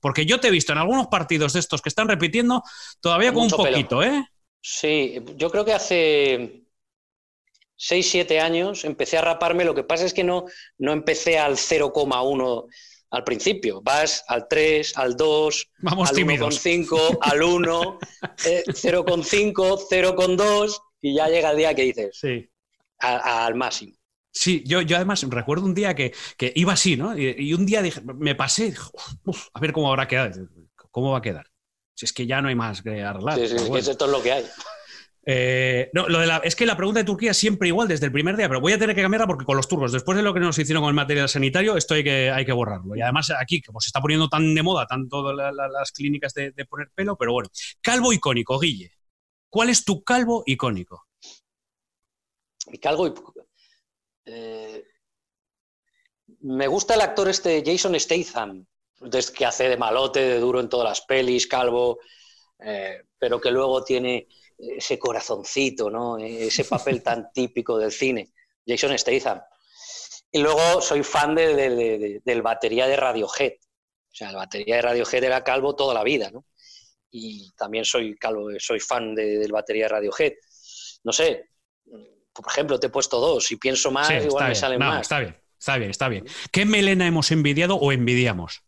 Porque 0.00 0.26
yo 0.26 0.40
te 0.40 0.48
he 0.48 0.50
visto 0.50 0.72
en 0.72 0.78
algunos 0.78 1.06
partidos 1.06 1.52
de 1.52 1.60
estos 1.60 1.80
que 1.80 1.88
están 1.88 2.08
repitiendo 2.08 2.64
todavía 3.00 3.32
con 3.32 3.44
un 3.44 3.50
poquito, 3.50 4.02
¿eh? 4.02 4.26
Sí, 4.60 5.14
yo 5.36 5.48
creo 5.48 5.64
que 5.64 5.74
hace 5.74 6.64
6, 7.76 8.10
7 8.10 8.40
años 8.40 8.84
empecé 8.84 9.16
a 9.16 9.22
raparme. 9.22 9.64
Lo 9.64 9.76
que 9.76 9.84
pasa 9.84 10.04
es 10.04 10.12
que 10.12 10.24
no, 10.24 10.46
no 10.78 10.90
empecé 10.90 11.38
al 11.38 11.52
0,1 11.52 12.66
al 13.14 13.24
principio. 13.24 13.80
Vas 13.82 14.24
al 14.28 14.46
3, 14.48 14.96
al 14.96 15.16
2, 15.16 15.70
Vamos 15.78 16.10
al 16.10 16.16
1,5, 16.16 17.18
al 17.20 17.42
1, 17.42 17.98
0,5, 18.36 19.52
0,2 19.90 20.80
y 21.00 21.14
ya 21.14 21.28
llega 21.28 21.50
el 21.50 21.56
día 21.56 21.74
que 21.74 21.82
dices 21.82 22.18
sí. 22.20 22.48
al 22.98 23.54
máximo. 23.54 23.94
Sí, 24.32 24.64
yo, 24.66 24.80
yo 24.82 24.96
además 24.96 25.22
recuerdo 25.28 25.64
un 25.64 25.74
día 25.74 25.94
que, 25.94 26.12
iba 26.56 26.72
así, 26.72 26.96
¿no? 26.96 27.16
Y, 27.16 27.54
un 27.54 27.64
día 27.64 27.82
dije, 27.82 28.00
me 28.02 28.34
pasé, 28.34 28.74
a 29.54 29.60
ver 29.60 29.72
cómo 29.72 29.88
habrá 29.88 30.08
quedado, 30.08 30.48
cómo 30.90 31.12
va 31.12 31.18
a 31.18 31.22
quedar. 31.22 31.46
Si 31.94 32.06
es 32.06 32.12
que 32.12 32.26
ya 32.26 32.42
no 32.42 32.48
hay 32.48 32.56
más 32.56 32.82
que 32.82 33.00
arreglar. 33.02 33.38
Sí, 33.38 33.46
sí, 33.46 33.54
es 33.76 33.88
esto 33.88 34.06
es 34.06 34.10
lo 34.10 34.20
que 34.20 34.32
hay. 34.32 34.44
Eh, 35.26 35.90
la, 35.92 36.38
es 36.44 36.54
que 36.54 36.66
la 36.66 36.76
pregunta 36.76 37.00
de 37.00 37.04
Turquía 37.04 37.30
es 37.30 37.36
siempre 37.36 37.68
igual 37.68 37.88
desde 37.88 38.06
el 38.06 38.12
primer 38.12 38.36
día, 38.36 38.48
pero 38.48 38.60
voy 38.60 38.72
a 38.72 38.78
tener 38.78 38.94
que 38.94 39.00
cambiarla 39.00 39.26
porque 39.26 39.46
con 39.46 39.56
los 39.56 39.66
turcos, 39.68 39.92
después 39.92 40.16
de 40.16 40.22
lo 40.22 40.34
que 40.34 40.40
nos 40.40 40.58
hicieron 40.58 40.82
con 40.82 40.90
el 40.90 40.94
material 40.94 41.28
sanitario, 41.28 41.76
esto 41.76 41.94
hay 41.94 42.04
que, 42.04 42.30
hay 42.30 42.44
que 42.44 42.52
borrarlo. 42.52 42.94
Y 42.94 43.00
además 43.00 43.32
aquí, 43.38 43.62
como 43.62 43.80
se 43.80 43.88
está 43.88 44.00
poniendo 44.00 44.28
tan 44.28 44.54
de 44.54 44.62
moda, 44.62 44.86
tanto 44.86 45.32
las 45.32 45.92
clínicas 45.92 46.34
de, 46.34 46.52
poner 46.68 46.90
pelo, 46.94 47.16
pero 47.16 47.32
bueno. 47.32 47.48
Calvo 47.80 48.12
icónico, 48.12 48.58
Guille. 48.58 48.92
¿Cuál 49.48 49.70
es 49.70 49.84
tu 49.84 50.02
calvo 50.02 50.42
icónico? 50.46 51.06
Mi 52.66 52.78
calvo 52.78 53.14
eh, 54.26 54.84
me 56.40 56.66
gusta 56.66 56.94
el 56.94 57.00
actor 57.02 57.28
este 57.28 57.62
Jason 57.64 57.98
Statham, 57.98 58.66
que 59.36 59.46
hace 59.46 59.68
de 59.68 59.76
malote, 59.76 60.20
de 60.20 60.38
duro 60.38 60.60
en 60.60 60.68
todas 60.68 60.88
las 60.88 61.00
pelis, 61.02 61.46
calvo, 61.46 61.98
eh, 62.58 63.04
pero 63.18 63.40
que 63.40 63.50
luego 63.50 63.84
tiene 63.84 64.26
ese 64.76 64.98
corazoncito, 64.98 65.90
¿no? 65.90 66.18
ese 66.18 66.64
papel 66.64 67.02
tan 67.02 67.30
típico 67.34 67.78
del 67.78 67.92
cine, 67.92 68.32
Jason 68.66 68.96
Statham. 68.98 69.40
Y 70.30 70.40
luego 70.40 70.80
soy 70.80 71.02
fan 71.04 71.34
de, 71.34 72.20
del 72.24 72.42
batería 72.42 72.88
de 72.88 72.96
Radiohead. 72.96 73.52
O 73.52 74.16
sea, 74.16 74.30
el 74.30 74.36
batería 74.36 74.76
de 74.76 74.82
Radiohead 74.82 75.22
era 75.22 75.44
calvo 75.44 75.76
toda 75.76 75.94
la 75.94 76.02
vida, 76.02 76.30
¿no? 76.30 76.46
Y 77.10 77.52
también 77.52 77.84
soy 77.84 78.16
calvo, 78.16 78.48
soy 78.58 78.80
fan 78.80 79.14
del 79.14 79.52
batería 79.52 79.84
de 79.84 79.88
Radiohead. 79.90 80.32
No 81.04 81.12
sé, 81.12 81.50
por 82.32 82.46
ejemplo, 82.48 82.80
te 82.80 82.88
he 82.88 82.90
puesto 82.90 83.20
dos. 83.20 83.46
Si 83.46 83.56
pienso 83.56 83.92
más, 83.92 84.10
igual 84.10 84.48
me 84.48 84.54
salen 84.56 84.80
más. 84.80 85.02
Está 85.02 85.20
bien, 85.20 85.36
está 85.56 85.76
bien, 85.78 85.90
está 85.90 86.08
bien. 86.08 86.26
¿Qué 86.50 86.64
melena 86.64 87.06
hemos 87.06 87.30
envidiado 87.30 87.76
o 87.76 87.92
envidiamos? 87.92 88.63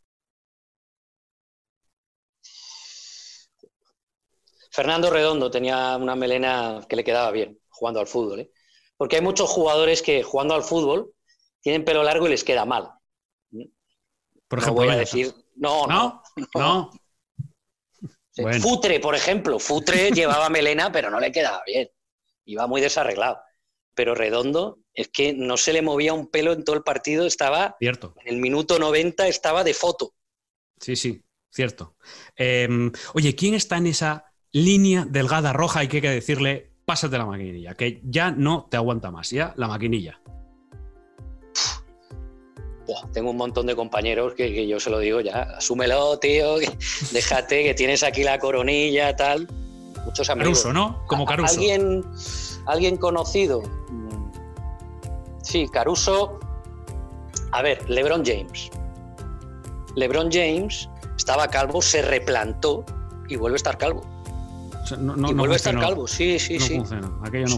Fernando 4.77 5.09
Redondo 5.09 5.51
tenía 5.51 5.97
una 5.97 6.14
melena 6.14 6.85
que 6.87 6.97
le 6.97 7.03
quedaba 7.03 7.31
bien 7.31 7.59
jugando 7.70 7.99
al 7.99 8.07
fútbol. 8.07 8.41
¿eh? 8.41 8.51
Porque 8.95 9.16
hay 9.16 9.22
muchos 9.22 9.49
jugadores 9.49 10.03
que 10.03 10.22
jugando 10.22 10.55
al 10.55 10.62
fútbol 10.62 11.14
tienen 11.62 11.83
pelo 11.83 12.03
largo 12.03 12.27
y 12.27 12.31
les 12.31 12.45
queda 12.45 12.66
mal. 12.66 12.91
Por 14.47 14.59
ejemplo, 14.59 14.85
voy 14.85 14.93
a 14.93 14.99
decir. 14.99 15.35
No, 15.55 15.87
no. 15.87 16.22
No. 16.55 16.91
Futre, 18.61 19.01
por 19.01 19.14
ejemplo. 19.14 19.59
Futre 19.59 20.11
llevaba 20.12 20.51
melena, 20.51 20.93
pero 20.93 21.09
no 21.09 21.20
le 21.20 21.33
quedaba 21.33 21.62
bien. 21.66 21.89
Iba 22.45 22.66
muy 22.66 22.83
desarreglado. 22.83 23.41
Pero 23.95 24.14
Redondo 24.14 24.81
es 24.93 25.09
que 25.09 25.33
no 25.33 25.57
se 25.57 25.72
le 25.72 25.81
movía 25.81 26.12
un 26.12 26.27
pelo 26.27 26.53
en 26.53 26.64
todo 26.64 26.77
el 26.77 26.83
partido. 26.83 27.24
Estaba. 27.24 27.77
Cierto. 27.79 28.14
En 28.22 28.35
el 28.35 28.43
minuto 28.43 28.79
90 28.79 29.27
estaba 29.27 29.64
de 29.64 29.72
foto. 29.72 30.12
Sí, 30.79 30.97
sí, 30.97 31.24
cierto. 31.51 31.97
Em, 32.37 32.93
oye, 33.14 33.35
¿quién 33.35 33.55
está 33.55 33.79
en 33.79 33.87
esa 33.87 34.26
línea 34.53 35.07
delgada 35.09 35.53
roja? 35.53 35.80
Hay 35.80 35.88
que 35.88 36.01
decirle, 36.01 36.70
pásate 36.84 37.18
la 37.18 37.26
maquinilla, 37.26 37.74
que 37.74 38.01
ya 38.05 38.30
no 38.30 38.66
te 38.70 38.76
aguanta 38.76 39.11
más, 39.11 39.30
ya 39.30 39.53
la 39.57 39.68
maquinilla 39.68 40.20
tengo 43.12 43.30
un 43.30 43.36
montón 43.36 43.66
de 43.66 43.74
compañeros 43.74 44.34
que, 44.34 44.66
yo 44.66 44.80
se 44.80 44.90
lo 44.90 44.99
digo 44.99 45.20
ya, 45.20 45.42
asúmelo, 45.57 46.18
tío, 46.18 46.57
déjate 47.12 47.64
que 47.64 47.74
tienes 47.74 48.03
aquí 48.03 48.22
la 48.22 48.38
coronilla, 48.38 49.14
tal. 49.16 49.49
Muchos 50.05 50.30
amigos. 50.30 50.62
Caruso, 50.62 50.72
¿no? 50.72 51.05
Como 51.07 51.24
Caruso. 51.24 51.53
¿Alguien, 51.55 52.05
alguien 52.66 52.97
conocido? 52.97 53.62
Sí, 55.42 55.68
Caruso. 55.68 56.38
A 57.53 57.62
ver, 57.62 57.88
LeBron 57.88 58.24
James. 58.24 58.70
LeBron 59.97 60.30
James 60.30 60.88
estaba 61.16 61.49
calvo, 61.49 61.82
se 61.82 62.03
replantó 62.03 62.84
y 63.28 63.36
vuelve 63.36 63.57
a 63.57 63.59
estar 63.59 63.78
calvo. 63.78 64.03
Y 64.93 65.34
vuelve 65.34 65.55
a 65.55 65.57
estar 65.57 65.78
calvo, 65.78 66.07
sí, 66.07 66.39
sí, 66.39 66.59
sí. 66.59 66.82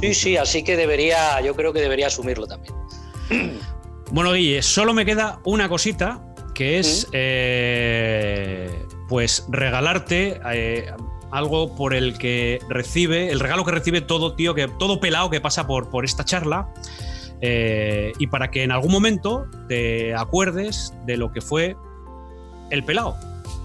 sí, 0.01 0.15
sí, 0.15 0.37
así 0.37 0.63
que 0.63 0.77
debería, 0.77 1.41
yo 1.41 1.55
creo 1.55 1.73
que 1.73 1.81
debería 1.81 2.07
asumirlo 2.07 2.47
también. 2.47 2.75
Bueno, 4.11 4.33
Guille, 4.33 4.63
solo 4.63 4.95
me 4.95 5.05
queda 5.05 5.39
una 5.45 5.69
cosita 5.69 6.35
que 6.55 6.79
es 6.79 7.07
eh, 7.13 8.87
pues 9.07 9.45
regalarte 9.51 10.41
eh, 10.53 10.91
algo 11.31 11.77
por 11.77 11.95
el 11.95 12.17
que 12.17 12.59
recibe, 12.69 13.31
el 13.31 13.39
regalo 13.39 13.65
que 13.65 13.73
recibe 13.73 14.01
todo 14.01 14.35
tío, 14.35 14.55
que 14.55 14.67
todo 14.67 14.99
pelado 14.99 15.29
que 15.29 15.41
pasa 15.41 15.67
por, 15.67 15.91
por 15.91 16.05
esta 16.05 16.25
charla. 16.25 16.73
Eh, 17.41 18.13
y 18.19 18.27
para 18.27 18.51
que 18.51 18.65
en 18.65 18.73
algún 18.73 18.91
momento 18.91 19.47
te 19.69 20.15
acuerdes 20.15 20.93
de 21.07 21.17
lo 21.17 21.31
que 21.31 21.41
fue 21.41 21.77
el 22.71 22.83
pelado. 22.85 23.15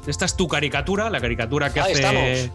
Esta 0.06 0.26
es 0.26 0.36
tu 0.36 0.48
caricatura, 0.48 1.10
la 1.10 1.20
caricatura 1.20 1.74
que 1.74 1.80
hace 1.80 2.52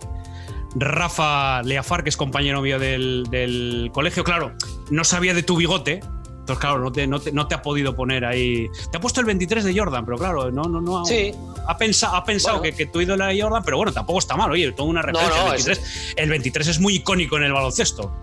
Rafa 0.75 1.63
Leafar, 1.63 2.03
que 2.03 2.11
es 2.11 2.17
compañero 2.17 2.61
mío 2.61 2.79
del, 2.79 3.27
del 3.31 3.91
colegio. 3.93 4.25
Claro, 4.25 4.53
no 4.91 5.05
sabía 5.05 5.35
de 5.35 5.43
tu 5.43 5.57
bigote, 5.57 6.01
entonces, 6.49 6.63
claro, 6.63 6.79
no 6.79 6.91
te, 6.91 7.07
no, 7.07 7.47
te, 7.47 7.55
ha 7.55 7.61
podido 7.61 7.95
poner 7.95 8.25
ahí. 8.25 8.71
Te 8.91 8.97
ha 8.97 9.01
puesto 9.01 9.21
el 9.21 9.27
23 9.27 9.65
de 9.65 9.79
Jordan, 9.79 10.07
pero 10.07 10.17
claro, 10.17 10.51
no, 10.51 10.63
no, 10.63 10.81
no. 10.81 11.05
Sí. 11.05 11.31
Ha, 11.67 11.77
pensado, 11.77 12.17
ha 12.17 12.25
pensado 12.25 12.63
que, 12.63 12.73
que, 12.73 12.87
tu 12.87 13.03
ídolo 13.03 13.23
era 13.23 13.39
Jordan, 13.39 13.63
pero 13.63 13.77
bueno, 13.77 13.93
tampoco 13.93 14.19
está 14.19 14.35
mal. 14.35 14.51
Oye, 14.51 14.73
toda 14.73 14.89
una 14.89 15.03
referencia. 15.03 15.43
el, 15.43 15.51
23, 15.51 16.15
el 16.17 16.31
23 16.31 16.69
es 16.69 16.81
muy 16.81 16.95
icónico 16.95 17.37
en 17.37 17.43
el 17.43 17.53
baloncesto. 17.53 18.15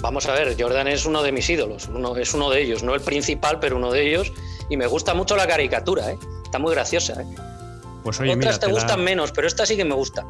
Vamos 0.00 0.24
a 0.26 0.32
ver, 0.32 0.56
Jordan 0.58 0.88
es 0.88 1.04
uno 1.04 1.22
de 1.22 1.30
mis 1.30 1.48
ídolos, 1.50 1.88
uno, 1.88 2.16
es 2.16 2.32
uno 2.32 2.48
de 2.48 2.62
ellos, 2.62 2.82
no 2.82 2.94
el 2.94 3.02
principal, 3.02 3.60
pero 3.60 3.76
uno 3.76 3.92
de 3.92 4.08
ellos. 4.08 4.32
Y 4.70 4.78
me 4.78 4.86
gusta 4.86 5.12
mucho 5.12 5.36
la 5.36 5.46
caricatura, 5.46 6.10
¿eh? 6.10 6.18
está 6.42 6.58
muy 6.58 6.72
graciosa. 6.72 7.20
¿eh? 7.20 7.26
Pues 8.02 8.18
oye, 8.18 8.32
Otras 8.32 8.60
te, 8.60 8.66
gustan 8.66 9.04
menos, 9.04 9.30
pero 9.30 9.46
esta 9.46 9.66
sí 9.66 9.76
que 9.76 9.84
me 9.84 9.94
gusta. 9.94 10.24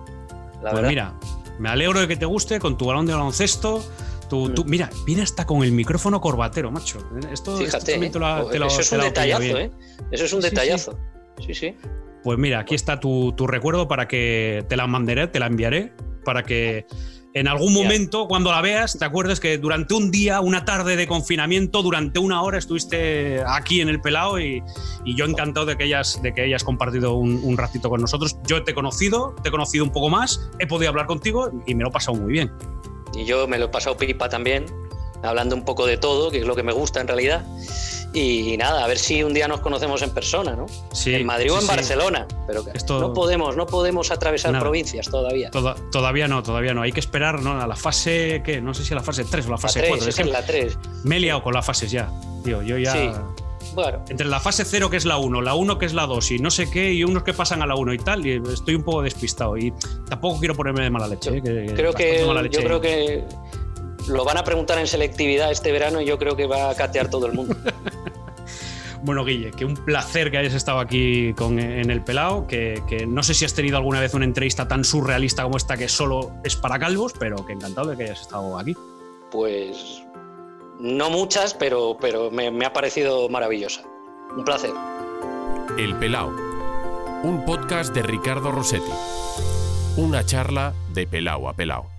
Pues 0.71 0.87
mira, 0.87 1.15
me 1.59 1.69
alegro 1.69 2.01
de 2.01 2.09
que 2.09 2.17
te 2.17 2.27
guste 2.27 2.59
con 2.59 2.77
tu 2.77 2.87
balón 2.87 3.07
de 3.07 3.13
baloncesto. 3.13 3.85
Mm. 4.31 4.63
mira, 4.65 4.89
viene 5.05 5.23
hasta 5.23 5.47
con 5.47 5.63
el 5.63 5.73
micrófono 5.73 6.21
corbatero, 6.21 6.71
macho. 6.71 6.99
Esto, 7.31 7.57
Fíjate, 7.59 7.97
¿eh? 7.97 8.11
eso 8.55 8.81
es 8.81 8.93
un 8.93 9.01
detallazo, 9.01 9.59
¿eh? 9.59 9.71
Eso 10.11 10.25
es 10.25 10.33
un 10.33 10.41
detallazo. 10.41 10.99
Sí, 11.47 11.55
sí. 11.55 11.77
Pues 12.23 12.39
mira, 12.39 12.61
aquí 12.61 12.75
está 12.75 13.01
tu, 13.01 13.35
recuerdo 13.47 13.89
para 13.89 14.09
que 14.09 14.65
te 14.69 14.77
la 14.77 14.87
mandaré, 14.87 15.27
te 15.27 15.39
la 15.39 15.47
enviaré, 15.47 15.93
para 16.25 16.45
que 16.45 16.87
en 17.35 17.49
algún 17.49 17.73
momento, 17.73 18.29
cuando 18.29 18.51
la 18.51 18.61
veas, 18.61 18.99
te 18.99 19.05
acuerdes 19.05 19.41
que 19.41 19.57
durante 19.57 19.95
un 19.95 20.11
día, 20.11 20.41
una 20.41 20.65
tarde 20.65 20.97
de 20.97 21.07
confinamiento, 21.07 21.83
durante 21.83 22.19
una 22.19 22.43
hora 22.43 22.59
estuviste 22.59 23.43
aquí 23.47 23.81
en 23.81 23.89
el 23.89 24.01
pelao 24.01 24.39
y, 24.39 24.63
yo 25.05 25.25
encantado 25.25 25.65
de 25.67 25.77
que 25.77 25.85
hayas, 25.85 26.21
de 26.23 26.35
que 26.35 26.43
hayas 26.43 26.63
compartido 26.63 27.15
un, 27.15 27.41
un, 27.43 27.57
ratito 27.57 27.89
con 27.89 28.01
nosotros. 28.01 28.37
Yo 28.47 28.63
te 28.65 28.73
he 28.73 28.75
conocido, 28.75 29.35
te 29.43 29.49
he 29.49 29.53
conocido 29.53 29.85
un 29.85 29.93
poco 29.93 30.11
más, 30.11 30.51
he 30.59 30.67
podido 30.67 30.91
hablar 30.91 31.07
contigo 31.07 31.51
y 31.67 31.75
me 31.75 31.83
lo 31.83 31.89
he 31.89 31.93
pasado 31.93 32.19
muy 32.19 32.33
bien. 32.33 32.53
Y 33.15 33.25
yo 33.25 33.47
me 33.49 33.59
lo 33.59 33.67
he 33.67 33.69
pasado 33.69 33.97
pipa 33.97 34.29
también, 34.29 34.67
hablando 35.23 35.55
un 35.55 35.65
poco 35.65 35.87
de 35.87 35.97
todo, 35.97 36.31
que 36.31 36.39
es 36.39 36.47
lo 36.47 36.55
que 36.55 36.63
me 36.63 36.73
gusta 36.73 37.01
en 37.01 37.09
realidad. 37.09 37.45
Y, 38.15 38.57
nada, 38.59 38.85
a 38.85 38.87
ver 38.87 38.99
si 38.99 39.23
un 39.23 39.33
día 39.33 39.49
nos 39.49 39.61
conocemos 39.61 40.03
en 40.03 40.11
persona, 40.11 40.55
¿no? 40.55 40.67
Sí, 40.93 41.15
en 41.15 41.25
Madrid 41.25 41.53
o 41.53 41.59
en 41.59 41.67
Barcelona. 41.67 42.27
Pero 42.47 42.63
no 43.01 43.15
podemos, 43.15 43.57
no 43.57 43.67
podemos 43.67 44.11
atravesar 44.11 44.59
provincias 44.59 45.09
todavía. 45.09 45.51
todavía 45.51 46.29
no, 46.29 46.43
todavía 46.43 46.75
no. 46.75 46.83
Hay 46.83 46.93
que 46.93 47.01
esperar 47.01 47.41
¿no? 47.41 47.61
a 47.61 47.67
la 47.67 47.77
fase, 47.77 48.43
¿qué? 48.45 48.61
No 48.61 48.75
sé 48.75 48.85
si 48.85 48.93
a 48.93 48.97
la 48.97 49.03
fase 49.03 49.25
3 49.25 49.47
o 49.47 49.51
la 49.51 49.59
fase 49.59 49.85
4. 49.89 50.09
Es, 50.09 50.27
la 50.27 50.45
3. 50.45 50.79
Me 51.05 51.17
he 51.17 51.21
liado 51.21 51.43
con 51.43 51.55
las 51.55 51.65
fases 51.65 51.91
ya. 51.91 52.11
Tío, 52.45 52.61
yo 52.63 52.77
ya. 52.77 53.15
Entre 54.09 54.27
la 54.27 54.41
fase 54.41 54.65
0 54.67 54.91
que 54.91 54.99
es 54.99 55.05
la 55.05 55.17
1, 55.17 55.41
la 55.41 55.55
1 55.55 55.79
que 55.79 55.87
es 55.87 55.95
la 55.95 56.07
2 56.07 56.33
y 56.33 56.39
no 56.39 56.51
sé 56.51 56.71
qué, 56.71 56.93
y 56.93 57.05
unos 57.05 57.23
que 57.23 57.33
pasan 57.33 57.63
a 57.63 57.67
la 57.67 57.75
1 57.75 57.95
y 57.95 57.99
tal, 57.99 58.27
y 58.27 58.43
estoy 58.53 58.75
un 58.75 58.83
poco 58.83 59.03
despistado. 59.03 59.57
Y 59.57 59.73
tampoco 60.09 60.39
quiero 60.39 60.55
ponerme 60.55 60.83
de 60.83 60.91
mala 60.91 61.09
leche. 61.09 61.31
Yo, 61.31 61.37
¿eh? 61.37 61.73
creo, 61.75 61.93
que, 61.95 62.27
yo 62.51 62.63
creo 62.63 62.81
que 62.81 63.25
lo 64.09 64.25
van 64.25 64.39
a 64.39 64.45
preguntar 64.45 64.79
en 64.79 64.87
selectividad 64.87 65.51
este 65.51 65.73
verano 65.73 66.01
y 66.01 66.07
yo 66.07 66.19
creo 66.19 66.37
que 66.37 66.47
va 66.47 66.71
a 66.71 66.75
catear 66.75 67.09
todo 67.09 67.27
el 67.27 67.33
mundo. 67.33 67.57
Bueno, 69.05 69.25
Guille, 69.25 69.51
que 69.51 69.65
un 69.65 69.75
placer 69.75 70.31
que 70.31 70.39
hayas 70.39 70.55
estado 70.55 70.79
aquí 70.79 71.35
con, 71.35 71.59
en 71.59 71.91
el 71.91 72.03
Pelao, 72.03 72.47
que, 72.47 72.85
que, 72.89 73.05
no 73.05 73.25
sé 73.25 73.35
si 73.35 73.45
has 73.45 73.53
tenido 73.53 73.77
alguna 73.77 73.99
vez 73.99 74.15
una 74.15 74.25
entrevista 74.25 74.69
tan 74.69 74.85
surrealista 74.85 75.43
como 75.43 75.57
esta 75.57 75.77
que 75.77 75.89
solo 75.89 76.31
es 76.45 76.55
para 76.55 76.79
calvos, 76.79 77.13
pero 77.19 77.45
que 77.45 77.53
encantado 77.53 77.89
de 77.89 77.97
que 77.97 78.05
hayas 78.05 78.21
estado 78.21 78.57
aquí. 78.57 78.77
Pues 79.33 80.05
no 80.79 81.11
muchas, 81.11 81.53
pero, 81.53 81.97
pero 82.01 82.31
me, 82.31 82.53
me 82.53 82.65
ha 82.65 82.73
parecido 82.73 83.29
maravillosa. 83.29 83.83
Un 84.37 84.45
placer. 84.45 84.71
El 85.77 85.97
Pelao, 85.97 86.29
un 87.25 87.45
podcast 87.45 87.93
de 87.93 88.03
Ricardo 88.03 88.53
Rossetti. 88.53 88.93
Una 89.97 90.25
charla 90.25 90.75
de 90.95 91.09
Pelao 91.09 91.49
a 91.49 91.55
Pelao. 91.55 91.92